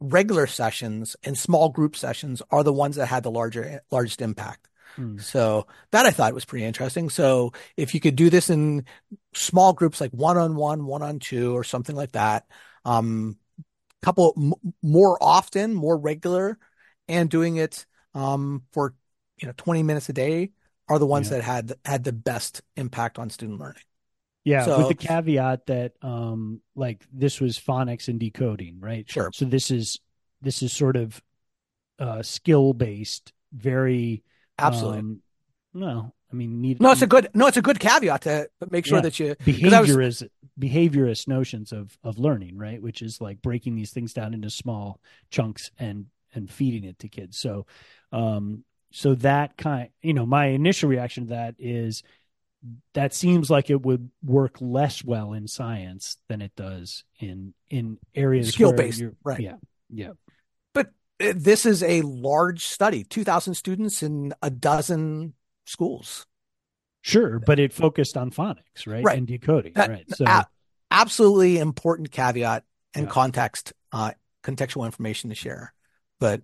regular 0.00 0.46
sessions, 0.48 1.16
and 1.22 1.38
small 1.38 1.68
group 1.68 1.96
sessions 1.96 2.42
are 2.50 2.64
the 2.64 2.72
ones 2.72 2.96
that 2.96 3.06
had 3.06 3.22
the 3.22 3.30
larger 3.30 3.80
largest 3.90 4.20
impact. 4.20 4.68
Hmm. 4.96 5.18
So 5.18 5.66
that 5.90 6.06
I 6.06 6.10
thought 6.10 6.34
was 6.34 6.44
pretty 6.44 6.64
interesting. 6.64 7.08
So 7.08 7.52
if 7.76 7.94
you 7.94 8.00
could 8.00 8.16
do 8.16 8.30
this 8.30 8.50
in 8.50 8.84
small 9.34 9.72
groups, 9.72 10.00
like 10.00 10.10
one 10.10 10.36
on 10.36 10.54
one, 10.54 10.86
one 10.86 11.02
on 11.02 11.18
two, 11.18 11.56
or 11.56 11.64
something 11.64 11.96
like 11.96 12.12
that, 12.12 12.46
um, 12.84 13.38
couple 14.02 14.34
m- 14.36 14.74
more 14.82 15.16
often, 15.22 15.74
more 15.74 15.96
regular, 15.96 16.58
and 17.08 17.30
doing 17.30 17.56
it 17.56 17.86
um, 18.14 18.62
for 18.72 18.94
you 19.38 19.46
know 19.46 19.54
20 19.56 19.82
minutes 19.82 20.08
a 20.08 20.12
day 20.12 20.50
are 20.88 20.98
the 20.98 21.06
ones 21.06 21.30
yeah. 21.30 21.38
that 21.38 21.42
had 21.42 21.72
had 21.84 22.04
the 22.04 22.12
best 22.12 22.62
impact 22.76 23.18
on 23.18 23.30
student 23.30 23.60
learning. 23.60 23.82
Yeah, 24.44 24.64
so, 24.64 24.78
with 24.78 24.88
the 24.88 25.06
caveat 25.06 25.66
that 25.66 25.92
um, 26.02 26.60
like 26.74 27.06
this 27.12 27.40
was 27.40 27.58
phonics 27.58 28.08
and 28.08 28.18
decoding, 28.18 28.80
right? 28.80 29.08
Sure. 29.08 29.30
So 29.32 29.44
this 29.44 29.70
is 29.70 30.00
this 30.40 30.62
is 30.62 30.72
sort 30.72 30.96
of 30.96 31.22
uh, 31.98 32.22
skill 32.22 32.72
based, 32.72 33.32
very 33.52 34.24
Absolutely. 34.62 34.98
Um, 35.00 35.22
no, 35.74 36.12
I 36.30 36.34
mean, 36.34 36.60
need, 36.60 36.80
no, 36.80 36.92
it's 36.92 37.02
a 37.02 37.06
good 37.06 37.28
no, 37.34 37.46
it's 37.46 37.56
a 37.56 37.62
good 37.62 37.78
caveat 37.78 38.22
to 38.22 38.48
make 38.70 38.86
sure 38.86 38.98
yeah, 38.98 39.02
that 39.02 39.18
you 39.18 39.34
behaviorist 39.44 40.22
was, 40.22 40.24
behaviorist 40.58 41.28
notions 41.28 41.72
of 41.72 41.96
of 42.02 42.18
learning, 42.18 42.56
right? 42.56 42.80
Which 42.80 43.02
is 43.02 43.20
like 43.20 43.42
breaking 43.42 43.74
these 43.74 43.90
things 43.90 44.12
down 44.12 44.34
into 44.34 44.50
small 44.50 45.00
chunks 45.30 45.70
and 45.78 46.06
and 46.34 46.50
feeding 46.50 46.84
it 46.84 46.98
to 47.00 47.08
kids. 47.08 47.38
So, 47.38 47.66
um, 48.12 48.64
so 48.90 49.14
that 49.16 49.56
kind, 49.56 49.88
you 50.02 50.14
know, 50.14 50.26
my 50.26 50.46
initial 50.46 50.88
reaction 50.88 51.24
to 51.24 51.30
that 51.30 51.54
is 51.58 52.02
that 52.94 53.12
seems 53.12 53.50
like 53.50 53.70
it 53.70 53.82
would 53.82 54.10
work 54.22 54.56
less 54.60 55.02
well 55.02 55.32
in 55.32 55.48
science 55.48 56.16
than 56.28 56.40
it 56.40 56.54
does 56.56 57.04
in 57.18 57.54
in 57.70 57.98
areas 58.14 58.48
of 58.48 58.54
skill 58.54 58.72
based, 58.72 59.02
right? 59.24 59.40
Yeah, 59.40 59.56
yeah 59.90 60.10
this 61.34 61.66
is 61.66 61.82
a 61.82 62.02
large 62.02 62.64
study 62.64 63.04
2000 63.04 63.54
students 63.54 64.02
in 64.02 64.32
a 64.42 64.50
dozen 64.50 65.34
schools 65.64 66.26
sure 67.02 67.38
but 67.38 67.58
it 67.58 67.72
focused 67.72 68.16
on 68.16 68.30
phonics 68.30 68.86
right, 68.86 69.04
right. 69.04 69.18
and 69.18 69.26
decoding 69.26 69.72
that, 69.74 69.90
right 69.90 70.04
so 70.14 70.24
a- 70.26 70.46
absolutely 70.90 71.58
important 71.58 72.10
caveat 72.10 72.64
and 72.94 73.06
yeah. 73.06 73.10
context 73.10 73.72
uh, 73.92 74.12
contextual 74.42 74.84
information 74.84 75.30
to 75.30 75.36
share 75.36 75.72
but 76.18 76.42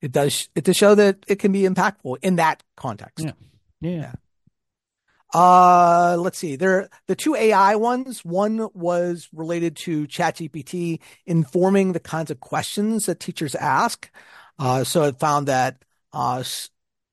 it 0.00 0.12
does 0.12 0.48
it 0.54 0.64
to 0.64 0.74
show 0.74 0.94
that 0.94 1.18
it 1.26 1.36
can 1.36 1.52
be 1.52 1.62
impactful 1.62 2.16
in 2.22 2.36
that 2.36 2.62
context 2.76 3.24
yeah 3.24 3.32
yeah, 3.80 3.90
yeah. 3.90 4.12
Uh, 5.34 6.16
let's 6.18 6.38
see. 6.38 6.56
There, 6.56 6.88
the 7.06 7.14
two 7.16 7.34
AI 7.34 7.76
ones. 7.76 8.24
One 8.24 8.68
was 8.74 9.28
related 9.32 9.76
to 9.78 10.06
ChatGPT 10.06 11.00
informing 11.26 11.92
the 11.92 12.00
kinds 12.00 12.30
of 12.30 12.40
questions 12.40 13.06
that 13.06 13.20
teachers 13.20 13.54
ask. 13.54 14.10
Uh, 14.58 14.84
so 14.84 15.04
it 15.04 15.18
found 15.20 15.48
that 15.48 15.84
uh, 16.12 16.42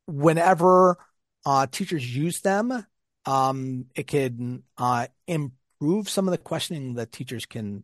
whenever 0.07 0.97
uh, 1.45 1.67
teachers 1.67 2.15
use 2.15 2.41
them, 2.41 2.85
um, 3.25 3.85
it 3.95 4.07
can 4.07 4.63
uh, 4.77 5.07
improve 5.27 6.09
some 6.09 6.27
of 6.27 6.31
the 6.31 6.37
questioning 6.37 6.95
that 6.95 7.11
teachers 7.11 7.45
can 7.45 7.83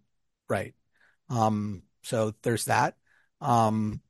write. 0.49 0.75
Um, 1.29 1.83
so 2.03 2.33
there's 2.43 2.65
that. 2.65 2.95
Um, 3.41 4.01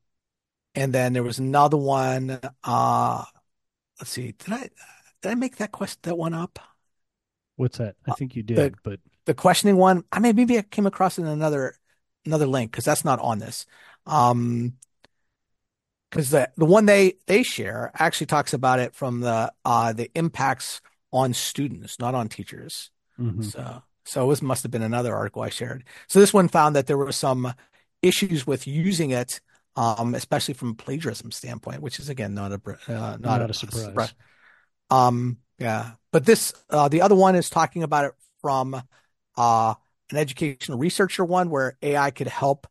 and 0.74 0.92
then 0.92 1.12
there 1.14 1.22
was 1.22 1.38
another 1.38 1.76
one. 1.78 2.40
Uh, 2.64 3.24
let's 4.00 4.10
see. 4.10 4.32
Did 4.32 4.52
I 4.52 4.70
did 5.22 5.30
I 5.30 5.34
make 5.34 5.56
that 5.56 5.72
quest 5.72 6.02
that 6.02 6.18
one 6.18 6.34
up? 6.34 6.58
What's 7.56 7.78
that? 7.78 7.96
I 8.06 8.12
think 8.12 8.34
you 8.34 8.42
did, 8.42 8.56
the, 8.56 8.74
but 8.82 9.00
the 9.24 9.34
questioning 9.34 9.76
one. 9.76 10.04
I 10.10 10.20
mean, 10.20 10.36
maybe 10.36 10.58
I 10.58 10.62
came 10.62 10.86
across 10.86 11.18
in 11.18 11.26
another 11.26 11.74
another 12.24 12.46
link 12.46 12.70
because 12.70 12.84
that's 12.84 13.04
not 13.04 13.20
on 13.20 13.38
this. 13.38 13.66
Um, 14.06 14.74
because 16.10 16.30
the 16.30 16.50
the 16.56 16.66
one 16.66 16.86
they 16.86 17.14
they 17.26 17.42
share 17.42 17.90
actually 17.94 18.26
talks 18.26 18.52
about 18.52 18.78
it 18.78 18.94
from 18.94 19.20
the 19.20 19.52
uh 19.64 19.92
the 19.92 20.10
impacts 20.14 20.80
on 21.12 21.34
students, 21.34 21.98
not 21.98 22.14
on 22.14 22.28
teachers. 22.28 22.90
Mm-hmm. 23.18 23.42
So 23.42 23.82
so 24.04 24.28
this 24.28 24.42
must 24.42 24.62
have 24.62 24.72
been 24.72 24.82
another 24.82 25.14
article 25.14 25.42
I 25.42 25.48
shared. 25.48 25.84
So 26.08 26.20
this 26.20 26.34
one 26.34 26.48
found 26.48 26.76
that 26.76 26.86
there 26.86 26.98
were 26.98 27.12
some 27.12 27.54
issues 28.02 28.46
with 28.46 28.66
using 28.66 29.10
it, 29.10 29.40
um, 29.76 30.14
especially 30.14 30.54
from 30.54 30.70
a 30.70 30.74
plagiarism 30.74 31.30
standpoint, 31.30 31.80
which 31.80 31.98
is 31.98 32.08
again 32.08 32.34
not 32.34 32.52
a 32.52 32.60
uh, 32.66 32.72
not, 32.88 33.20
not, 33.20 33.40
a, 33.42 33.44
a 33.50 33.54
surprise. 33.54 33.84
surprise. 33.84 34.14
Um, 34.92 35.38
yeah, 35.58 35.92
but 36.12 36.26
this 36.26 36.52
uh, 36.70 36.88
the 36.88 37.00
other 37.02 37.14
one 37.14 37.34
is 37.34 37.48
talking 37.48 37.82
about 37.82 38.04
it 38.04 38.12
from 38.40 38.74
uh, 39.36 39.74
an 40.10 40.16
educational 40.16 40.78
researcher 40.78 41.24
one 41.24 41.50
where 41.50 41.78
AI 41.82 42.10
could 42.10 42.28
help 42.28 42.66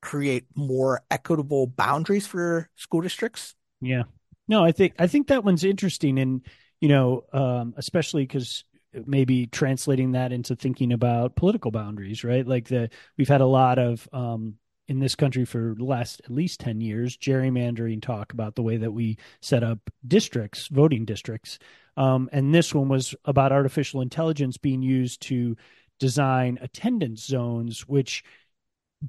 create 0.00 0.46
more 0.54 1.02
equitable 1.10 1.66
boundaries 1.66 2.26
for 2.26 2.68
school 2.76 3.00
districts. 3.00 3.54
Yeah. 3.80 4.04
No, 4.46 4.64
I 4.64 4.72
think 4.72 4.94
I 4.98 5.06
think 5.06 5.28
that 5.28 5.44
one's 5.44 5.64
interesting 5.64 6.18
and 6.18 6.42
you 6.80 6.88
know, 6.88 7.24
um, 7.32 7.74
especially 7.76 8.22
because 8.22 8.64
maybe 9.06 9.46
translating 9.46 10.12
that 10.12 10.32
into 10.32 10.56
thinking 10.56 10.92
about 10.92 11.36
political 11.36 11.70
boundaries, 11.70 12.24
right? 12.24 12.46
Like 12.46 12.68
the 12.68 12.88
we've 13.16 13.28
had 13.28 13.40
a 13.40 13.46
lot 13.46 13.78
of 13.78 14.08
um, 14.12 14.54
in 14.88 14.98
this 14.98 15.14
country 15.14 15.44
for 15.44 15.74
last 15.78 16.20
at 16.24 16.30
least 16.30 16.60
10 16.60 16.80
years 16.80 17.16
gerrymandering 17.16 18.00
talk 18.00 18.32
about 18.32 18.54
the 18.54 18.62
way 18.62 18.78
that 18.78 18.92
we 18.92 19.18
set 19.40 19.62
up 19.62 19.78
districts 20.06 20.68
voting 20.68 21.04
districts. 21.04 21.58
Um, 21.96 22.28
and 22.32 22.54
this 22.54 22.74
one 22.74 22.88
was 22.88 23.14
about 23.24 23.52
artificial 23.52 24.00
intelligence 24.00 24.56
being 24.56 24.82
used 24.82 25.20
to 25.22 25.56
design 26.00 26.58
attendance 26.62 27.24
zones 27.24 27.86
which 27.86 28.24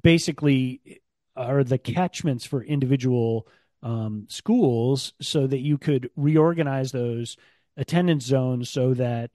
basically 0.02 1.00
are 1.36 1.64
the 1.64 1.78
catchments 1.78 2.44
for 2.44 2.62
individual 2.62 3.46
um, 3.82 4.26
schools 4.28 5.14
so 5.20 5.46
that 5.46 5.60
you 5.60 5.78
could 5.78 6.10
reorganize 6.16 6.92
those 6.92 7.36
attendance 7.76 8.24
zones 8.24 8.68
so 8.68 8.94
that 8.94 9.30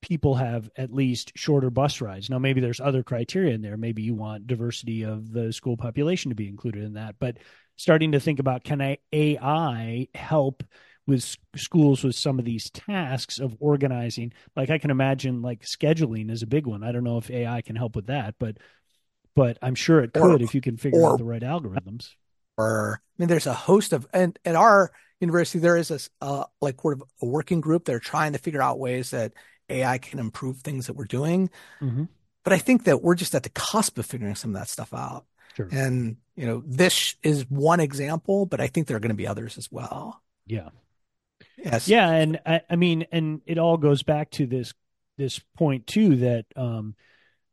people 0.00 0.34
have 0.36 0.70
at 0.76 0.92
least 0.92 1.32
shorter 1.34 1.70
bus 1.70 2.00
rides. 2.00 2.30
Now, 2.30 2.38
maybe 2.38 2.60
there's 2.60 2.80
other 2.80 3.02
criteria 3.02 3.54
in 3.54 3.62
there. 3.62 3.76
Maybe 3.76 4.02
you 4.02 4.14
want 4.14 4.46
diversity 4.46 5.02
of 5.02 5.32
the 5.32 5.52
school 5.52 5.76
population 5.76 6.30
to 6.30 6.34
be 6.34 6.48
included 6.48 6.84
in 6.84 6.94
that. 6.94 7.16
But 7.18 7.38
starting 7.76 8.12
to 8.12 8.20
think 8.20 8.38
about 8.38 8.64
can 8.64 8.80
I, 8.80 8.98
AI 9.12 10.08
help 10.14 10.62
with 11.06 11.36
schools 11.56 12.04
with 12.04 12.14
some 12.14 12.38
of 12.38 12.44
these 12.44 12.70
tasks 12.70 13.40
of 13.40 13.56
organizing? 13.60 14.32
Like 14.54 14.70
I 14.70 14.78
can 14.78 14.90
imagine, 14.90 15.42
like 15.42 15.62
scheduling 15.62 16.30
is 16.30 16.42
a 16.42 16.46
big 16.46 16.66
one. 16.66 16.84
I 16.84 16.92
don't 16.92 17.04
know 17.04 17.18
if 17.18 17.30
AI 17.30 17.60
can 17.62 17.76
help 17.76 17.96
with 17.96 18.06
that, 18.06 18.36
but 18.38 18.58
but 19.34 19.56
I'm 19.62 19.76
sure 19.76 20.00
it 20.00 20.12
could 20.12 20.42
or, 20.42 20.44
if 20.44 20.54
you 20.54 20.60
can 20.60 20.76
figure 20.76 21.00
or, 21.00 21.12
out 21.12 21.18
the 21.18 21.24
right 21.24 21.42
algorithms. 21.42 22.10
Or 22.56 23.00
I 23.00 23.22
mean, 23.22 23.28
there's 23.28 23.46
a 23.46 23.54
host 23.54 23.92
of 23.92 24.06
and 24.12 24.38
at 24.44 24.56
our 24.56 24.90
university 25.20 25.58
there 25.58 25.76
is 25.76 25.90
a 25.90 25.98
uh, 26.20 26.44
like 26.60 26.80
sort 26.80 26.94
of 26.94 27.04
a 27.22 27.26
working 27.26 27.60
group. 27.60 27.84
that 27.84 27.94
are 27.94 28.00
trying 28.00 28.32
to 28.32 28.38
figure 28.38 28.62
out 28.62 28.78
ways 28.78 29.10
that 29.10 29.32
AI 29.68 29.98
can 29.98 30.18
improve 30.18 30.58
things 30.58 30.86
that 30.86 30.94
we're 30.94 31.04
doing. 31.04 31.50
Mm-hmm. 31.80 32.04
But 32.44 32.52
I 32.52 32.58
think 32.58 32.84
that 32.84 33.02
we're 33.02 33.14
just 33.14 33.34
at 33.34 33.42
the 33.42 33.50
cusp 33.50 33.98
of 33.98 34.06
figuring 34.06 34.34
some 34.34 34.54
of 34.54 34.60
that 34.60 34.68
stuff 34.68 34.94
out. 34.94 35.26
Sure. 35.56 35.68
And 35.70 36.16
you 36.36 36.46
know, 36.46 36.62
this 36.64 37.16
is 37.22 37.48
one 37.50 37.80
example, 37.80 38.46
but 38.46 38.60
I 38.60 38.68
think 38.68 38.86
there 38.86 38.96
are 38.96 39.00
going 39.00 39.10
to 39.10 39.14
be 39.14 39.26
others 39.26 39.58
as 39.58 39.70
well. 39.70 40.22
Yeah. 40.46 40.68
Yes. 41.56 41.88
Yeah, 41.88 42.10
and 42.10 42.40
I, 42.46 42.62
I 42.70 42.76
mean, 42.76 43.06
and 43.10 43.40
it 43.44 43.58
all 43.58 43.76
goes 43.76 44.02
back 44.02 44.30
to 44.32 44.46
this 44.46 44.72
this 45.16 45.40
point 45.56 45.86
too 45.86 46.16
that 46.16 46.46
um, 46.56 46.94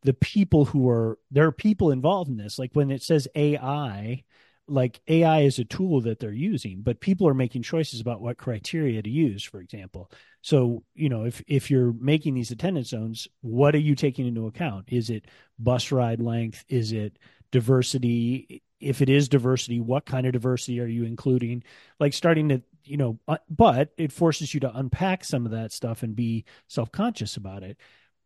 the 0.03 0.13
people 0.13 0.65
who 0.65 0.87
are 0.87 1.17
there 1.31 1.47
are 1.47 1.51
people 1.51 1.91
involved 1.91 2.29
in 2.29 2.37
this 2.37 2.57
like 2.57 2.71
when 2.73 2.91
it 2.91 3.01
says 3.01 3.27
ai 3.35 4.23
like 4.67 4.99
ai 5.07 5.41
is 5.41 5.59
a 5.59 5.65
tool 5.65 6.01
that 6.01 6.19
they're 6.19 6.31
using 6.31 6.81
but 6.81 6.99
people 6.99 7.27
are 7.27 7.33
making 7.35 7.61
choices 7.61 7.99
about 7.99 8.21
what 8.21 8.37
criteria 8.37 9.01
to 9.01 9.09
use 9.09 9.43
for 9.43 9.61
example. 9.61 10.11
So 10.41 10.83
you 10.93 11.09
know 11.09 11.25
if 11.25 11.43
if 11.47 11.69
you're 11.69 11.93
making 11.93 12.33
these 12.33 12.51
attendance 12.51 12.89
zones 12.89 13.27
what 13.41 13.75
are 13.75 13.79
you 13.79 13.95
taking 13.95 14.27
into 14.27 14.47
account? 14.47 14.85
Is 14.89 15.09
it 15.09 15.25
bus 15.59 15.91
ride 15.91 16.21
length? 16.21 16.63
Is 16.67 16.91
it 16.91 17.17
diversity? 17.51 18.63
If 18.79 19.01
it 19.01 19.09
is 19.09 19.29
diversity 19.29 19.79
what 19.79 20.05
kind 20.05 20.25
of 20.25 20.33
diversity 20.33 20.79
are 20.79 20.87
you 20.87 21.03
including? 21.03 21.63
Like 21.99 22.13
starting 22.13 22.49
to 22.49 22.61
you 22.83 22.97
know 22.97 23.19
uh, 23.27 23.37
but 23.49 23.91
it 23.97 24.11
forces 24.11 24.53
you 24.53 24.59
to 24.61 24.77
unpack 24.77 25.23
some 25.23 25.45
of 25.45 25.51
that 25.51 25.71
stuff 25.71 26.03
and 26.03 26.15
be 26.15 26.45
self-conscious 26.67 27.37
about 27.37 27.63
it. 27.63 27.77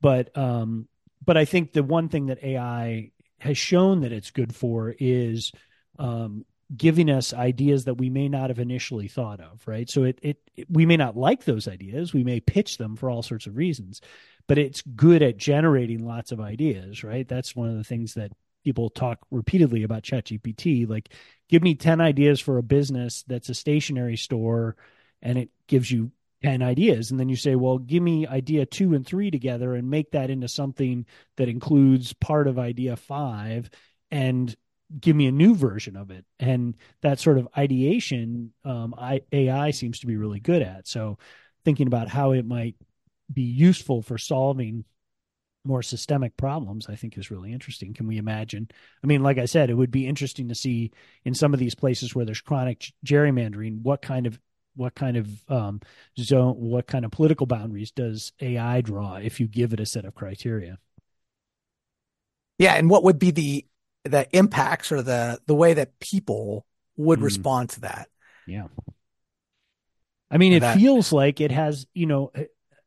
But 0.01 0.35
um 0.37 0.87
but 1.25 1.35
I 1.37 1.45
think 1.45 1.73
the 1.73 1.83
one 1.83 2.07
thing 2.07 2.27
that 2.27 2.43
AI 2.43 3.11
has 3.39 3.57
shown 3.57 4.01
that 4.01 4.11
it's 4.11 4.31
good 4.31 4.53
for 4.53 4.95
is 4.99 5.51
um, 5.99 6.45
giving 6.75 7.09
us 7.09 7.33
ideas 7.33 7.85
that 7.85 7.95
we 7.95 8.09
may 8.09 8.29
not 8.29 8.49
have 8.49 8.59
initially 8.59 9.07
thought 9.07 9.39
of, 9.39 9.67
right? 9.67 9.89
So 9.89 10.03
it, 10.03 10.19
it, 10.21 10.37
it 10.55 10.67
we 10.69 10.85
may 10.85 10.97
not 10.97 11.17
like 11.17 11.43
those 11.43 11.67
ideas, 11.67 12.13
we 12.13 12.23
may 12.23 12.39
pitch 12.39 12.77
them 12.77 12.95
for 12.95 13.09
all 13.09 13.23
sorts 13.23 13.47
of 13.47 13.57
reasons, 13.57 14.01
but 14.47 14.57
it's 14.57 14.81
good 14.81 15.21
at 15.21 15.37
generating 15.37 16.05
lots 16.05 16.31
of 16.31 16.39
ideas, 16.39 17.03
right? 17.03 17.27
That's 17.27 17.55
one 17.55 17.69
of 17.69 17.75
the 17.75 17.83
things 17.83 18.13
that 18.13 18.31
people 18.63 18.89
talk 18.89 19.19
repeatedly 19.31 19.83
about 19.83 20.03
ChatGPT. 20.03 20.87
Like, 20.87 21.09
give 21.49 21.63
me 21.63 21.75
ten 21.75 22.01
ideas 22.01 22.39
for 22.39 22.57
a 22.57 22.63
business 22.63 23.23
that's 23.27 23.49
a 23.49 23.55
stationery 23.55 24.17
store, 24.17 24.75
and 25.21 25.37
it 25.37 25.49
gives 25.67 25.91
you 25.91 26.11
10 26.41 26.61
ideas 26.61 27.11
and 27.11 27.19
then 27.19 27.27
you 27.27 27.35
say 27.35 27.55
well 27.55 27.77
give 27.77 28.01
me 28.01 28.25
idea 28.25 28.65
2 28.65 28.93
and 28.93 29.05
3 29.05 29.29
together 29.29 29.75
and 29.75 29.89
make 29.89 30.11
that 30.11 30.29
into 30.29 30.47
something 30.47 31.05
that 31.35 31.49
includes 31.49 32.13
part 32.13 32.47
of 32.47 32.57
idea 32.57 32.95
5 32.95 33.69
and 34.09 34.55
give 34.97 35.15
me 35.15 35.27
a 35.27 35.31
new 35.31 35.55
version 35.55 35.95
of 35.95 36.11
it. 36.11 36.25
And 36.39 36.75
that 37.01 37.19
sort 37.19 37.37
of 37.37 37.47
ideation 37.57 38.53
um, 38.63 38.95
I, 38.97 39.21
ai 39.31 39.71
seems 39.71 39.99
to 39.99 40.07
be 40.07 40.17
really 40.17 40.39
good 40.39 40.61
at. 40.61 40.87
So 40.87 41.17
thinking 41.63 41.87
about 41.87 42.07
how 42.07 42.31
it 42.31 42.45
might 42.45 42.75
be 43.31 43.43
useful 43.43 44.01
for 44.01 44.17
solving 44.17 44.85
more 45.65 45.83
systemic 45.83 46.37
problems 46.37 46.87
i 46.87 46.95
think 46.95 47.17
is 47.17 47.29
really 47.29 47.51
interesting. 47.51 47.93
Can 47.93 48.07
we 48.07 48.17
imagine? 48.17 48.69
I 49.03 49.07
mean 49.07 49.21
like 49.21 49.37
i 49.37 49.45
said 49.45 49.69
it 49.69 49.75
would 49.75 49.91
be 49.91 50.07
interesting 50.07 50.47
to 50.47 50.55
see 50.55 50.91
in 51.25 51.35
some 51.35 51.53
of 51.53 51.59
these 51.59 51.75
places 51.75 52.15
where 52.15 52.25
there's 52.25 52.41
chronic 52.41 52.91
gerrymandering 53.05 53.81
what 53.81 54.01
kind 54.01 54.25
of 54.25 54.39
what 54.75 54.95
kind 54.95 55.17
of 55.17 55.27
um, 55.49 55.81
zone, 56.17 56.55
what 56.55 56.87
kind 56.87 57.03
of 57.03 57.11
political 57.11 57.45
boundaries 57.45 57.91
does 57.91 58.31
AI 58.39 58.81
draw 58.81 59.15
if 59.15 59.39
you 59.39 59.47
give 59.47 59.73
it 59.73 59.79
a 59.79 59.85
set 59.85 60.05
of 60.05 60.15
criteria? 60.15 60.77
Yeah, 62.57 62.75
and 62.75 62.89
what 62.89 63.03
would 63.03 63.19
be 63.19 63.31
the 63.31 63.65
the 64.03 64.27
impacts 64.35 64.91
or 64.91 65.01
the 65.01 65.39
the 65.45 65.55
way 65.55 65.73
that 65.73 65.99
people 65.99 66.65
would 66.97 67.19
mm. 67.19 67.23
respond 67.23 67.69
to 67.71 67.81
that? 67.81 68.09
Yeah, 68.47 68.67
I 70.31 70.37
mean, 70.37 70.53
it 70.53 70.61
that, 70.61 70.77
feels 70.77 71.11
like 71.11 71.41
it 71.41 71.51
has. 71.51 71.85
You 71.93 72.05
know, 72.05 72.31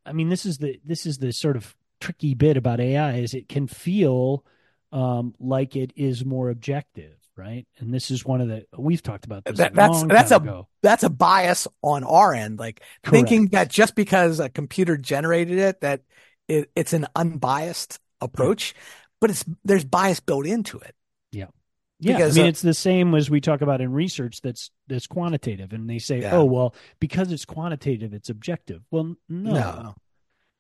I 0.05 0.13
mean, 0.13 0.29
this 0.29 0.47
is 0.47 0.59
the 0.59 0.81
this 0.85 1.07
is 1.07 1.19
the 1.19 1.33
sort 1.33 1.57
of 1.57 1.75
tricky 2.01 2.35
bit 2.35 2.57
about 2.57 2.81
AI 2.81 3.15
is 3.19 3.33
it 3.33 3.49
can 3.49 3.69
feel 3.69 4.45
um, 4.91 5.35
like 5.39 5.77
it 5.77 5.93
is 5.95 6.25
more 6.25 6.51
objective 6.51 7.23
right? 7.37 7.67
And 7.79 7.93
this 7.93 8.11
is 8.11 8.25
one 8.25 8.41
of 8.41 8.49
the 8.49 8.67
we've 8.77 9.03
talked 9.03 9.25
about 9.25 9.45
this. 9.45 9.59
That, 9.59 9.75
that's 9.75 10.03
that's 10.05 10.31
a 10.31 10.37
ago. 10.37 10.69
that's 10.83 11.03
a 11.03 11.11
bias 11.11 11.67
on 11.83 12.05
our 12.05 12.35
end, 12.35 12.59
like 12.59 12.83
Correct. 13.03 13.11
thinking 13.29 13.49
that 13.49 13.69
just 13.69 13.95
because 13.95 14.41
a 14.41 14.49
computer 14.49 14.97
generated 14.97 15.59
it, 15.59 15.81
that 15.81 16.03
it, 16.49 16.71
it's 16.75 16.93
an 16.93 17.07
unbiased 17.17 17.99
approach, 18.21 18.75
but 19.21 19.31
it's 19.31 19.45
there's 19.65 19.85
bias 19.85 20.21
built 20.21 20.47
into 20.47 20.79
it. 20.79 20.95
Yeah. 22.03 22.17
Because, 22.17 22.37
I 22.37 22.41
mean 22.41 22.47
uh, 22.47 22.49
it's 22.51 22.63
the 22.63 22.75
same 22.75 23.15
as 23.15 23.31
we 23.31 23.41
talk 23.41 23.61
about 23.61 23.81
in 23.81 23.93
research 23.93 24.41
that's 24.41 24.71
that's 24.89 25.07
quantitative, 25.07 25.73
and 25.73 25.89
they 25.89 25.99
say, 26.01 26.23
yeah. 26.23 26.35
"Oh, 26.35 26.45
well, 26.45 26.75
because 26.99 27.31
it's 27.31 27.45
quantitative, 27.45 28.13
it's 28.13 28.29
objective." 28.29 28.83
Well, 28.91 29.15
no, 29.29 29.53
no, 29.53 29.95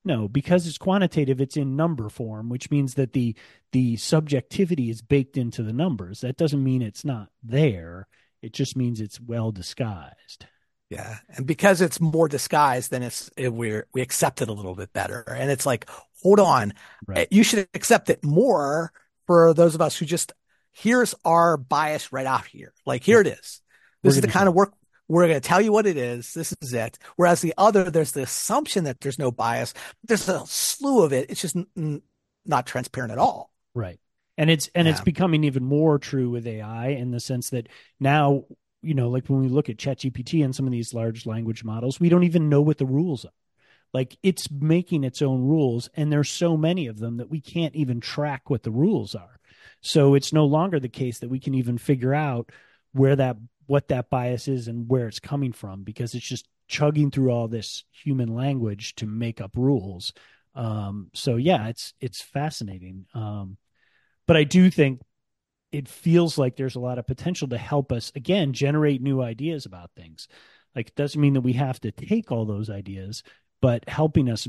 no, 0.04 0.28
because 0.28 0.68
it's 0.68 0.78
quantitative, 0.78 1.40
it's 1.40 1.56
in 1.56 1.74
number 1.74 2.08
form, 2.08 2.48
which 2.48 2.70
means 2.70 2.94
that 2.94 3.12
the 3.12 3.34
the 3.72 3.96
subjectivity 3.96 4.88
is 4.88 5.02
baked 5.02 5.36
into 5.36 5.64
the 5.64 5.72
numbers. 5.72 6.20
That 6.20 6.36
doesn't 6.36 6.62
mean 6.62 6.80
it's 6.80 7.04
not 7.04 7.28
there. 7.42 8.06
It 8.40 8.52
just 8.52 8.76
means 8.76 9.00
it's 9.00 9.20
well 9.20 9.50
disguised. 9.50 10.46
Yeah, 10.90 11.16
and 11.36 11.46
because 11.46 11.80
it's 11.80 12.00
more 12.00 12.28
disguised, 12.28 12.90
then 12.92 13.02
it's 13.02 13.30
it, 13.36 13.52
we're 13.52 13.88
we 13.92 14.00
accept 14.00 14.42
it 14.42 14.48
a 14.48 14.52
little 14.52 14.76
bit 14.76 14.92
better, 14.92 15.24
and 15.26 15.50
it's 15.50 15.66
like, 15.66 15.88
hold 16.22 16.38
on, 16.38 16.74
Right. 17.04 17.26
you 17.32 17.42
should 17.42 17.66
accept 17.74 18.10
it 18.10 18.22
more 18.24 18.92
for 19.26 19.54
those 19.54 19.74
of 19.74 19.80
us 19.80 19.96
who 19.96 20.04
just 20.04 20.32
here's 20.72 21.14
our 21.24 21.56
bias 21.56 22.12
right 22.12 22.26
out 22.26 22.46
here, 22.46 22.72
like 22.84 23.04
here 23.04 23.20
it 23.20 23.26
is. 23.26 23.60
We're 24.02 24.08
This 24.08 24.16
is 24.16 24.22
the 24.22 24.28
kind 24.28 24.48
of 24.48 24.54
work 24.54 24.74
we're 25.08 25.28
going 25.28 25.40
to 25.40 25.46
tell 25.46 25.60
you 25.60 25.72
what 25.72 25.86
it 25.86 25.98
is. 25.98 26.32
This 26.32 26.54
is 26.62 26.72
it. 26.72 26.98
Whereas 27.16 27.42
the 27.42 27.52
other, 27.58 27.90
there's 27.90 28.12
the 28.12 28.22
assumption 28.22 28.84
that 28.84 29.00
there's 29.00 29.18
no 29.18 29.30
bias. 29.30 29.74
There's 30.04 30.28
a 30.28 30.46
slew 30.46 31.02
of 31.04 31.12
it. 31.12 31.30
It's 31.30 31.42
just 31.42 31.54
n- 31.76 32.00
not 32.46 32.66
transparent 32.66 33.12
at 33.12 33.18
all. 33.18 33.52
Right. 33.74 33.98
And 34.38 34.48
it's 34.48 34.70
and 34.74 34.88
it's 34.88 35.02
becoming 35.02 35.44
even 35.44 35.62
more 35.62 35.98
true 35.98 36.30
with 36.30 36.46
AI 36.46 36.88
in 36.88 37.10
the 37.10 37.20
sense 37.20 37.50
that 37.50 37.68
now, 38.00 38.44
you 38.80 38.94
know, 38.94 39.10
like 39.10 39.26
when 39.26 39.40
we 39.40 39.48
look 39.48 39.68
at 39.68 39.76
ChatGPT 39.76 40.42
and 40.42 40.56
some 40.56 40.66
of 40.66 40.72
these 40.72 40.94
large 40.94 41.26
language 41.26 41.62
models, 41.62 42.00
we 42.00 42.08
don't 42.08 42.24
even 42.24 42.48
know 42.48 42.62
what 42.62 42.78
the 42.78 42.86
rules 42.86 43.26
are. 43.26 43.32
Like 43.92 44.16
it's 44.22 44.50
making 44.50 45.04
its 45.04 45.20
own 45.20 45.42
rules 45.42 45.90
and 45.94 46.10
there's 46.10 46.30
so 46.30 46.56
many 46.56 46.86
of 46.86 46.98
them 46.98 47.18
that 47.18 47.28
we 47.28 47.42
can't 47.42 47.74
even 47.76 48.00
track 48.00 48.48
what 48.48 48.62
the 48.62 48.70
rules 48.70 49.14
are. 49.14 49.38
So 49.82 50.14
it's 50.14 50.32
no 50.32 50.46
longer 50.46 50.80
the 50.80 50.88
case 50.88 51.18
that 51.18 51.28
we 51.28 51.40
can 51.40 51.54
even 51.54 51.76
figure 51.76 52.14
out 52.14 52.50
where 52.92 53.16
that 53.16 53.36
what 53.66 53.88
that 53.88 54.10
bias 54.10 54.48
is 54.48 54.68
and 54.68 54.88
where 54.88 55.06
it's 55.06 55.20
coming 55.20 55.52
from 55.52 55.82
because 55.82 56.14
it's 56.14 56.28
just 56.28 56.48
chugging 56.68 57.10
through 57.10 57.30
all 57.30 57.48
this 57.48 57.84
human 57.90 58.34
language 58.34 58.94
to 58.96 59.06
make 59.06 59.40
up 59.40 59.52
rules. 59.56 60.12
Um, 60.54 61.10
so 61.14 61.36
yeah, 61.36 61.68
it's 61.68 61.94
it's 62.00 62.22
fascinating. 62.22 63.06
Um, 63.14 63.56
but 64.26 64.36
I 64.36 64.44
do 64.44 64.70
think 64.70 65.00
it 65.72 65.88
feels 65.88 66.36
like 66.38 66.56
there's 66.56 66.76
a 66.76 66.80
lot 66.80 66.98
of 66.98 67.06
potential 67.06 67.48
to 67.48 67.58
help 67.58 67.92
us 67.92 68.12
again 68.14 68.52
generate 68.52 69.02
new 69.02 69.20
ideas 69.22 69.66
about 69.66 69.90
things. 69.96 70.28
Like 70.76 70.88
it 70.88 70.94
doesn't 70.94 71.20
mean 71.20 71.34
that 71.34 71.40
we 71.40 71.54
have 71.54 71.80
to 71.80 71.90
take 71.90 72.30
all 72.30 72.44
those 72.44 72.70
ideas, 72.70 73.22
but 73.60 73.88
helping 73.88 74.30
us 74.30 74.46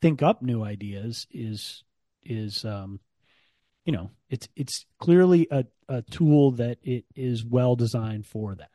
think 0.00 0.22
up 0.22 0.42
new 0.42 0.62
ideas 0.62 1.26
is 1.30 1.84
is 2.22 2.64
um, 2.64 3.00
you 3.84 3.92
know 3.92 4.10
it's 4.30 4.48
it's 4.56 4.86
clearly 4.98 5.48
a, 5.50 5.64
a 5.88 6.02
tool 6.02 6.52
that 6.52 6.78
it 6.82 7.04
is 7.14 7.44
well 7.44 7.76
designed 7.76 8.26
for 8.26 8.54
that. 8.54 8.70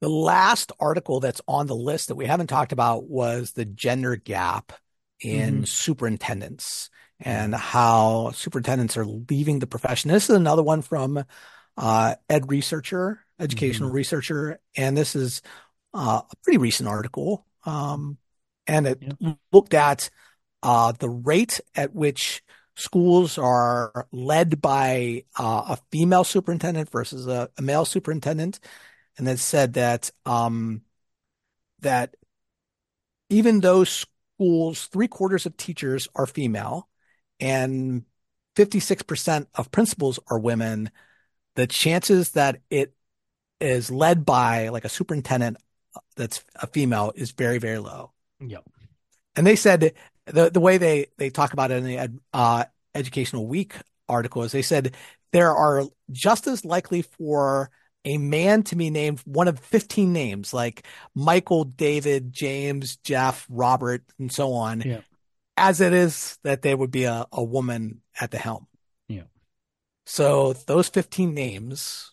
The 0.00 0.08
last 0.08 0.72
article 0.80 1.20
that's 1.20 1.40
on 1.46 1.68
the 1.68 1.76
list 1.76 2.08
that 2.08 2.16
we 2.16 2.26
haven't 2.26 2.48
talked 2.48 2.72
about 2.72 3.04
was 3.04 3.52
the 3.52 3.64
gender 3.64 4.16
gap 4.16 4.72
in 5.20 5.64
superintendents 5.64 6.90
and 7.20 7.54
how 7.54 8.32
superintendents 8.32 8.96
are 8.96 9.06
leaving 9.06 9.60
the 9.60 9.66
profession. 9.68 10.10
This 10.10 10.28
is 10.28 10.34
another 10.34 10.64
one 10.64 10.82
from 10.82 11.24
uh, 11.76 12.14
Ed 12.28 12.50
Researcher, 12.50 13.20
educational 13.38 13.90
researcher, 13.90 14.58
and 14.76 14.96
this 14.96 15.14
is 15.14 15.40
uh, 15.94 16.22
a 16.28 16.36
pretty 16.42 16.58
recent 16.58 16.88
article. 16.88 17.46
Um, 17.64 18.18
and 18.66 18.88
it 18.88 19.02
Yeah. 19.20 19.34
looked 19.52 19.74
at 19.74 20.10
uh, 20.64 20.92
the 20.98 21.08
rate 21.08 21.60
at 21.76 21.94
which 21.94 22.42
schools 22.74 23.38
are 23.38 24.06
led 24.12 24.60
by 24.60 25.24
uh, 25.38 25.64
a 25.68 25.78
female 25.90 26.24
superintendent 26.24 26.90
versus 26.90 27.26
a, 27.26 27.48
a 27.58 27.62
male 27.62 27.84
superintendent, 27.84 28.60
and 29.18 29.26
then 29.26 29.36
said 29.36 29.74
that 29.74 30.10
um, 30.26 30.82
that 31.80 32.14
even 33.28 33.60
though 33.60 33.84
schools, 33.84 34.86
three 34.86 35.08
quarters 35.08 35.46
of 35.46 35.56
teachers 35.56 36.08
are 36.14 36.26
female, 36.26 36.88
and 37.40 38.04
56% 38.56 39.46
of 39.54 39.70
principals 39.70 40.18
are 40.28 40.38
women, 40.38 40.90
the 41.56 41.66
chances 41.66 42.30
that 42.30 42.60
it 42.70 42.94
is 43.60 43.90
led 43.90 44.26
by 44.26 44.68
like 44.68 44.84
a 44.84 44.88
superintendent 44.88 45.56
that's 46.16 46.44
a 46.56 46.66
female 46.66 47.12
is 47.14 47.32
very, 47.32 47.58
very 47.58 47.78
low. 47.78 48.12
Yep. 48.40 48.64
And 49.36 49.46
they 49.46 49.56
said 49.56 49.92
the 50.26 50.50
the 50.50 50.60
way 50.60 50.78
they 50.78 51.06
they 51.18 51.30
talk 51.30 51.52
about 51.52 51.70
it 51.70 51.78
in 51.78 51.84
the 51.84 51.98
Ed- 51.98 52.18
uh, 52.32 52.64
Educational 52.94 53.46
Week 53.46 53.74
article 54.08 54.42
is 54.42 54.52
they 54.52 54.62
said 54.62 54.94
there 55.32 55.50
are 55.54 55.84
just 56.10 56.46
as 56.46 56.64
likely 56.64 57.02
for 57.02 57.70
a 58.04 58.18
man 58.18 58.62
to 58.64 58.76
be 58.76 58.90
named 58.90 59.20
one 59.24 59.46
of 59.48 59.58
15 59.60 60.12
names 60.12 60.52
like 60.52 60.84
Michael, 61.14 61.64
David, 61.64 62.32
James, 62.32 62.96
Jeff, 62.96 63.46
Robert, 63.48 64.02
and 64.18 64.30
so 64.32 64.52
on, 64.54 64.80
Yeah. 64.80 65.02
as 65.56 65.80
it 65.80 65.92
is 65.92 66.36
that 66.42 66.62
there 66.62 66.76
would 66.76 66.90
be 66.90 67.04
a, 67.04 67.26
a 67.32 67.42
woman 67.42 68.02
at 68.20 68.32
the 68.32 68.38
helm. 68.38 68.66
Yeah. 69.08 69.22
So 70.04 70.52
those 70.52 70.88
15 70.88 71.32
names, 71.32 72.12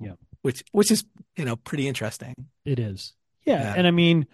Yeah. 0.00 0.14
which 0.42 0.64
which 0.72 0.90
is 0.90 1.04
you 1.36 1.44
know 1.44 1.56
pretty 1.56 1.86
interesting. 1.88 2.34
It 2.64 2.78
is. 2.78 3.14
Yeah. 3.46 3.62
Yeah. 3.62 3.74
And 3.76 3.86
I 3.86 3.90
mean, 3.92 4.26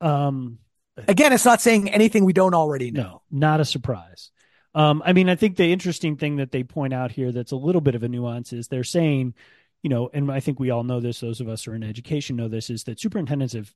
um, 0.00 0.58
Again, 1.08 1.32
it's 1.32 1.44
not 1.44 1.60
saying 1.60 1.90
anything 1.90 2.24
we 2.24 2.32
don't 2.32 2.54
already 2.54 2.90
know. 2.90 3.02
No, 3.02 3.22
not 3.30 3.60
a 3.60 3.64
surprise. 3.64 4.30
Um, 4.74 5.02
I 5.04 5.12
mean, 5.12 5.28
I 5.28 5.36
think 5.36 5.56
the 5.56 5.72
interesting 5.72 6.16
thing 6.16 6.36
that 6.36 6.50
they 6.50 6.64
point 6.64 6.92
out 6.92 7.12
here 7.12 7.32
that's 7.32 7.52
a 7.52 7.56
little 7.56 7.80
bit 7.80 7.94
of 7.94 8.02
a 8.02 8.08
nuance 8.08 8.52
is 8.52 8.68
they're 8.68 8.84
saying, 8.84 9.34
you 9.82 9.90
know, 9.90 10.10
and 10.12 10.30
I 10.30 10.40
think 10.40 10.60
we 10.60 10.70
all 10.70 10.84
know 10.84 11.00
this, 11.00 11.20
those 11.20 11.40
of 11.40 11.48
us 11.48 11.64
who 11.64 11.72
are 11.72 11.74
in 11.74 11.82
education 11.82 12.36
know 12.36 12.48
this, 12.48 12.70
is 12.70 12.84
that 12.84 13.00
superintendents 13.00 13.54
have 13.54 13.74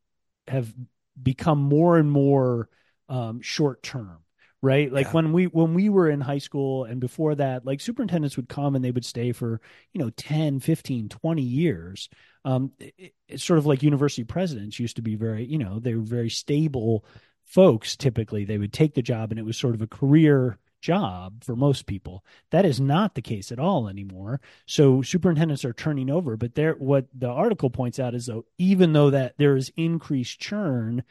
have 0.48 0.72
become 1.20 1.58
more 1.58 1.98
and 1.98 2.10
more 2.10 2.68
um, 3.08 3.40
short 3.40 3.82
term, 3.82 4.18
right? 4.66 4.92
Like 4.92 5.06
Yeah. 5.06 5.12
when 5.12 5.32
we 5.32 5.46
when 5.46 5.74
we 5.74 5.88
were 5.88 6.10
in 6.10 6.20
high 6.20 6.38
school 6.38 6.84
and 6.84 7.00
before 7.00 7.34
that, 7.36 7.64
like 7.64 7.80
superintendents 7.80 8.36
would 8.36 8.48
come 8.48 8.74
and 8.74 8.84
they 8.84 8.90
would 8.90 9.04
stay 9.04 9.32
for, 9.32 9.60
you 9.92 10.00
know, 10.00 10.10
10, 10.10 10.60
15, 10.60 11.08
20 11.08 11.42
years. 11.42 12.08
Um, 12.44 12.72
it- 12.78 13.14
it's 13.28 13.44
sort 13.44 13.58
of 13.58 13.66
like 13.66 13.82
university 13.82 14.24
presidents 14.24 14.78
used 14.78 14.96
to 14.96 15.02
be 15.02 15.14
very, 15.16 15.44
you 15.44 15.58
know, 15.58 15.78
they 15.80 15.94
were 15.94 16.02
very 16.02 16.30
stable 16.30 17.04
folks 17.48 17.96
typically 17.96 18.44
they 18.44 18.58
would 18.58 18.72
take 18.72 18.94
the 18.94 19.02
job 19.02 19.30
and 19.30 19.38
it 19.38 19.44
was 19.44 19.56
sort 19.56 19.76
of 19.76 19.80
a 19.80 19.86
career 19.86 20.58
job 20.80 21.44
for 21.44 21.54
most 21.54 21.86
people 21.86 22.24
that 22.50 22.64
is 22.64 22.80
not 22.80 23.14
the 23.14 23.22
case 23.22 23.52
at 23.52 23.58
all 23.60 23.88
anymore 23.88 24.40
so 24.66 25.00
superintendents 25.00 25.64
are 25.64 25.72
turning 25.72 26.10
over 26.10 26.36
but 26.36 26.56
there 26.56 26.74
what 26.74 27.06
the 27.14 27.28
article 27.28 27.70
points 27.70 28.00
out 28.00 28.16
is 28.16 28.26
though 28.26 28.44
even 28.58 28.92
though 28.92 29.10
that 29.10 29.34
there 29.38 29.56
is 29.56 29.70
increased 29.76 30.40
churn 30.40 31.04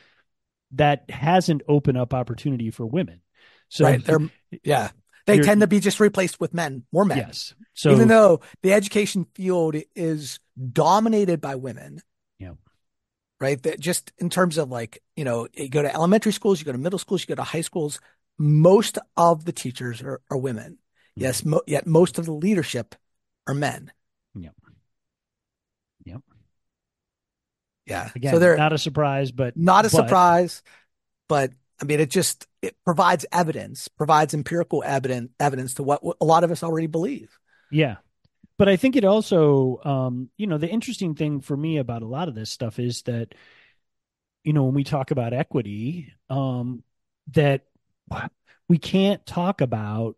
that 0.71 1.09
hasn't 1.09 1.61
opened 1.69 1.97
up 1.97 2.13
opportunity 2.13 2.69
for 2.69 2.85
women 2.85 3.21
so 3.69 3.85
right? 3.85 4.03
They're 4.03 4.19
yeah, 4.63 4.89
they 5.25 5.39
tend 5.39 5.61
to 5.61 5.67
be 5.67 5.79
just 5.79 5.99
replaced 5.99 6.39
with 6.39 6.53
men, 6.53 6.83
more 6.91 7.05
men. 7.05 7.17
yes 7.17 7.53
so 7.75 7.91
Even 7.91 8.07
though 8.07 8.39
the 8.63 8.71
education 8.71 9.27
field 9.35 9.75
is 9.95 10.39
dominated 10.71 11.41
by 11.41 11.55
women. 11.55 11.99
Yeah. 12.39 12.53
Right. 13.41 13.61
That 13.63 13.81
just 13.81 14.13
in 14.17 14.29
terms 14.29 14.57
of 14.57 14.69
like, 14.69 15.03
you 15.17 15.25
know, 15.25 15.49
you 15.53 15.67
go 15.67 15.81
to 15.81 15.93
elementary 15.93 16.31
schools, 16.31 16.59
you 16.59 16.65
go 16.65 16.71
to 16.71 16.77
middle 16.77 16.97
schools, 16.97 17.21
you 17.21 17.27
go 17.27 17.35
to 17.35 17.43
high 17.43 17.61
schools, 17.61 17.99
most 18.39 18.97
of 19.17 19.43
the 19.43 19.51
teachers 19.51 20.01
are, 20.01 20.21
are 20.31 20.37
women. 20.37 20.71
Mm-hmm. 21.17 21.23
Yes. 21.23 21.43
Mo- 21.43 21.61
yet 21.67 21.85
most 21.85 22.17
of 22.17 22.25
the 22.25 22.31
leadership 22.31 22.95
are 23.45 23.53
men. 23.53 23.91
Yep. 24.35 24.55
Yep. 26.05 26.21
Yeah. 27.87 28.09
again 28.15 28.33
so 28.33 28.39
they're 28.39 28.57
not 28.57 28.73
a 28.73 28.77
surprise 28.77 29.31
but 29.31 29.57
not 29.57 29.85
a 29.85 29.89
but- 29.89 29.97
surprise, 29.97 30.63
but 31.27 31.51
I 31.81 31.85
mean, 31.85 31.99
it 31.99 32.09
just, 32.09 32.47
it 32.61 32.75
provides 32.85 33.25
evidence, 33.31 33.87
provides 33.87 34.33
empirical 34.33 34.83
evidence, 34.85 35.31
evidence 35.39 35.73
to 35.75 35.83
what 35.83 36.01
a 36.21 36.25
lot 36.25 36.43
of 36.43 36.51
us 36.51 36.63
already 36.63 36.87
believe. 36.87 37.37
Yeah. 37.71 37.97
But 38.57 38.69
I 38.69 38.77
think 38.77 38.95
it 38.95 39.03
also, 39.03 39.81
um, 39.83 40.29
you 40.37 40.47
know, 40.47 40.57
the 40.57 40.69
interesting 40.69 41.15
thing 41.15 41.41
for 41.41 41.57
me 41.57 41.77
about 41.77 42.01
a 42.01 42.07
lot 42.07 42.29
of 42.29 42.35
this 42.35 42.49
stuff 42.49 42.79
is 42.79 43.01
that, 43.03 43.35
you 44.45 44.53
know, 44.53 44.63
when 44.63 44.75
we 44.75 44.85
talk 44.85 45.11
about 45.11 45.33
equity, 45.33 46.13
um, 46.29 46.83
that 47.33 47.65
we 48.69 48.77
can't 48.77 49.25
talk 49.25 49.59
about 49.59 50.15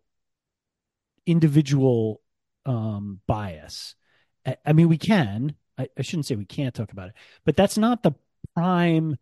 individual 1.26 2.20
um, 2.64 3.20
bias. 3.26 3.96
I, 4.46 4.56
I 4.64 4.72
mean, 4.72 4.88
we 4.88 4.98
can. 4.98 5.56
I, 5.76 5.88
I 5.98 6.02
shouldn't 6.02 6.26
say 6.26 6.36
we 6.36 6.44
can't 6.44 6.74
talk 6.74 6.92
about 6.92 7.08
it, 7.08 7.14
but 7.44 7.56
that's 7.56 7.78
not 7.78 8.02
the 8.02 8.12
prime 8.54 9.16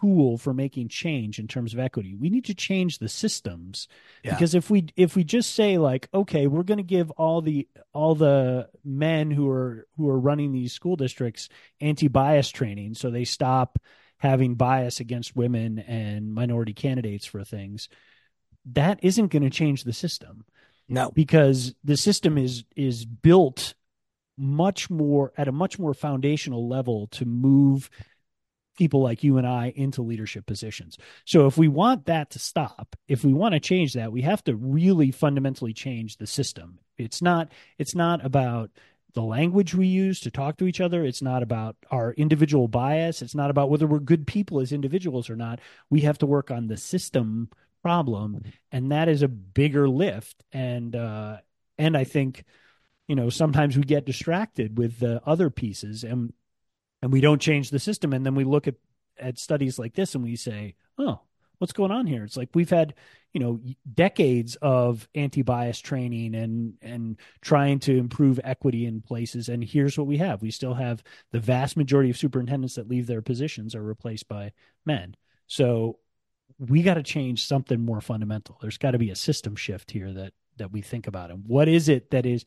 tool 0.00 0.38
for 0.38 0.52
making 0.54 0.88
change 0.88 1.38
in 1.38 1.46
terms 1.46 1.72
of 1.74 1.78
equity. 1.78 2.14
We 2.14 2.30
need 2.30 2.44
to 2.46 2.54
change 2.54 2.98
the 2.98 3.08
systems 3.08 3.86
Yeah. 4.24 4.32
because 4.34 4.54
if 4.54 4.70
we 4.70 4.86
if 4.96 5.14
we 5.16 5.22
just 5.24 5.54
say 5.54 5.78
like 5.78 6.08
okay, 6.12 6.46
we're 6.46 6.62
going 6.64 6.78
to 6.78 6.82
give 6.96 7.10
all 7.12 7.40
the 7.42 7.68
all 7.92 8.14
the 8.14 8.68
men 8.84 9.30
who 9.30 9.48
are 9.48 9.86
who 9.96 10.08
are 10.08 10.18
running 10.18 10.52
these 10.52 10.72
school 10.72 10.96
districts 10.96 11.48
anti-bias 11.80 12.50
training 12.50 12.94
so 12.94 13.10
they 13.10 13.24
stop 13.24 13.78
having 14.18 14.54
bias 14.54 15.00
against 15.00 15.36
women 15.36 15.78
and 15.78 16.32
minority 16.32 16.72
candidates 16.72 17.26
for 17.26 17.44
things, 17.44 17.88
that 18.64 18.98
isn't 19.02 19.28
going 19.32 19.42
to 19.42 19.50
change 19.50 19.84
the 19.84 19.92
system 19.92 20.44
No. 20.88 21.10
because 21.12 21.74
the 21.84 21.96
system 21.96 22.38
is 22.38 22.64
is 22.74 23.04
built 23.04 23.74
much 24.36 24.90
more 24.90 25.32
at 25.36 25.46
a 25.46 25.52
much 25.52 25.78
more 25.78 25.94
foundational 25.94 26.68
level 26.68 27.06
to 27.08 27.24
move 27.24 27.88
people 28.76 29.02
like 29.02 29.22
you 29.22 29.38
and 29.38 29.46
I 29.46 29.72
into 29.76 30.02
leadership 30.02 30.46
positions. 30.46 30.98
So 31.24 31.46
if 31.46 31.56
we 31.56 31.68
want 31.68 32.06
that 32.06 32.30
to 32.30 32.38
stop, 32.38 32.96
if 33.08 33.24
we 33.24 33.32
want 33.32 33.54
to 33.54 33.60
change 33.60 33.94
that, 33.94 34.12
we 34.12 34.22
have 34.22 34.42
to 34.44 34.54
really 34.54 35.10
fundamentally 35.10 35.72
change 35.72 36.16
the 36.16 36.26
system. 36.26 36.78
It's 36.96 37.22
not 37.22 37.50
it's 37.78 37.94
not 37.94 38.24
about 38.24 38.70
the 39.14 39.22
language 39.22 39.74
we 39.74 39.86
use 39.86 40.20
to 40.20 40.30
talk 40.30 40.56
to 40.58 40.66
each 40.66 40.80
other. 40.80 41.04
It's 41.04 41.22
not 41.22 41.42
about 41.42 41.76
our 41.90 42.12
individual 42.12 42.68
bias. 42.68 43.22
It's 43.22 43.34
not 43.34 43.50
about 43.50 43.70
whether 43.70 43.86
we're 43.86 44.00
good 44.00 44.26
people 44.26 44.60
as 44.60 44.72
individuals 44.72 45.30
or 45.30 45.36
not. 45.36 45.60
We 45.88 46.00
have 46.00 46.18
to 46.18 46.26
work 46.26 46.50
on 46.50 46.66
the 46.66 46.76
system 46.76 47.48
problem, 47.82 48.42
and 48.72 48.90
that 48.90 49.08
is 49.08 49.22
a 49.22 49.28
bigger 49.28 49.88
lift. 49.88 50.42
And 50.52 50.96
uh, 50.96 51.38
and 51.78 51.96
I 51.96 52.04
think, 52.04 52.44
you 53.06 53.14
know, 53.14 53.30
sometimes 53.30 53.76
we 53.76 53.84
get 53.84 54.04
distracted 54.04 54.78
with 54.78 54.98
the 54.98 55.22
other 55.24 55.48
pieces, 55.48 56.02
and 56.02 56.32
and 57.04 57.12
we 57.12 57.20
don't 57.20 57.42
change 57.42 57.68
the 57.68 57.78
system, 57.78 58.14
and 58.14 58.24
then 58.24 58.34
we 58.34 58.44
look 58.44 58.66
at 58.66 58.76
at 59.18 59.38
studies 59.38 59.78
like 59.78 59.92
this 59.92 60.14
and 60.14 60.24
we 60.24 60.36
say, 60.36 60.74
oh, 60.98 61.20
what's 61.58 61.74
going 61.74 61.90
on 61.90 62.06
here? 62.06 62.24
It's 62.24 62.36
like 62.36 62.48
we've 62.54 62.70
had, 62.70 62.94
you 63.34 63.40
know, 63.40 63.60
decades 63.92 64.56
of 64.62 65.06
anti-bias 65.14 65.80
training 65.80 66.34
and 66.34 66.74
and 66.80 67.20
trying 67.42 67.78
to 67.80 67.98
improve 67.98 68.40
equity 68.42 68.86
in 68.86 69.02
places 69.02 69.50
and 69.50 69.62
here's 69.62 69.98
what 69.98 70.06
we 70.06 70.16
have. 70.16 70.40
We 70.40 70.50
still 70.50 70.72
have 70.72 71.04
the 71.30 71.40
vast 71.40 71.76
majority 71.76 72.08
of 72.08 72.16
superintendents 72.16 72.76
that 72.76 72.88
leave 72.88 73.06
their 73.06 73.20
positions 73.20 73.74
are 73.74 73.82
replaced 73.82 74.26
by 74.26 74.52
men. 74.86 75.14
So 75.46 75.98
we 76.58 76.82
got 76.82 76.94
to 76.94 77.02
change 77.02 77.46
something 77.46 77.84
more 77.84 78.00
fundamental. 78.00 78.56
There's 78.62 78.78
got 78.78 78.92
to 78.92 78.98
be 78.98 79.10
a 79.10 79.16
system 79.16 79.56
shift 79.56 79.90
here 79.90 80.10
that 80.14 80.32
that 80.56 80.72
we 80.72 80.80
think 80.80 81.06
about. 81.06 81.30
And 81.30 81.44
what 81.46 81.68
is 81.68 81.90
it 81.90 82.12
that 82.12 82.24
is 82.24 82.46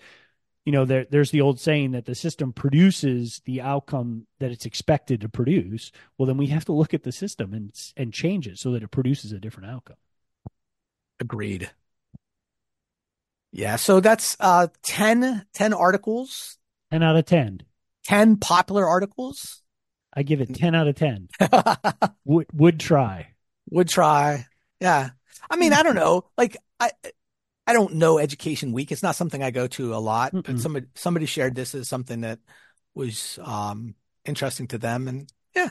you 0.67 0.73
know 0.73 0.83
there, 0.83 1.07
there's 1.09 1.31
the 1.31 1.39
old 1.39 1.61
saying 1.61 1.91
that 1.91 2.03
the 2.03 2.13
system 2.13 2.51
produces 2.51 3.41
the 3.45 3.61
outcome 3.61 4.27
that 4.39 4.51
it's 4.51 4.65
expected 4.65 5.21
to 5.21 5.29
produce. 5.29 5.93
Well 6.17 6.25
then 6.25 6.35
we 6.35 6.47
have 6.47 6.65
to 6.65 6.73
look 6.73 6.93
at 6.93 7.03
the 7.03 7.13
system 7.13 7.53
and 7.53 7.71
and 7.95 8.13
change 8.13 8.49
it 8.49 8.57
so 8.57 8.73
that 8.73 8.83
it 8.83 8.91
produces 8.91 9.31
a 9.31 9.39
different 9.39 9.71
outcome. 9.71 9.95
Agreed. 11.21 11.71
Yeah 13.53 13.77
so 13.77 14.01
that's 14.01 14.35
uh 14.41 14.67
10 14.83 15.45
10 15.53 15.73
articles? 15.73 16.57
10 16.91 17.01
out 17.01 17.15
of 17.15 17.23
10 17.23 17.61
10 18.03 18.35
popular 18.35 18.85
articles? 18.85 19.63
I 20.13 20.23
give 20.23 20.41
it 20.41 20.53
10 20.53 20.75
out 20.75 20.89
of 20.89 20.95
10 20.95 21.29
would 22.25 22.47
would 22.51 22.77
try. 22.77 23.29
Would 23.69 23.87
try. 23.87 24.47
Yeah. 24.81 25.11
I 25.49 25.55
mean 25.55 25.71
i 25.71 25.81
don't 25.81 25.95
know. 25.95 26.25
Like 26.37 26.57
i 26.77 26.91
I 27.67 27.73
don't 27.73 27.95
know 27.95 28.17
Education 28.17 28.71
Week. 28.71 28.93
It's 28.93 29.03
not 29.03 29.17
something 29.17 29.43
I 29.43 29.51
go 29.51 29.67
to 29.67 29.93
a 29.93 29.97
lot, 29.97 30.33
Mm-mm. 30.33 30.43
but 30.43 30.59
somebody 30.59 30.87
somebody 30.95 31.25
shared 31.25 31.53
this 31.53 31.75
as 31.75 31.89
something 31.89 32.21
that 32.21 32.39
was 32.95 33.37
um, 33.43 33.93
interesting 34.23 34.67
to 34.69 34.77
them, 34.77 35.09
and 35.09 35.31
yeah, 35.53 35.69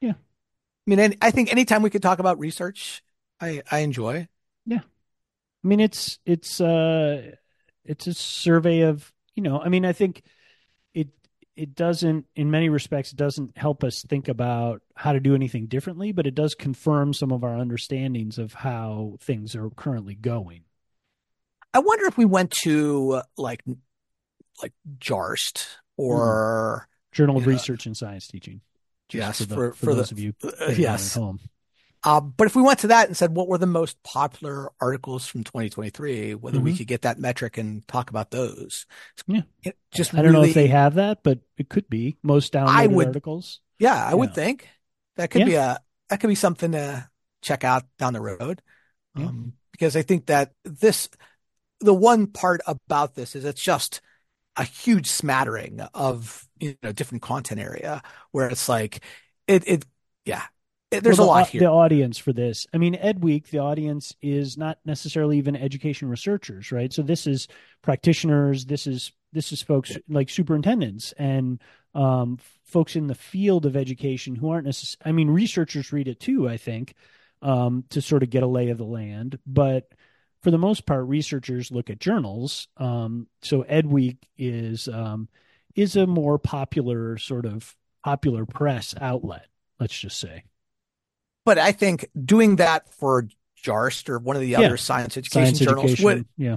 yeah. 0.00 0.12
I 0.12 0.86
mean, 0.86 1.16
I 1.20 1.30
think 1.32 1.50
anytime 1.50 1.82
we 1.82 1.90
could 1.90 2.02
talk 2.02 2.20
about 2.20 2.38
research, 2.38 3.02
I 3.40 3.62
I 3.68 3.80
enjoy. 3.80 4.28
Yeah, 4.64 4.80
I 5.64 5.66
mean, 5.68 5.80
it's 5.80 6.20
it's 6.24 6.60
uh 6.60 7.32
it's 7.84 8.06
a 8.06 8.14
survey 8.14 8.82
of 8.82 9.12
you 9.34 9.42
know. 9.42 9.60
I 9.60 9.68
mean, 9.68 9.84
I 9.84 9.92
think 9.92 10.22
it 10.94 11.08
it 11.56 11.74
doesn't 11.74 12.26
in 12.36 12.52
many 12.52 12.68
respects 12.68 13.10
it 13.10 13.16
doesn't 13.16 13.58
help 13.58 13.82
us 13.82 14.02
think 14.02 14.28
about 14.28 14.82
how 14.94 15.12
to 15.12 15.20
do 15.20 15.34
anything 15.34 15.66
differently, 15.66 16.12
but 16.12 16.28
it 16.28 16.36
does 16.36 16.54
confirm 16.54 17.12
some 17.12 17.32
of 17.32 17.42
our 17.42 17.58
understandings 17.58 18.38
of 18.38 18.54
how 18.54 19.16
things 19.20 19.56
are 19.56 19.68
currently 19.70 20.14
going 20.14 20.62
I 21.74 21.80
wonder 21.80 22.06
if 22.06 22.16
we 22.16 22.24
went 22.24 22.52
to 22.62 23.20
like 23.36 23.62
like 24.62 24.72
JARST 24.98 25.66
or 25.96 26.88
mm. 26.88 27.14
Journal 27.16 27.36
of 27.36 27.46
Research 27.46 27.86
and 27.86 27.96
Science 27.96 28.28
Teaching. 28.28 28.60
yes, 29.10 29.38
for, 29.38 29.44
the, 29.44 29.54
for, 29.54 29.72
for, 29.72 29.86
for 29.86 29.94
those 29.94 30.10
the, 30.10 30.14
of 30.14 30.18
you 30.20 30.34
uh, 30.42 30.72
yes. 30.76 31.14
home. 31.14 31.40
Uh, 32.04 32.20
but 32.20 32.46
if 32.46 32.54
we 32.54 32.62
went 32.62 32.80
to 32.80 32.88
that 32.88 33.08
and 33.08 33.16
said 33.16 33.34
what 33.34 33.48
were 33.48 33.56
the 33.56 33.66
most 33.66 34.00
popular 34.02 34.70
articles 34.78 35.26
from 35.26 35.42
2023, 35.42 36.34
whether 36.34 36.58
mm-hmm. 36.58 36.64
we 36.64 36.76
could 36.76 36.86
get 36.86 37.02
that 37.02 37.18
metric 37.18 37.56
and 37.56 37.86
talk 37.88 38.10
about 38.10 38.30
those. 38.30 38.84
Yeah. 39.26 39.40
It 39.62 39.78
just 39.90 40.12
I 40.12 40.18
don't 40.18 40.32
really, 40.32 40.42
know 40.42 40.48
if 40.48 40.54
they 40.54 40.66
have 40.66 40.96
that, 40.96 41.22
but 41.22 41.38
it 41.56 41.70
could 41.70 41.88
be 41.88 42.18
most 42.22 42.52
downloaded 42.52 42.92
would, 42.92 43.06
articles. 43.08 43.60
Yeah, 43.78 43.94
I 43.94 44.10
yeah. 44.10 44.14
would 44.16 44.34
think 44.34 44.68
that 45.16 45.30
could 45.30 45.40
yeah. 45.40 45.46
be 45.46 45.54
a 45.54 45.80
that 46.10 46.20
could 46.20 46.28
be 46.28 46.34
something 46.34 46.72
to 46.72 47.08
check 47.40 47.64
out 47.64 47.84
down 47.98 48.12
the 48.12 48.20
road. 48.20 48.60
Yeah. 49.16 49.26
Um, 49.26 49.54
because 49.72 49.96
I 49.96 50.02
think 50.02 50.26
that 50.26 50.52
this 50.64 51.08
the 51.80 51.94
one 51.94 52.26
part 52.26 52.60
about 52.66 53.14
this 53.14 53.34
is 53.34 53.44
it's 53.44 53.62
just 53.62 54.00
a 54.56 54.64
huge 54.64 55.08
smattering 55.08 55.80
of 55.94 56.46
you 56.60 56.76
know 56.82 56.92
different 56.92 57.22
content 57.22 57.60
area 57.60 58.02
where 58.30 58.48
it's 58.48 58.68
like 58.68 59.02
it 59.46 59.66
it 59.66 59.84
yeah 60.24 60.44
it, 60.90 61.02
there's 61.02 61.18
well, 61.18 61.28
the, 61.28 61.32
a 61.32 61.34
lot 61.34 61.48
here. 61.48 61.60
The 61.60 61.70
audience 61.70 62.18
for 62.18 62.32
this, 62.32 62.66
I 62.72 62.78
mean, 62.78 62.94
Ed 62.94 63.22
Week, 63.22 63.50
the 63.50 63.58
audience 63.58 64.14
is 64.22 64.56
not 64.56 64.78
necessarily 64.84 65.38
even 65.38 65.56
education 65.56 66.08
researchers, 66.08 66.70
right? 66.70 66.92
So 66.92 67.02
this 67.02 67.26
is 67.26 67.48
practitioners. 67.82 68.66
This 68.66 68.86
is 68.86 69.12
this 69.32 69.50
is 69.50 69.60
folks 69.60 69.96
like 70.08 70.30
superintendents 70.30 71.12
and 71.18 71.60
um, 71.94 72.38
folks 72.64 72.96
in 72.96 73.08
the 73.08 73.14
field 73.14 73.66
of 73.66 73.76
education 73.76 74.36
who 74.36 74.50
aren't 74.50 74.66
necessarily. 74.66 75.10
I 75.10 75.12
mean, 75.12 75.30
researchers 75.30 75.92
read 75.92 76.06
it 76.06 76.20
too. 76.20 76.48
I 76.48 76.56
think 76.56 76.94
um, 77.42 77.84
to 77.90 78.00
sort 78.00 78.22
of 78.22 78.30
get 78.30 78.42
a 78.42 78.48
lay 78.48 78.68
of 78.70 78.78
the 78.78 78.84
land, 78.84 79.38
but 79.46 79.88
for 80.44 80.50
the 80.50 80.58
most 80.58 80.84
part, 80.84 81.06
researchers 81.06 81.70
look 81.70 81.88
at 81.88 81.98
journals. 81.98 82.68
Um, 82.76 83.28
so 83.40 83.62
EdWeek 83.62 84.18
is 84.36 84.88
um, 84.88 85.28
is 85.74 85.96
a 85.96 86.06
more 86.06 86.38
popular 86.38 87.16
sort 87.16 87.46
of 87.46 87.74
popular 88.04 88.44
press 88.44 88.94
outlet. 89.00 89.46
Let's 89.80 89.98
just 89.98 90.20
say. 90.20 90.44
But 91.46 91.58
I 91.58 91.72
think 91.72 92.10
doing 92.24 92.56
that 92.56 92.92
for 92.92 93.26
JARST 93.64 94.10
or 94.10 94.18
one 94.18 94.36
of 94.36 94.42
the 94.42 94.48
yeah. 94.48 94.60
other 94.60 94.76
science 94.76 95.16
education 95.16 95.46
science 95.46 95.58
journals 95.58 95.92
education, 95.92 96.04
would 96.04 96.26
yeah. 96.36 96.56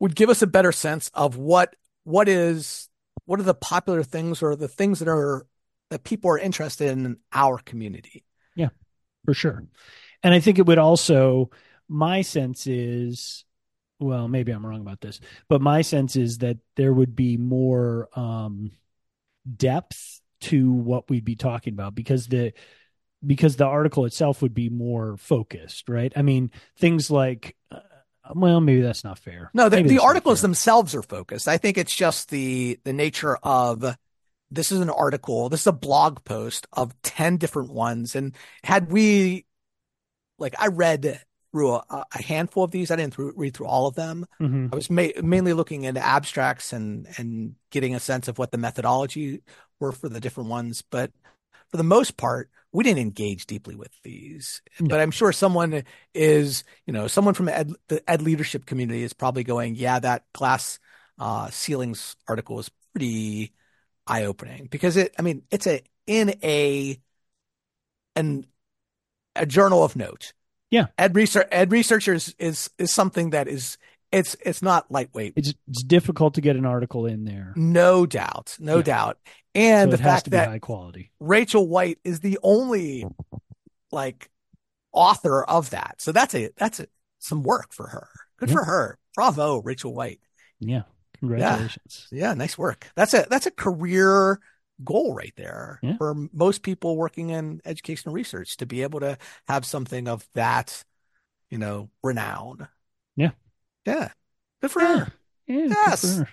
would 0.00 0.16
give 0.16 0.30
us 0.30 0.40
a 0.40 0.46
better 0.46 0.72
sense 0.72 1.10
of 1.12 1.36
what 1.36 1.76
what 2.04 2.26
is 2.26 2.88
what 3.26 3.38
are 3.38 3.44
the 3.44 3.54
popular 3.54 4.02
things 4.02 4.42
or 4.42 4.56
the 4.56 4.68
things 4.68 4.98
that 5.00 5.08
are 5.08 5.46
that 5.90 6.04
people 6.04 6.30
are 6.30 6.38
interested 6.38 6.88
in, 6.90 7.04
in 7.04 7.16
our 7.34 7.58
community. 7.58 8.24
Yeah, 8.56 8.70
for 9.26 9.34
sure. 9.34 9.62
And 10.22 10.32
I 10.32 10.40
think 10.40 10.58
it 10.58 10.64
would 10.64 10.78
also 10.78 11.50
my 11.88 12.22
sense 12.22 12.66
is 12.66 13.44
well 14.00 14.28
maybe 14.28 14.52
i'm 14.52 14.66
wrong 14.66 14.80
about 14.80 15.00
this 15.00 15.20
but 15.48 15.60
my 15.60 15.82
sense 15.82 16.16
is 16.16 16.38
that 16.38 16.58
there 16.76 16.92
would 16.92 17.14
be 17.14 17.36
more 17.36 18.08
um, 18.18 18.70
depth 19.56 20.20
to 20.40 20.72
what 20.72 21.08
we'd 21.08 21.24
be 21.24 21.36
talking 21.36 21.72
about 21.72 21.94
because 21.94 22.26
the 22.26 22.52
because 23.26 23.56
the 23.56 23.64
article 23.64 24.04
itself 24.04 24.42
would 24.42 24.54
be 24.54 24.68
more 24.68 25.16
focused 25.16 25.88
right? 25.88 26.12
I 26.14 26.22
mean 26.22 26.50
things 26.78 27.10
like 27.10 27.56
uh, 27.70 27.80
well 28.34 28.60
maybe 28.60 28.82
that's 28.82 29.04
not 29.04 29.18
fair. 29.18 29.50
No 29.54 29.68
the, 29.68 29.82
the 29.82 30.00
articles 30.00 30.42
themselves 30.42 30.94
are 30.94 31.02
focused. 31.02 31.48
I 31.48 31.56
think 31.56 31.78
it's 31.78 31.94
just 31.94 32.30
the 32.30 32.78
the 32.84 32.92
nature 32.92 33.36
of 33.42 33.96
this 34.50 34.70
is 34.70 34.80
an 34.80 34.90
article 34.90 35.48
this 35.48 35.62
is 35.62 35.66
a 35.66 35.72
blog 35.72 36.24
post 36.24 36.66
of 36.72 36.94
10 37.02 37.38
different 37.38 37.72
ones. 37.72 38.14
And 38.14 38.34
had 38.62 38.92
we 38.92 39.46
like 40.38 40.54
i 40.58 40.66
read 40.66 41.20
through 41.54 41.72
a, 41.72 42.04
a, 42.12 42.20
handful 42.20 42.64
of 42.64 42.72
these. 42.72 42.90
I 42.90 42.96
didn't 42.96 43.14
read 43.16 43.54
through 43.54 43.68
all 43.68 43.86
of 43.86 43.94
them. 43.94 44.26
Mm-hmm. 44.40 44.70
I 44.72 44.74
was 44.74 44.90
ma- 44.90 45.22
mainly 45.22 45.52
looking 45.52 45.84
into 45.84 46.04
abstracts 46.04 46.72
and 46.72 47.06
and 47.16 47.54
getting 47.70 47.94
a 47.94 48.00
sense 48.00 48.26
of 48.26 48.38
what 48.38 48.50
the 48.50 48.58
methodology 48.58 49.40
were 49.78 49.92
for 49.92 50.08
the 50.08 50.18
different 50.18 50.50
ones. 50.50 50.82
But 50.82 51.12
for 51.68 51.76
the 51.76 51.84
most 51.84 52.16
part, 52.16 52.50
we 52.72 52.82
didn't 52.82 53.02
engage 53.02 53.46
deeply 53.46 53.76
with 53.76 53.92
these. 54.02 54.62
No. 54.80 54.88
But 54.88 54.98
I'm 54.98 55.12
sure 55.12 55.30
someone 55.30 55.84
is, 56.12 56.64
you 56.86 56.92
know, 56.92 57.06
someone 57.06 57.34
from 57.34 57.48
ed, 57.48 57.70
the 57.86 58.02
ed 58.10 58.20
leadership 58.20 58.66
community 58.66 59.04
is 59.04 59.12
probably 59.12 59.44
going, 59.44 59.76
yeah, 59.76 60.00
that 60.00 60.24
glass 60.32 60.80
uh, 61.20 61.50
ceilings 61.50 62.16
article 62.26 62.58
is 62.58 62.68
pretty 62.92 63.52
eye 64.08 64.24
opening 64.24 64.66
because 64.72 64.96
it. 64.96 65.14
I 65.20 65.22
mean, 65.22 65.44
it's 65.52 65.68
a 65.68 65.82
in 66.08 66.34
a 66.42 66.98
an 68.16 68.44
a 69.36 69.46
journal 69.46 69.84
of 69.84 69.94
note 69.94 70.32
yeah. 70.74 70.86
Ed 70.98 71.14
research 71.14 71.46
ed 71.52 71.70
researchers 71.70 72.34
is 72.36 72.68
is 72.78 72.92
something 72.92 73.30
that 73.30 73.46
is 73.46 73.78
it's 74.10 74.36
it's 74.44 74.60
not 74.60 74.90
lightweight. 74.90 75.34
It's 75.36 75.54
it's 75.68 75.84
difficult 75.84 76.34
to 76.34 76.40
get 76.40 76.56
an 76.56 76.66
article 76.66 77.06
in 77.06 77.24
there. 77.24 77.52
No 77.54 78.06
doubt. 78.06 78.56
No 78.58 78.78
yeah. 78.78 78.82
doubt. 78.82 79.18
And 79.54 79.92
so 79.92 79.96
the 79.96 80.02
fact 80.02 80.30
that 80.30 80.48
high 80.48 80.58
quality. 80.58 81.12
Rachel 81.20 81.68
White 81.68 81.98
is 82.02 82.20
the 82.20 82.40
only 82.42 83.06
like 83.92 84.28
author 84.92 85.44
of 85.44 85.70
that. 85.70 85.96
So 85.98 86.10
that's 86.10 86.34
a 86.34 86.50
that's 86.56 86.80
a, 86.80 86.88
some 87.20 87.44
work 87.44 87.72
for 87.72 87.86
her. 87.86 88.08
Good 88.38 88.48
yeah. 88.48 88.54
for 88.56 88.64
her. 88.64 88.98
Bravo, 89.14 89.62
Rachel 89.62 89.94
White. 89.94 90.18
Yeah. 90.58 90.82
Congratulations. 91.20 92.08
Yeah. 92.10 92.30
yeah, 92.30 92.34
nice 92.34 92.58
work. 92.58 92.88
That's 92.96 93.14
a 93.14 93.26
that's 93.30 93.46
a 93.46 93.52
career 93.52 94.40
goal 94.82 95.14
right 95.14 95.32
there 95.36 95.78
yeah. 95.82 95.96
for 95.96 96.14
most 96.32 96.62
people 96.62 96.96
working 96.96 97.30
in 97.30 97.60
educational 97.64 98.14
research 98.14 98.56
to 98.56 98.66
be 98.66 98.82
able 98.82 99.00
to 99.00 99.18
have 99.46 99.64
something 99.64 100.08
of 100.08 100.26
that, 100.34 100.84
you 101.50 101.58
know, 101.58 101.90
renown. 102.02 102.68
Yeah. 103.16 103.30
Yeah. 103.86 104.10
Good 104.60 104.70
for 104.70 104.82
yeah. 104.82 104.98
her. 104.98 105.12
Yeah. 105.46 105.66
Yes. 105.68 106.18
Her. 106.18 106.28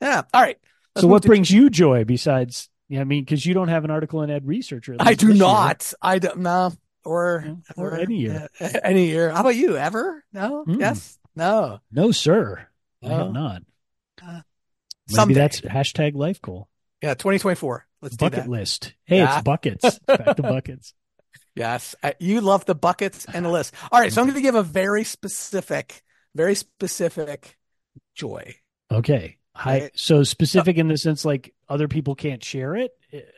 Yeah. 0.00 0.22
All 0.32 0.42
right. 0.42 0.58
So 0.98 1.06
what 1.06 1.22
brings 1.22 1.50
you 1.50 1.70
joy 1.70 2.04
besides, 2.04 2.68
yeah, 2.88 3.00
I 3.00 3.04
mean, 3.04 3.24
cause 3.24 3.44
you 3.44 3.54
don't 3.54 3.68
have 3.68 3.84
an 3.84 3.90
article 3.90 4.22
in 4.22 4.30
Ed 4.30 4.46
Researcher. 4.46 4.96
I 4.98 5.14
do 5.14 5.32
not. 5.32 5.92
Year. 5.92 5.98
I 6.02 6.18
don't 6.18 6.38
know. 6.38 6.72
Or, 7.04 7.44
yeah. 7.46 7.54
or 7.76 7.98
any 7.98 8.16
year. 8.16 8.48
any 8.84 9.06
year. 9.06 9.30
How 9.30 9.40
about 9.40 9.56
you? 9.56 9.76
Ever? 9.76 10.22
No? 10.32 10.64
Mm. 10.66 10.80
Yes? 10.80 11.18
No. 11.34 11.80
No, 11.90 12.12
sir. 12.12 12.68
I 13.02 13.08
have 13.08 13.32
not. 13.32 13.62
Uh, 14.24 14.42
Maybe 15.08 15.16
Someday. 15.16 15.34
that's 15.34 15.60
hashtag 15.62 16.14
life 16.14 16.40
goal. 16.40 16.68
Yeah, 17.02 17.14
2024. 17.14 17.86
Let's 18.00 18.16
do 18.16 18.24
Bucket 18.26 18.44
that. 18.44 18.48
list. 18.48 18.94
Hey, 19.04 19.18
Yeah. 19.18 19.34
it's 19.36 19.42
buckets. 19.44 19.98
Back 20.06 20.36
to 20.36 20.42
buckets. 20.42 20.94
Yes, 21.54 21.94
you 22.18 22.40
love 22.40 22.64
the 22.64 22.74
buckets 22.74 23.26
and 23.26 23.44
the 23.44 23.50
list. 23.50 23.74
All 23.90 24.00
right, 24.00 24.10
so 24.10 24.22
I'm 24.22 24.26
going 24.26 24.36
to 24.36 24.42
give 24.42 24.54
a 24.54 24.62
very 24.62 25.04
specific, 25.04 26.02
very 26.34 26.54
specific 26.54 27.58
joy. 28.14 28.54
Okay. 28.90 29.36
Hi. 29.54 29.90
So 29.94 30.22
specific 30.22 30.78
in 30.78 30.88
the 30.88 30.96
sense 30.96 31.26
like 31.26 31.52
other 31.68 31.88
people 31.88 32.14
can't 32.14 32.42
share 32.42 32.74
it. 32.74 32.92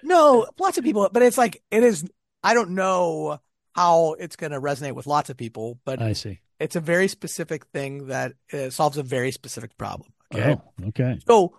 No, 0.04 0.46
lots 0.60 0.78
of 0.78 0.84
people, 0.84 1.08
but 1.12 1.22
it's 1.22 1.36
like 1.36 1.60
it 1.72 1.82
is. 1.82 2.04
I 2.44 2.54
don't 2.54 2.70
know 2.70 3.40
how 3.74 4.12
it's 4.12 4.36
going 4.36 4.52
to 4.52 4.60
resonate 4.60 4.92
with 4.92 5.08
lots 5.08 5.28
of 5.28 5.36
people, 5.36 5.80
but 5.84 6.00
I 6.00 6.12
see. 6.12 6.38
it's 6.60 6.76
a 6.76 6.80
very 6.80 7.08
specific 7.08 7.66
thing 7.74 8.06
that 8.06 8.34
uh, 8.52 8.70
solves 8.70 8.96
a 8.96 9.02
very 9.02 9.32
specific 9.32 9.76
problem. 9.76 10.12
Okay, 10.32 10.52
Oh, 10.52 10.88
okay. 10.90 11.18
so 11.26 11.58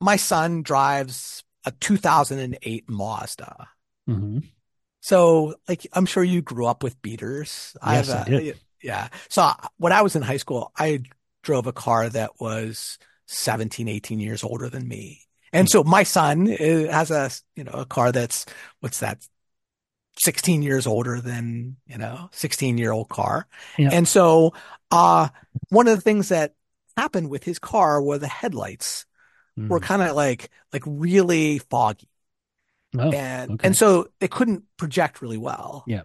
my 0.00 0.16
son 0.16 0.62
drives 0.62 1.44
a 1.64 1.72
2008 1.72 2.88
Mazda. 2.88 3.68
hmm 4.06 4.38
So, 5.00 5.54
like, 5.68 5.86
I'm 5.92 6.06
sure 6.06 6.24
you 6.24 6.42
grew 6.42 6.66
up 6.66 6.82
with 6.82 7.00
beaters. 7.02 7.76
Yes, 7.84 8.10
I 8.10 8.18
uh, 8.18 8.24
did. 8.24 8.58
Yeah. 8.82 9.08
So 9.28 9.50
when 9.78 9.92
I 9.92 10.02
was 10.02 10.14
in 10.14 10.22
high 10.22 10.36
school, 10.36 10.70
I 10.76 11.02
drove 11.42 11.66
a 11.66 11.72
car 11.72 12.08
that 12.08 12.40
was 12.40 12.98
17, 13.26 13.88
18 13.88 14.20
years 14.20 14.44
older 14.44 14.68
than 14.68 14.86
me. 14.86 15.22
And 15.52 15.68
so 15.68 15.82
my 15.82 16.02
son 16.02 16.52
uh, 16.52 16.92
has 16.92 17.10
a, 17.10 17.30
you 17.54 17.64
know, 17.64 17.72
a 17.72 17.86
car 17.86 18.12
that's, 18.12 18.46
what's 18.80 19.00
that? 19.00 19.26
16 20.18 20.62
years 20.62 20.86
older 20.86 21.20
than, 21.20 21.76
you 21.86 21.98
know, 21.98 22.28
16 22.32 22.78
year 22.78 22.92
old 22.92 23.08
car. 23.08 23.46
Yeah. 23.76 23.90
And 23.92 24.06
so, 24.06 24.54
uh, 24.90 25.28
one 25.68 25.88
of 25.88 25.96
the 25.96 26.02
things 26.02 26.28
that 26.28 26.54
happened 26.96 27.30
with 27.30 27.44
his 27.44 27.58
car 27.58 28.02
were 28.02 28.18
the 28.18 28.28
headlights 28.28 29.05
Mm. 29.58 29.68
were 29.68 29.80
kind 29.80 30.02
of 30.02 30.14
like, 30.14 30.50
like 30.72 30.82
really 30.86 31.58
foggy 31.58 32.08
Oh, 32.98 33.10
and 33.10 33.52
okay. 33.52 33.66
and 33.66 33.76
so 33.76 34.08
they 34.20 34.28
couldn't 34.28 34.64
project 34.76 35.20
really 35.20 35.36
well. 35.38 35.84
Yeah. 35.86 36.02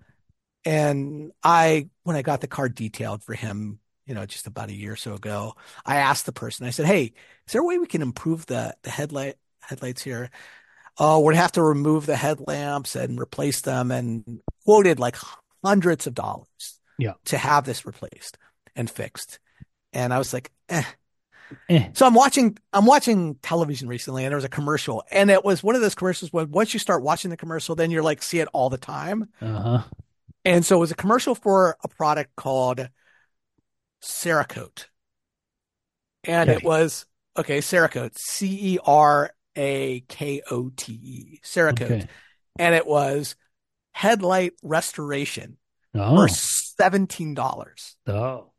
And 0.66 1.32
I, 1.44 1.90
when 2.04 2.16
I 2.16 2.22
got 2.22 2.42
the 2.42 2.48
car 2.48 2.70
detailed 2.70 3.24
for 3.24 3.34
him, 3.34 3.80
you 4.06 4.14
know, 4.14 4.26
just 4.26 4.48
about 4.48 4.70
a 4.70 4.74
year 4.76 4.94
or 4.94 4.98
so 4.98 5.14
ago, 5.14 5.56
I 5.86 5.98
asked 5.98 6.26
the 6.26 6.32
person. 6.34 6.66
I 6.66 6.72
said, 6.72 6.86
"Hey, 6.86 7.14
is 7.48 7.54
there 7.54 7.62
a 7.62 7.66
way 7.66 7.78
we 7.78 7.88
can 7.88 8.02
improve 8.02 8.46
the 8.46 8.76
the 8.84 8.90
headlight 8.90 9.36
headlights 9.62 10.02
here? 10.02 10.30
Oh, 10.98 11.22
we'd 11.22 11.36
have 11.36 11.54
to 11.54 11.64
remove 11.64 12.06
the 12.06 12.16
headlamps 12.18 12.96
and 12.96 13.20
replace 13.20 13.62
them, 13.62 13.92
and 13.92 14.42
quoted 14.66 15.00
like 15.00 15.16
hundreds 15.64 16.08
of 16.08 16.14
dollars. 16.14 16.80
Yeah. 16.98 17.14
to 17.26 17.38
have 17.38 17.66
this 17.66 17.86
replaced 17.86 18.38
and 18.76 18.88
fixed. 18.90 19.40
And 19.92 20.14
I 20.14 20.20
was 20.20 20.34
like, 20.34 20.52
eh. 20.70 20.84
Eh. 21.70 21.90
So 21.94 22.06
I'm 22.06 22.14
watching 22.14 22.58
I'm 22.74 22.86
watching 22.86 23.36
television 23.42 23.88
recently 23.88 24.24
and 24.24 24.32
there 24.32 24.38
was 24.38 24.44
a 24.46 24.50
commercial 24.50 25.04
and 25.12 25.30
it 25.30 25.44
was 25.46 25.64
one 25.64 25.76
of 25.76 25.82
those 25.82 25.96
commercials 25.96 26.32
where 26.34 26.46
once 26.46 26.74
you 26.74 26.80
start 26.80 27.04
watching 27.04 27.30
the 27.32 27.38
commercial 27.38 27.76
then 27.76 27.92
you're 27.92 28.04
like 28.04 28.22
see 28.24 28.40
it 28.40 28.48
all 28.54 28.70
the 28.70 28.78
time. 28.78 29.30
Uh-huh. 29.42 29.84
And 30.46 30.66
so 30.66 30.78
it 30.78 30.80
was 30.80 30.92
a 30.92 30.96
commercial 30.96 31.36
for 31.36 31.78
a 31.84 31.88
product 31.88 32.36
called 32.36 32.90
Cerakote. 34.04 34.86
And 36.24 36.50
Okay. 36.50 36.58
it 36.58 36.64
was 36.64 37.06
okay, 37.38 37.60
Cerakote, 37.60 38.18
C 38.18 38.74
E 38.76 38.80
R 38.84 39.32
A 39.56 40.02
K 40.08 40.42
O 40.52 40.70
T 40.76 40.94
E, 40.94 41.40
Cerakote. 41.44 41.82
Okay. 41.82 42.08
And 42.60 42.76
it 42.76 42.86
was 42.86 43.36
headlight 43.92 44.54
restoration 44.64 45.58
Oh. 45.94 46.16
for 46.16 46.28
$17. 46.28 47.96
Oh. 48.08 48.52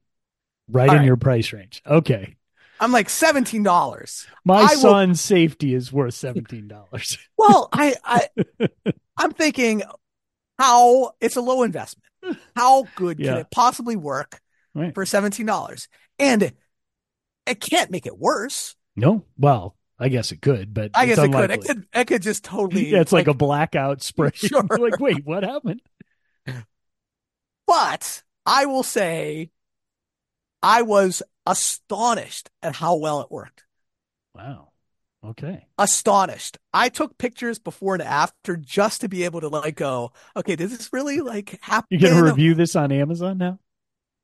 Right 0.69 0.89
All 0.89 0.95
in 0.95 1.01
right. 1.01 1.07
your 1.07 1.17
price 1.17 1.53
range. 1.53 1.83
Okay. 1.87 2.37
I'm 2.83 2.91
like 2.91 3.07
$17. 3.09 4.27
My 4.45 4.55
I 4.57 4.61
will- 4.63 4.69
son's 4.69 5.21
safety 5.21 5.73
is 5.73 5.93
worth 5.93 6.15
seventeen 6.15 6.67
dollars. 6.69 7.17
Well, 7.39 7.69
I, 7.73 7.95
I, 8.05 8.29
I'm 9.17 9.33
thinking 9.33 9.83
how 10.59 11.13
it's 11.21 11.37
a 11.37 11.41
low 11.41 11.63
investment. 11.63 12.39
How 12.57 12.87
good 12.97 13.19
Yeah. 13.19 13.33
can 13.33 13.39
it 13.43 13.51
possibly 13.51 13.97
work 13.97 14.41
Right. 14.75 14.95
for 14.95 15.05
$17? 15.05 15.89
And 16.19 16.53
it 17.47 17.61
can't 17.61 17.91
make 17.91 18.07
it 18.07 18.19
worse. 18.19 18.75
No. 18.97 19.25
Well, 19.39 19.77
I 19.99 20.09
guess 20.09 20.31
it 20.33 20.41
could, 20.43 20.73
but 20.75 20.91
I 20.95 21.07
guess 21.07 21.19
it 21.19 21.33
could. 21.33 21.51
It 21.51 21.65
could, 21.65 21.87
it 21.93 22.05
could 22.07 22.23
just 22.23 22.45
totally, 22.45 22.89
Yeah, 22.91 23.01
it's 23.01 23.13
like, 23.13 23.27
a 23.29 23.35
blackout 23.35 24.03
spray. 24.03 24.31
Sure. 24.35 24.63
Like, 24.63 24.99
wait, 25.01 25.25
what 25.25 25.43
happened? 25.45 25.81
but 27.67 28.23
I 28.47 28.67
will 28.67 28.83
say 28.83 29.51
I 30.63 30.83
was 30.83 31.23
astonished 31.47 32.51
at 32.63 32.77
how 32.77 32.97
well 32.97 33.21
it 33.21 33.31
worked. 33.31 33.65
Wow. 34.35 34.71
Okay. 35.25 35.67
Astonished. 35.79 36.59
I 36.73 36.89
took 36.89 37.17
pictures 37.17 37.59
before 37.59 37.95
and 37.95 38.03
after 38.03 38.57
just 38.57 39.03
to 39.03 39.09
be 39.09 39.25
able 39.25 39.41
to 39.41 39.49
like 39.49 39.77
go, 39.77 40.13
okay, 40.37 40.57
did 40.57 40.71
this 40.71 40.93
really 40.93 41.21
like 41.21 41.61
happen? 41.63 41.87
You 41.91 41.99
gonna 41.99 42.23
review 42.23 42.55
this 42.55 42.75
on 42.75 42.91
Amazon 42.91 43.39
now? 43.39 43.59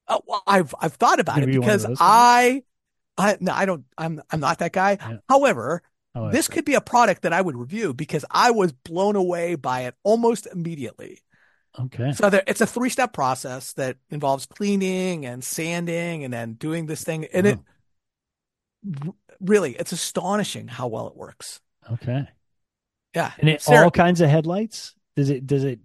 Uh, 0.09 0.19
well, 0.27 0.43
I've 0.47 0.75
I've 0.81 0.95
thought 0.95 1.21
about 1.21 1.43
it 1.43 1.47
be 1.47 1.59
one 1.59 1.71
of 1.71 1.81
because 1.83 1.97
I, 2.01 2.63
I 3.17 3.37
no, 3.41 3.53
I 3.53 3.65
don't. 3.67 3.85
I'm 3.97 4.23
I'm 4.31 4.41
not 4.41 4.59
that 4.59 4.73
guy. 4.73 4.99
Yeah. 5.01 5.19
However, 5.29 5.83
Oh, 6.15 6.33
this 6.33 6.49
could 6.49 6.65
be 6.65 6.75
a 6.75 6.81
product 6.81 7.23
that 7.23 7.33
I 7.33 7.41
would 7.41 7.57
review 7.57 7.95
because 7.95 8.25
I 8.31 8.51
was 8.51 8.73
blown 8.73 9.15
away 9.15 9.55
by 9.55 9.83
it 9.83 9.95
almost 10.03 10.47
immediately. 10.47 11.21
Okay. 11.81 12.13
So 12.13 12.31
there, 12.31 12.43
it's 12.47 12.61
a 12.61 12.67
three 12.67 12.91
step 12.91 13.13
process 13.13 13.73
that 13.75 13.97
involves 14.11 14.47
cleaning 14.47 15.27
and 15.27 15.43
sanding 15.43 16.25
and 16.25 16.33
then 16.33 16.55
doing 16.55 16.87
this 16.87 17.05
thing, 17.05 17.27
and 17.33 17.47
it 17.47 17.59
uh-huh. 18.87 19.13
really 19.41 19.73
it's 19.73 19.93
astonishing 19.93 20.69
how 20.69 20.89
well 20.89 21.09
it 21.09 21.17
works. 21.17 21.61
Okay. 21.93 22.29
Yeah, 23.15 23.33
And 23.39 23.49
it 23.49 23.63
Sarah- 23.63 23.85
all 23.85 23.91
kinds 23.91 24.21
of 24.21 24.29
headlights? 24.29 24.95
Does 25.17 25.31
it 25.31 25.47
does 25.47 25.65
it 25.65 25.81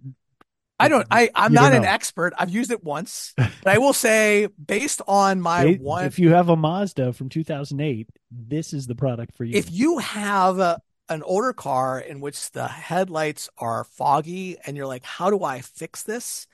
I 0.78 0.88
don't. 0.88 1.06
I 1.10 1.30
I'm 1.34 1.52
don't 1.52 1.72
an 1.72 1.82
know. 1.82 1.88
expert. 1.88 2.34
I've 2.36 2.50
used 2.50 2.70
it 2.70 2.82
once, 2.82 3.32
but 3.36 3.66
I 3.66 3.78
will 3.78 3.92
say 3.92 4.48
based 4.64 5.00
on 5.06 5.40
my 5.40 5.74
one 5.80 6.04
if 6.04 6.18
you 6.18 6.30
have 6.30 6.48
a 6.48 6.56
Mazda 6.56 7.12
from 7.12 7.28
2008, 7.28 8.08
this 8.30 8.72
is 8.72 8.86
the 8.86 8.94
product 8.94 9.36
for 9.36 9.44
you. 9.44 9.56
if 9.56 9.70
you 9.70 9.98
have 9.98 10.58
a, 10.58 10.80
an 11.08 11.22
older 11.22 11.52
car 11.52 11.98
in 12.00 12.20
which 12.20 12.50
the 12.52 12.66
headlights 12.66 13.48
are 13.58 13.84
foggy 13.84 14.56
and 14.66 14.76
you're 14.76 14.86
like, 14.86 15.04
how 15.04 15.30
do 15.30 15.44
I 15.44 15.60
fix 15.60 16.02
this? 16.02 16.46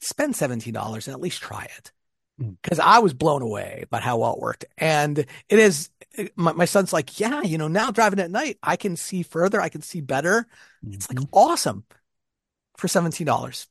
Spend 0.00 0.34
$17 0.34 1.06
and 1.06 1.14
at 1.14 1.20
least 1.20 1.42
try 1.42 1.64
it. 1.76 1.92
Because 2.62 2.78
I 2.78 2.98
was 2.98 3.14
blown 3.14 3.40
away 3.40 3.84
by 3.88 3.98
how 4.00 4.18
well 4.18 4.34
it 4.34 4.40
worked. 4.40 4.66
And 4.76 5.18
it 5.18 5.58
is, 5.58 5.88
my, 6.34 6.52
my 6.52 6.66
son's 6.66 6.92
like, 6.92 7.18
yeah, 7.18 7.40
you 7.42 7.56
know, 7.56 7.68
now 7.68 7.90
driving 7.90 8.20
at 8.20 8.30
night, 8.30 8.58
I 8.62 8.76
can 8.76 8.96
see 8.96 9.22
further, 9.22 9.58
I 9.60 9.70
can 9.70 9.80
see 9.80 10.02
better. 10.02 10.46
It's 10.90 11.08
like 11.08 11.18
Mhm. 11.18 11.28
awesome 11.32 11.84
for 12.76 12.88
$17. 12.88 13.68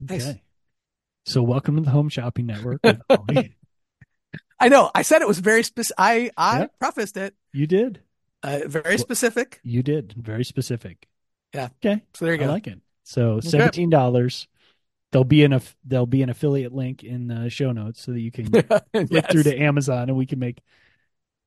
nice. 0.00 0.26
Okay. 0.28 0.42
So 1.26 1.42
welcome 1.42 1.76
to 1.76 1.82
the 1.82 1.90
Home 1.90 2.08
Shopping 2.08 2.46
Network. 2.46 2.80
I 4.58 4.68
know. 4.68 4.90
I 4.94 5.02
said 5.02 5.20
it 5.20 5.28
was 5.28 5.40
very 5.40 5.62
specific. 5.62 5.94
I, 5.98 6.30
I 6.36 6.60
Yeah. 6.60 6.66
prefaced 6.78 7.16
it, 7.18 7.34
you 7.52 7.66
did. 7.66 8.00
Uh, 8.44 8.60
very 8.66 8.98
specific. 8.98 9.60
You 9.64 9.82
did. 9.82 10.12
Very 10.16 10.44
specific. 10.44 11.08
Yeah. 11.52 11.68
Okay. 11.84 12.02
So 12.14 12.24
there 12.24 12.34
you 12.34 12.40
go. 12.40 12.46
I 12.46 12.48
like 12.48 12.66
it. 12.66 12.80
So 13.02 13.40
seventeen 13.40 13.90
dollars. 13.90 14.46
There'll 15.12 15.24
be 15.24 15.44
an 15.44 15.52
aff- 15.52 15.76
there'll 15.84 16.06
be 16.06 16.22
an 16.22 16.28
affiliate 16.30 16.72
link 16.74 17.04
in 17.04 17.28
the 17.28 17.48
show 17.48 17.70
notes 17.72 18.00
so 18.02 18.12
that 18.12 18.20
you 18.20 18.32
can 18.32 18.50
click 18.50 18.66
Yes. 19.10 19.26
through 19.30 19.44
to 19.44 19.56
Amazon 19.56 20.08
and 20.08 20.16
we 20.18 20.26
can 20.26 20.38
make 20.40 20.60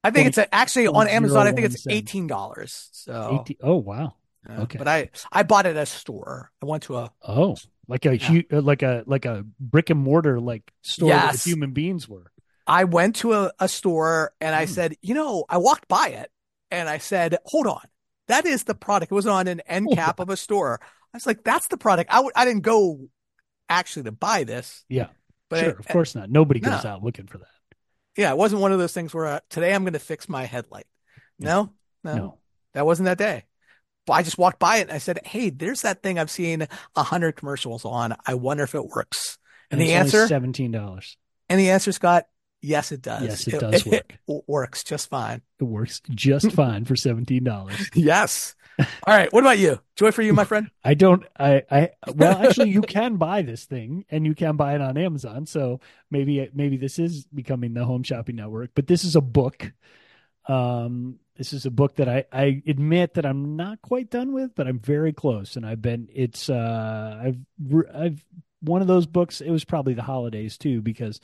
I 0.04 0.12
think 0.12 0.28
it's 0.28 0.38
a, 0.38 0.54
actually 0.56 0.88
on 0.88 1.08
Amazon. 1.08 1.48
I 1.48 1.52
think 1.52 1.66
it's 1.66 1.86
eighteen 1.88 2.28
dollars. 2.28 2.88
So, 2.94 3.40
18 3.42 3.58
Oh 3.62 3.76
wow. 3.76 4.14
okay. 4.50 4.78
But 4.78 4.88
I 4.88 5.10
I 5.32 5.44
bought 5.44 5.66
it 5.66 5.76
at 5.76 5.84
a 5.84 5.86
store. 5.86 6.52
I 6.62 6.66
went 6.66 6.84
to 6.84 6.96
a 6.98 7.12
Oh, 7.28 7.58
like 7.90 8.06
a 8.06 8.18
Yeah. 8.18 8.42
hu- 8.50 8.62
like 8.62 8.84
a 8.84 9.04
like 9.06 9.26
a 9.26 9.44
brick 9.60 9.90
and 9.90 10.00
mortar 10.00 10.40
like 10.40 10.72
store 10.82 11.10
Yes. 11.10 11.44
human 11.44 11.72
beings 11.72 12.08
were. 12.08 12.32
I 12.66 12.86
went 12.86 13.18
to 13.18 13.34
a, 13.34 13.52
a 13.60 13.68
store 13.68 14.32
and 14.40 14.56
I 14.56 14.66
Hmm. 14.66 14.72
said, 14.72 14.96
you 15.02 15.14
know, 15.14 15.44
I 15.50 15.58
walked 15.58 15.88
by 15.90 16.08
it 16.10 16.32
and 16.72 16.90
I 16.90 16.98
said, 16.98 17.38
hold 17.46 17.68
on, 17.68 17.82
that 18.28 18.46
is 18.46 18.64
the 18.66 18.76
product. 18.76 19.12
It 19.12 19.16
was 19.16 19.28
on 19.28 19.48
an 19.48 19.62
end 19.62 19.90
cap 19.94 20.20
of 20.20 20.30
a 20.30 20.38
store. 20.38 20.80
I 20.82 21.18
was 21.18 21.26
like, 21.26 21.44
that's 21.44 21.68
the 21.68 21.78
product. 21.78 22.12
I 22.12 22.18
w- 22.18 22.32
I 22.36 22.46
didn't 22.46 22.64
go 22.64 23.08
actually 23.70 24.04
to 24.04 24.12
buy 24.12 24.44
this, 24.44 24.84
Yeah. 24.90 25.08
but 25.50 25.60
sure, 25.60 25.70
it- 25.70 25.80
of 25.80 25.88
course 25.88 26.16
not. 26.16 26.30
Nobody 26.30 26.60
goes 26.60 26.84
No. 26.84 26.90
out 26.92 27.04
looking 27.04 27.28
for 27.28 27.38
that. 27.40 27.48
yeah, 28.16 28.32
it 28.32 28.38
wasn't 28.38 28.62
one 28.62 28.72
of 28.72 28.80
those 28.80 28.94
things 28.94 29.14
where 29.14 29.26
uh, 29.28 29.40
today 29.50 29.74
I'm 29.74 29.84
going 29.84 29.94
to 29.94 30.00
fix 30.00 30.28
my 30.28 30.46
headlight. 30.46 30.88
No, 31.40 31.72
no, 32.04 32.16
No. 32.16 32.38
that 32.74 32.86
wasn't 32.86 33.06
that 33.06 33.18
day. 33.18 33.44
But 34.06 34.14
I 34.14 34.24
just 34.24 34.38
walked 34.38 34.58
by 34.60 34.78
it 34.78 34.84
and 34.84 34.92
I 34.92 34.98
said, 35.00 35.20
hey, 35.26 35.50
there's 35.50 35.82
that 35.82 36.02
thing 36.02 36.18
I've 36.18 36.32
seen 36.32 36.66
a 36.96 37.04
hundred 37.04 37.34
commercials 37.36 37.84
on. 37.86 38.16
I 38.26 38.36
wonder 38.36 38.64
if 38.64 38.74
it 38.74 38.86
works. 38.86 39.38
And, 39.70 39.82
the 39.82 39.86
it's 39.86 39.92
only 39.92 40.00
answer, 40.00 40.28
seventeen 40.28 40.72
dollars. 40.72 41.18
and 41.50 41.60
the 41.60 41.72
answer, 41.72 41.92
Scott, 41.92 42.26
yes, 42.62 42.92
it 42.92 43.02
does. 43.02 43.24
Yes, 43.24 43.48
it 43.48 43.60
does 43.60 43.86
work. 43.86 44.18
It 44.28 44.44
works 44.48 44.84
just 44.84 45.10
fine. 45.10 45.42
It 45.60 45.64
works 45.66 46.02
just 46.10 46.52
fine 46.52 46.86
for 46.86 46.96
seventeen 46.96 47.44
dollars. 47.44 47.90
Yes. 47.96 48.56
All 48.80 49.16
right. 49.16 49.32
What 49.34 49.42
about 49.44 49.58
you? 49.58 49.80
Joy 49.96 50.12
for 50.12 50.22
you, 50.22 50.34
my 50.34 50.44
friend. 50.46 50.70
I 50.84 50.94
don't. 50.94 51.24
I. 51.40 51.64
I. 51.72 51.90
Well, 52.14 52.38
actually, 52.46 52.70
you 52.70 52.84
can 52.84 53.16
buy 53.18 53.42
this 53.42 53.66
thing, 53.66 54.06
and 54.10 54.26
you 54.26 54.36
can 54.36 54.56
buy 54.56 54.76
it 54.76 54.82
on 54.82 54.98
Amazon. 54.98 55.48
So 55.48 55.80
maybe 56.12 56.48
maybe 56.54 56.78
this 56.78 57.00
is 57.00 57.26
becoming 57.34 57.74
the 57.74 57.86
Home 57.86 58.04
Shopping 58.04 58.36
Network. 58.36 58.72
But 58.76 58.86
this 58.88 59.04
is 59.04 59.16
a 59.16 59.22
book 59.22 59.72
Um, 60.48 61.20
this 61.38 61.54
is 61.54 61.66
a 61.66 61.72
book 61.72 61.96
that 61.98 62.10
I, 62.10 62.26
I 62.32 62.64
admit 62.68 63.16
that 63.16 63.26
I'm 63.26 63.56
not 63.58 63.82
quite 63.82 64.10
done 64.10 64.34
with, 64.34 64.56
but 64.56 64.68
I'm 64.68 64.80
very 64.80 65.14
close. 65.14 65.56
And 65.56 65.66
I've 65.66 65.82
been, 65.82 66.08
it's, 66.14 66.50
uh, 66.50 67.20
I've, 67.24 67.38
I've, 67.94 68.26
one 68.62 68.82
of 68.82 68.88
those 68.88 69.06
books, 69.06 69.42
it 69.42 69.52
was 69.52 69.64
probably 69.66 69.94
the 69.94 70.02
holidays 70.02 70.58
too, 70.58 70.82
because 70.82 71.20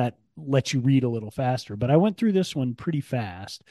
that 0.00 0.16
lets 0.36 0.72
you 0.72 0.80
read 0.80 1.04
a 1.04 1.08
little 1.08 1.30
faster. 1.30 1.76
But 1.76 1.90
I 1.90 1.96
went 1.98 2.16
through 2.16 2.32
this 2.32 2.56
one 2.56 2.74
pretty 2.74 3.02
fast. 3.02 3.62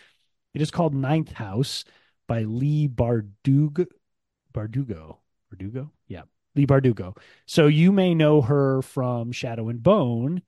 It 0.53 0.61
is 0.61 0.71
called 0.71 0.93
Ninth 0.93 1.31
House 1.31 1.83
by 2.27 2.43
Leigh 2.43 2.87
Bardugo. 2.87 3.87
Bardugo. 4.53 5.17
Bardugo? 5.51 5.89
Yeah. 6.07 6.23
Leigh 6.55 6.67
Bardugo. 6.67 7.17
So 7.45 7.67
you 7.67 7.91
may 7.91 8.13
know 8.13 8.41
her 8.41 8.81
from 8.83 9.31
Shadow 9.31 9.69
and 9.69 9.81
Bone. 9.81 10.43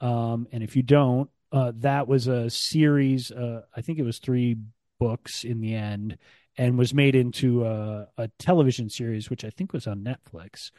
Um, 0.00 0.46
and 0.52 0.62
if 0.62 0.76
you 0.76 0.82
don't, 0.82 1.28
uh, 1.50 1.72
that 1.76 2.06
was 2.06 2.26
a 2.28 2.50
series, 2.50 3.30
uh, 3.30 3.62
I 3.76 3.80
think 3.80 3.98
it 3.98 4.04
was 4.04 4.18
three 4.18 4.56
books 5.00 5.44
in 5.44 5.60
the 5.60 5.74
end, 5.74 6.18
and 6.56 6.78
was 6.78 6.94
made 6.94 7.16
into 7.16 7.64
a, 7.64 8.08
a 8.16 8.28
television 8.38 8.88
series, 8.88 9.28
which 9.30 9.44
I 9.44 9.50
think 9.50 9.72
was 9.72 9.86
on 9.86 10.04
Netflix, 10.04 10.70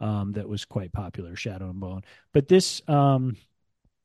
um, 0.00 0.32
that 0.32 0.48
was 0.48 0.64
quite 0.64 0.92
popular, 0.92 1.36
Shadow 1.36 1.70
and 1.70 1.78
Bone. 1.78 2.02
But 2.32 2.48
this, 2.48 2.82
um, 2.88 3.36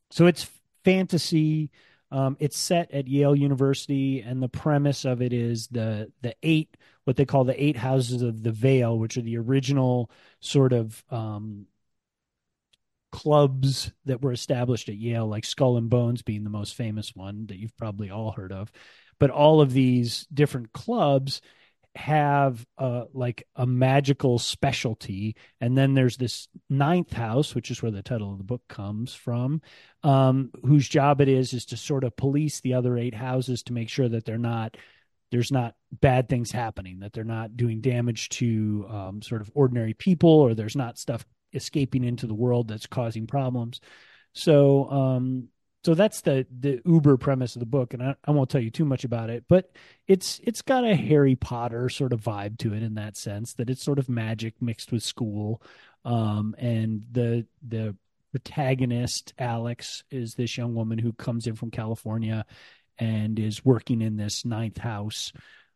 so 0.10 0.28
it's 0.28 0.50
fantasy. 0.84 1.72
Um, 2.12 2.38
it's 2.40 2.58
set 2.58 2.92
at 2.92 3.08
Yale 3.08 3.36
University, 3.36 4.22
and 4.22 4.42
the 4.42 4.48
premise 4.48 5.06
of 5.06 5.22
it 5.22 5.34
is 5.34 5.68
the 5.68 6.12
the 6.22 6.36
eight 6.44 6.78
what 7.04 7.16
they 7.16 7.26
call 7.26 7.44
the 7.44 7.64
eight 7.64 7.78
houses 7.78 8.22
of 8.22 8.44
the 8.44 8.52
Veil, 8.52 8.98
which 8.98 9.18
are 9.18 9.22
the 9.22 9.38
original 9.38 10.10
sort 10.40 10.74
of 10.74 11.04
um, 11.10 11.68
clubs 13.12 13.92
that 14.06 14.22
were 14.22 14.32
established 14.32 14.90
at 14.90 14.96
Yale, 14.96 15.28
like 15.28 15.46
Skull 15.46 15.78
and 15.78 15.90
Bones 15.90 16.22
being 16.22 16.44
the 16.44 16.50
most 16.50 16.76
famous 16.76 17.16
one 17.16 17.46
that 17.48 17.58
you've 17.58 17.78
probably 17.78 18.10
all 18.10 18.32
heard 18.32 18.52
of. 18.52 18.72
But 19.20 19.30
all 19.30 19.62
of 19.62 19.72
these 19.72 20.28
different 20.34 20.74
clubs 20.74 21.42
have 21.96 22.66
like 23.14 23.48
a 23.56 23.66
magical 23.66 24.40
specialty. 24.40 25.36
And 25.62 25.78
then 25.78 25.94
there's 25.94 26.18
this 26.18 26.48
ninth 26.70 27.14
house 27.14 27.56
which 27.56 27.72
is 27.72 27.82
where 27.82 27.92
the 27.92 28.02
title 28.02 28.32
of 28.32 28.38
the 28.38 28.44
book 28.44 28.62
comes 28.68 29.14
from 29.14 29.62
um, 30.04 30.52
whose 30.64 30.88
job 30.88 31.22
it 31.22 31.28
is 31.28 31.54
is 31.54 31.66
to 31.66 31.78
sort 31.78 32.04
of 32.04 32.16
police 32.16 32.62
the 32.62 32.74
other 32.74 32.98
eight 32.98 33.16
houses 33.16 33.64
to 33.64 33.74
make 33.74 33.90
sure 33.90 34.10
that 34.10 34.26
they're 34.26 34.38
not 34.38 34.78
there's 35.32 35.52
not 35.52 35.76
bad 35.92 36.30
things 36.30 36.52
happening 36.52 37.00
that 37.00 37.14
they're 37.14 37.24
not 37.24 37.58
doing 37.58 37.82
damage 37.82 38.30
to 38.30 38.86
um, 38.90 39.22
sort 39.22 39.42
of 39.42 39.52
ordinary 39.54 39.94
people 39.94 40.30
or 40.30 40.54
there's 40.54 40.76
not 40.76 40.98
stuff 40.98 41.26
escaping 41.56 42.04
into 42.04 42.28
the 42.28 42.34
world 42.34 42.68
that's 42.68 42.86
causing 42.86 43.26
problems. 43.26 43.80
So 44.34 44.90
um, 44.92 45.48
so 45.86 45.94
that's 45.94 46.22
the 46.22 46.48
the 46.60 46.82
uber 46.84 47.16
premise 47.16 47.56
of 47.56 47.60
the 47.60 47.66
book 47.68 47.94
and 47.94 48.02
I, 48.02 48.16
I, 48.26 48.32
won't 48.32 48.50
tell 48.50 48.62
you 48.62 48.72
too 48.72 48.86
much 48.86 49.04
about 49.04 49.30
it 49.30 49.44
but 49.48 49.72
it's 50.08 50.42
it's 50.44 50.64
got 50.64 50.84
a 50.84 50.96
harry 50.96 51.36
potter 51.36 51.90
sort 51.90 52.12
of 52.12 52.22
vibe 52.22 52.58
to 52.60 52.74
it 52.74 52.82
in 52.82 52.96
that 52.96 53.16
sense 53.16 53.54
that 53.54 53.70
it's 53.70 53.84
sort 53.84 54.00
of 54.00 54.10
magic 54.10 54.62
mixed 54.62 54.92
with 54.92 55.04
school. 55.04 55.62
Um, 56.04 56.56
and 56.58 57.04
the 57.12 57.46
the 57.68 57.96
protagonist 58.32 59.34
alex 59.38 60.04
is 60.10 60.34
this 60.34 60.58
young 60.58 60.74
woman 60.74 60.98
who 60.98 61.14
comes 61.14 61.46
in 61.46 61.56
from 61.56 61.72
california 61.72 62.46
and 62.98 63.38
is 63.40 63.64
working 63.64 64.02
in 64.02 64.18
this 64.18 64.44
ninth 64.44 64.78
house. 64.78 65.32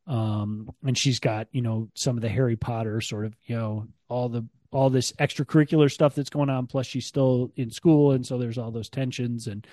Um, 0.08 0.72
and 0.84 0.98
she's 0.98 1.20
got 1.20 1.48
you 1.52 1.62
know 1.62 1.90
some 1.94 2.18
of 2.18 2.22
the 2.22 2.30
harry 2.30 2.56
potter 2.56 3.00
sort 3.00 3.26
of 3.26 3.36
you 3.46 3.56
know 3.56 3.88
all 4.08 4.28
the 4.28 4.44
all 4.72 4.90
this 4.90 5.12
extracurricular 5.14 5.92
stuff 5.92 6.16
that's 6.16 6.30
going 6.32 6.50
on 6.50 6.66
plus 6.66 6.88
she's 6.88 7.06
still 7.06 7.52
in 7.56 7.70
school 7.70 8.12
and 8.12 8.26
so 8.26 8.38
there's 8.40 8.58
all 8.58 8.72
those 8.72 8.90
tensions 8.90 9.48
and 9.48 9.68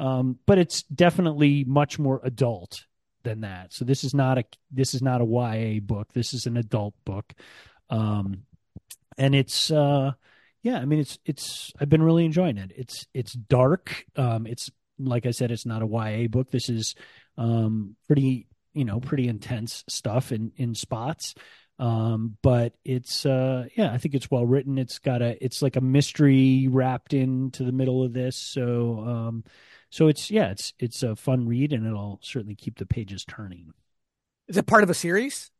um, 0.00 0.38
but 0.46 0.56
it's 0.56 0.82
definitely 0.84 1.62
much 1.64 1.98
more 1.98 2.22
adult 2.24 2.86
than 3.22 3.42
that. 3.42 3.74
So 3.74 3.84
this 3.84 4.02
is 4.02 4.14
not 4.14 4.38
a 4.38 4.44
this 4.70 4.94
is 4.94 5.02
not 5.02 5.20
a 5.20 5.26
YA 5.26 5.80
book. 5.80 6.12
This 6.14 6.32
is 6.32 6.46
an 6.46 6.56
adult 6.56 6.94
book, 7.04 7.34
um, 7.90 8.44
and 9.18 9.34
it's 9.34 9.70
uh, 9.70 10.12
yeah. 10.62 10.78
I 10.78 10.86
mean, 10.86 11.00
it's 11.00 11.18
it's 11.26 11.70
I've 11.78 11.90
been 11.90 12.02
really 12.02 12.24
enjoying 12.24 12.56
it. 12.56 12.72
It's 12.74 13.06
it's 13.12 13.34
dark. 13.34 14.06
Um, 14.16 14.46
it's 14.46 14.70
like 14.98 15.26
I 15.26 15.32
said, 15.32 15.50
it's 15.50 15.66
not 15.66 15.82
a 15.82 15.86
YA 15.86 16.28
book. 16.28 16.50
This 16.50 16.70
is 16.70 16.94
um, 17.36 17.94
pretty 18.06 18.46
you 18.72 18.86
know 18.86 19.00
pretty 19.00 19.28
intense 19.28 19.84
stuff 19.86 20.32
in 20.32 20.52
in 20.56 20.74
spots. 20.74 21.34
Um, 21.78 22.36
but 22.42 22.72
it's 22.86 23.26
uh, 23.26 23.64
yeah, 23.76 23.92
I 23.92 23.98
think 23.98 24.14
it's 24.14 24.30
well 24.30 24.46
written. 24.46 24.78
It's 24.78 24.98
got 24.98 25.20
a 25.20 25.42
it's 25.44 25.60
like 25.60 25.76
a 25.76 25.82
mystery 25.82 26.68
wrapped 26.68 27.12
into 27.12 27.64
the 27.64 27.72
middle 27.72 28.02
of 28.02 28.14
this. 28.14 28.38
So 28.38 29.04
um, 29.06 29.44
so 29.90 30.08
it's 30.08 30.30
yeah, 30.30 30.50
it's 30.50 30.72
it's 30.78 31.02
a 31.02 31.16
fun 31.16 31.46
read, 31.46 31.72
and 31.72 31.86
it'll 31.86 32.20
certainly 32.22 32.54
keep 32.54 32.78
the 32.78 32.86
pages 32.86 33.24
turning. 33.24 33.72
Is 34.48 34.56
it 34.56 34.66
part 34.66 34.82
of 34.82 34.90
a 34.90 34.94
series? 34.94 35.50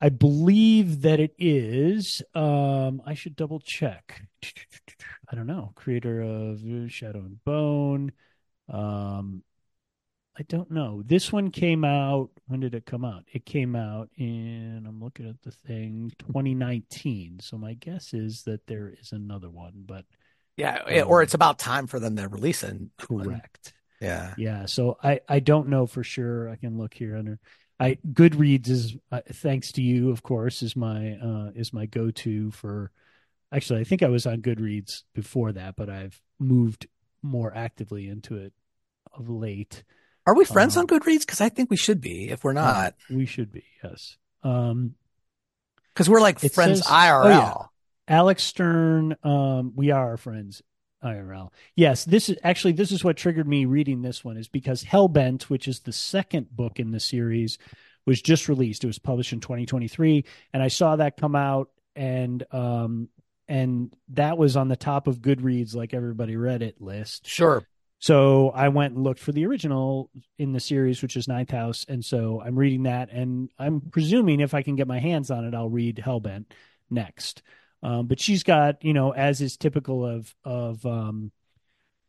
I 0.00 0.08
believe 0.08 1.02
that 1.02 1.20
it 1.20 1.34
is. 1.38 2.22
Um, 2.34 3.02
I 3.06 3.14
should 3.14 3.36
double 3.36 3.60
check. 3.60 4.22
I 5.30 5.36
don't 5.36 5.46
know. 5.46 5.72
Creator 5.74 6.22
of 6.22 6.60
Shadow 6.90 7.20
and 7.20 7.42
Bone. 7.44 8.12
Um, 8.68 9.44
I 10.36 10.42
don't 10.48 10.70
know. 10.70 11.02
This 11.04 11.32
one 11.32 11.50
came 11.50 11.84
out. 11.84 12.30
When 12.46 12.60
did 12.60 12.74
it 12.74 12.84
come 12.84 13.04
out? 13.04 13.24
It 13.32 13.46
came 13.46 13.76
out 13.76 14.08
in. 14.16 14.84
I'm 14.88 15.00
looking 15.00 15.28
at 15.28 15.40
the 15.42 15.52
thing. 15.52 16.12
2019. 16.18 17.38
So 17.40 17.56
my 17.56 17.74
guess 17.74 18.12
is 18.12 18.42
that 18.42 18.66
there 18.66 18.92
is 19.00 19.12
another 19.12 19.50
one, 19.50 19.84
but 19.86 20.04
yeah, 20.56 21.02
um, 21.02 21.08
or 21.08 21.22
it's 21.22 21.34
about 21.34 21.58
time 21.58 21.86
for 21.86 21.98
them 21.98 22.16
to 22.16 22.28
release 22.28 22.62
it. 22.62 22.76
Correct. 22.98 23.72
Yeah. 24.00 24.34
Yeah. 24.36 24.66
So 24.66 24.98
I 25.02 25.20
I 25.28 25.40
don't 25.40 25.68
know 25.68 25.86
for 25.86 26.02
sure. 26.02 26.48
I 26.48 26.56
can 26.56 26.78
look 26.78 26.94
here 26.94 27.16
under. 27.16 27.38
I 27.78 27.98
Goodreads 28.06 28.68
is 28.68 28.96
uh, 29.10 29.20
thanks 29.32 29.72
to 29.72 29.82
you, 29.82 30.10
of 30.10 30.22
course, 30.22 30.62
is 30.62 30.76
my 30.76 31.12
uh, 31.12 31.50
is 31.54 31.72
my 31.72 31.86
go 31.86 32.10
to 32.10 32.50
for. 32.50 32.90
Actually, 33.52 33.80
I 33.80 33.84
think 33.84 34.02
I 34.02 34.08
was 34.08 34.26
on 34.26 34.40
Goodreads 34.40 35.02
before 35.14 35.52
that, 35.52 35.76
but 35.76 35.90
I've 35.90 36.20
moved 36.38 36.86
more 37.22 37.54
actively 37.54 38.08
into 38.08 38.36
it 38.36 38.52
of 39.12 39.28
late. 39.28 39.84
Are 40.26 40.34
we 40.34 40.44
friends 40.44 40.76
um, 40.76 40.82
on 40.82 40.86
Goodreads? 40.86 41.20
Because 41.20 41.40
I 41.40 41.48
think 41.48 41.70
we 41.70 41.76
should 41.76 42.00
be. 42.00 42.30
If 42.30 42.44
we're 42.44 42.54
not, 42.54 42.94
we 43.10 43.26
should 43.26 43.52
be. 43.52 43.64
Yes. 43.82 44.16
Um, 44.42 44.94
because 45.92 46.08
we're 46.08 46.20
like 46.20 46.38
friends 46.38 46.80
says, 46.80 46.86
IRL. 46.86 47.24
Oh, 47.24 47.28
yeah. 47.28 47.54
Alex 48.12 48.44
Stern, 48.44 49.16
um, 49.22 49.72
we 49.74 49.90
are 49.90 50.10
our 50.10 50.16
friends. 50.18 50.62
IRL. 51.02 51.50
Yes, 51.74 52.04
this 52.04 52.28
is 52.28 52.36
actually 52.44 52.74
this 52.74 52.92
is 52.92 53.02
what 53.02 53.16
triggered 53.16 53.48
me 53.48 53.64
reading 53.64 54.02
this 54.02 54.24
one 54.24 54.36
is 54.36 54.46
because 54.46 54.84
Hellbent, 54.84 55.44
which 55.44 55.66
is 55.66 55.80
the 55.80 55.92
second 55.92 56.54
book 56.54 56.78
in 56.78 56.92
the 56.92 57.00
series, 57.00 57.58
was 58.06 58.22
just 58.22 58.48
released. 58.48 58.84
It 58.84 58.86
was 58.86 59.00
published 59.00 59.32
in 59.32 59.40
2023, 59.40 60.24
and 60.52 60.62
I 60.62 60.68
saw 60.68 60.94
that 60.94 61.16
come 61.16 61.34
out, 61.34 61.70
and 61.96 62.44
um, 62.52 63.08
and 63.48 63.92
that 64.10 64.38
was 64.38 64.56
on 64.56 64.68
the 64.68 64.76
top 64.76 65.08
of 65.08 65.20
Goodreads, 65.20 65.74
like 65.74 65.92
everybody 65.92 66.36
read 66.36 66.62
it 66.62 66.80
list. 66.80 67.26
Sure. 67.26 67.66
So 67.98 68.50
I 68.50 68.68
went 68.68 68.94
and 68.94 69.02
looked 69.02 69.20
for 69.20 69.32
the 69.32 69.46
original 69.46 70.08
in 70.38 70.52
the 70.52 70.60
series, 70.60 71.02
which 71.02 71.16
is 71.16 71.26
Ninth 71.26 71.50
House, 71.50 71.84
and 71.88 72.04
so 72.04 72.40
I'm 72.44 72.56
reading 72.56 72.84
that, 72.84 73.10
and 73.10 73.50
I'm 73.58 73.80
presuming 73.80 74.38
if 74.38 74.54
I 74.54 74.62
can 74.62 74.76
get 74.76 74.86
my 74.86 75.00
hands 75.00 75.32
on 75.32 75.44
it, 75.44 75.54
I'll 75.54 75.68
read 75.68 75.96
Hellbent 75.96 76.44
next. 76.90 77.42
Um, 77.82 78.06
but 78.06 78.20
she's 78.20 78.42
got, 78.42 78.84
you 78.84 78.92
know, 78.92 79.12
as 79.12 79.40
is 79.40 79.56
typical 79.56 80.06
of 80.06 80.34
of 80.44 80.84
um, 80.86 81.32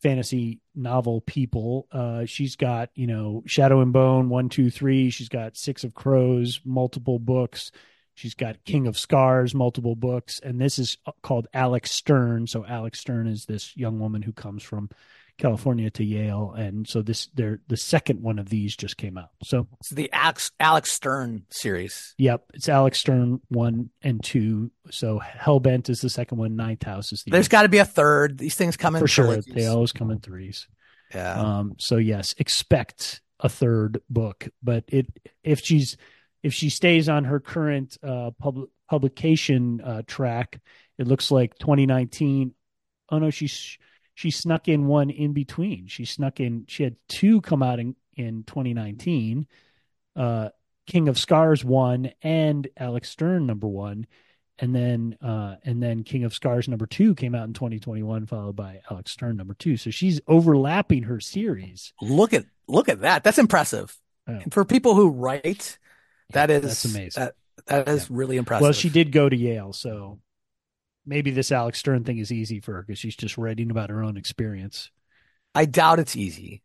fantasy 0.02 0.60
novel 0.76 1.22
people, 1.22 1.88
uh, 1.92 2.26
she's 2.26 2.56
got, 2.56 2.90
you 2.94 3.08
know, 3.08 3.42
Shadow 3.46 3.82
and 3.82 3.94
Bone 3.94 4.30
one, 4.30 4.50
two, 4.50 4.70
three. 4.70 5.10
She's 5.10 5.30
got 5.30 5.58
Six 5.58 5.84
of 5.84 5.94
Crows, 5.94 6.62
multiple 6.64 7.20
books. 7.20 7.72
She's 8.16 8.36
got 8.36 8.64
King 8.64 8.86
of 8.86 8.98
Scars, 8.98 9.56
multiple 9.56 9.96
books, 9.96 10.40
and 10.40 10.62
this 10.62 10.78
is 10.78 10.98
called 11.24 11.48
Alex 11.54 11.90
Stern. 11.90 12.46
So 12.46 12.64
Alex 12.64 13.00
Stern 13.00 13.26
is 13.26 13.46
this 13.46 13.76
young 13.76 14.00
woman 14.00 14.22
who 14.22 14.32
comes 14.32 14.62
from 14.62 14.90
California 15.38 15.90
to 15.90 16.04
Yale, 16.04 16.54
and 16.56 16.88
so 16.88 17.02
this 17.02 17.28
they're 17.34 17.60
the 17.68 17.78
second 17.78 18.22
one 18.22 18.38
of 18.38 18.50
these 18.50 18.76
just 18.76 18.98
came 18.98 19.18
out. 19.18 19.30
So 19.44 19.68
it's 19.80 19.90
the 19.90 20.12
Alex 20.14 20.52
Alex 20.60 20.92
Stern 20.92 21.46
series. 21.50 22.14
Yep, 22.18 22.52
it's 22.54 22.70
Alex 22.70 23.00
Stern 23.00 23.42
one 23.50 23.90
and 24.02 24.24
two. 24.24 24.72
So 24.92 25.20
Hellbent 25.20 25.90
is 25.90 26.02
the 26.02 26.10
second 26.10 26.38
one. 26.38 26.56
Ninth 26.56 26.84
House 26.84 27.12
is 27.12 27.24
the. 27.24 27.32
There's 27.32 27.48
got 27.48 27.64
to 27.64 27.70
be 27.70 27.80
a 27.80 27.86
third. 27.86 28.38
These 28.38 28.56
things 28.56 28.78
come 28.78 28.96
in 28.96 29.02
for 29.02 29.08
sure. 29.08 29.42
They 29.42 29.66
always 29.66 29.92
come 29.92 30.12
in 30.12 30.20
threes. 30.20 30.68
Yeah. 31.14 31.34
Um. 31.34 31.76
So 31.80 31.98
yes, 31.98 32.36
expect 32.38 33.22
a 33.40 33.50
third 33.50 34.02
book, 34.10 34.48
but 34.62 34.84
it 34.88 35.08
if 35.44 35.62
she's 35.62 35.98
if 36.44 36.54
she 36.54 36.70
stays 36.70 37.10
on 37.10 37.24
her 37.26 37.40
current 37.40 37.98
uh 38.04 38.32
public 38.40 38.70
publication 38.90 39.82
uh 39.82 40.04
track, 40.06 40.62
it 40.98 41.08
looks 41.08 41.32
like 41.32 41.58
2019. 41.58 42.54
Oh 43.10 43.20
no, 43.20 43.30
she's 43.32 43.78
she 44.16 44.32
snuck 44.32 44.68
in 44.68 44.88
one 44.88 45.10
in 45.10 45.34
between. 45.34 45.88
She 45.88 46.06
snuck 46.06 46.40
in. 46.40 46.66
She 46.68 46.84
had 46.84 46.96
two 47.08 47.42
come 47.42 47.64
out 47.64 47.80
in 47.80 47.96
in 48.16 48.44
2019. 48.44 49.48
Uh, 50.16 50.50
King 50.86 51.08
of 51.08 51.18
Scars 51.18 51.64
one 51.64 52.12
and 52.22 52.68
Alex 52.78 53.10
Stern 53.10 53.46
number 53.46 53.68
one, 53.68 54.06
and 54.60 54.76
then 54.76 55.18
uh, 55.22 55.56
and 55.64 55.82
then 55.82 56.04
King 56.04 56.26
of 56.26 56.34
Scars 56.34 56.68
number 56.68 56.86
two 56.86 57.16
came 57.16 57.34
out 57.34 57.48
in 57.48 57.54
2021, 57.54 58.26
followed 58.26 58.56
by 58.56 58.82
Alex 58.92 59.12
Stern 59.12 59.38
number 59.38 59.54
two. 59.54 59.78
So 59.78 59.90
she's 59.90 60.20
overlapping 60.28 61.04
her 61.04 61.20
series. 61.20 61.94
Look 62.02 62.34
at 62.34 62.46
look 62.68 62.90
at 62.90 63.02
that. 63.02 63.24
That's 63.24 63.40
impressive. 63.40 63.98
Oh. 64.28 64.34
And 64.34 64.54
for 64.54 64.66
people 64.66 64.96
who 64.96 65.10
write, 65.10 65.80
that 66.32 66.50
is 66.50 66.62
that's 66.64 66.86
amazing. 66.86 67.24
That, 67.24 67.36
that 67.66 67.88
is 67.88 68.12
really 68.12 68.38
impressive. 68.38 68.64
Well, 68.64 68.74
she 68.74 68.90
did 68.90 69.12
go 69.12 69.30
to 69.30 69.36
Yale, 69.36 69.74
so 69.74 70.20
maybe 71.06 71.32
this 71.32 71.52
Alex 71.52 71.80
Stern 71.80 72.04
thing 72.04 72.18
is 72.18 72.32
easy 72.32 72.60
for 72.60 72.74
her 72.74 72.82
because 72.84 73.00
she's 73.00 73.16
just 73.16 73.38
writing 73.38 73.72
about 73.72 73.90
her 73.90 74.04
own 74.04 74.18
experience. 74.18 74.90
I 75.56 75.66
doubt 75.66 76.00
it's 76.00 76.16
easy. 76.16 76.62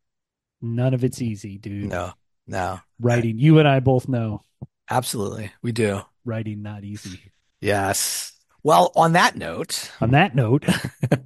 None 0.63 0.95
of 0.95 1.05
it's 1.05 1.21
easy, 1.23 1.59
dude. 1.59 1.89
No, 1.89 2.13
no. 2.47 2.81
Writing, 3.01 3.39
you 3.39 3.59
and 3.59 3.69
I 3.69 3.81
both 3.81 4.09
know 4.09 4.43
Absolutely. 4.91 5.53
We 5.63 5.73
do. 5.73 6.01
writing 6.25 6.63
not 6.63 6.83
easy. 6.85 7.33
Yes. 7.61 8.33
Well, 8.63 8.91
on 8.97 9.13
that 9.13 9.37
note, 9.37 9.91
On 10.01 10.11
that 10.13 10.35
note, 10.35 10.65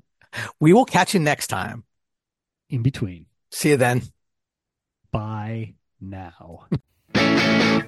we 0.61 0.73
will 0.73 0.85
catch 0.85 1.15
you 1.15 1.21
next 1.21 1.47
time. 1.47 1.85
in 2.69 2.83
between, 2.83 3.27
See 3.51 3.71
you 3.71 3.77
then. 3.77 4.03
bye 5.13 5.75
now. 6.01 6.67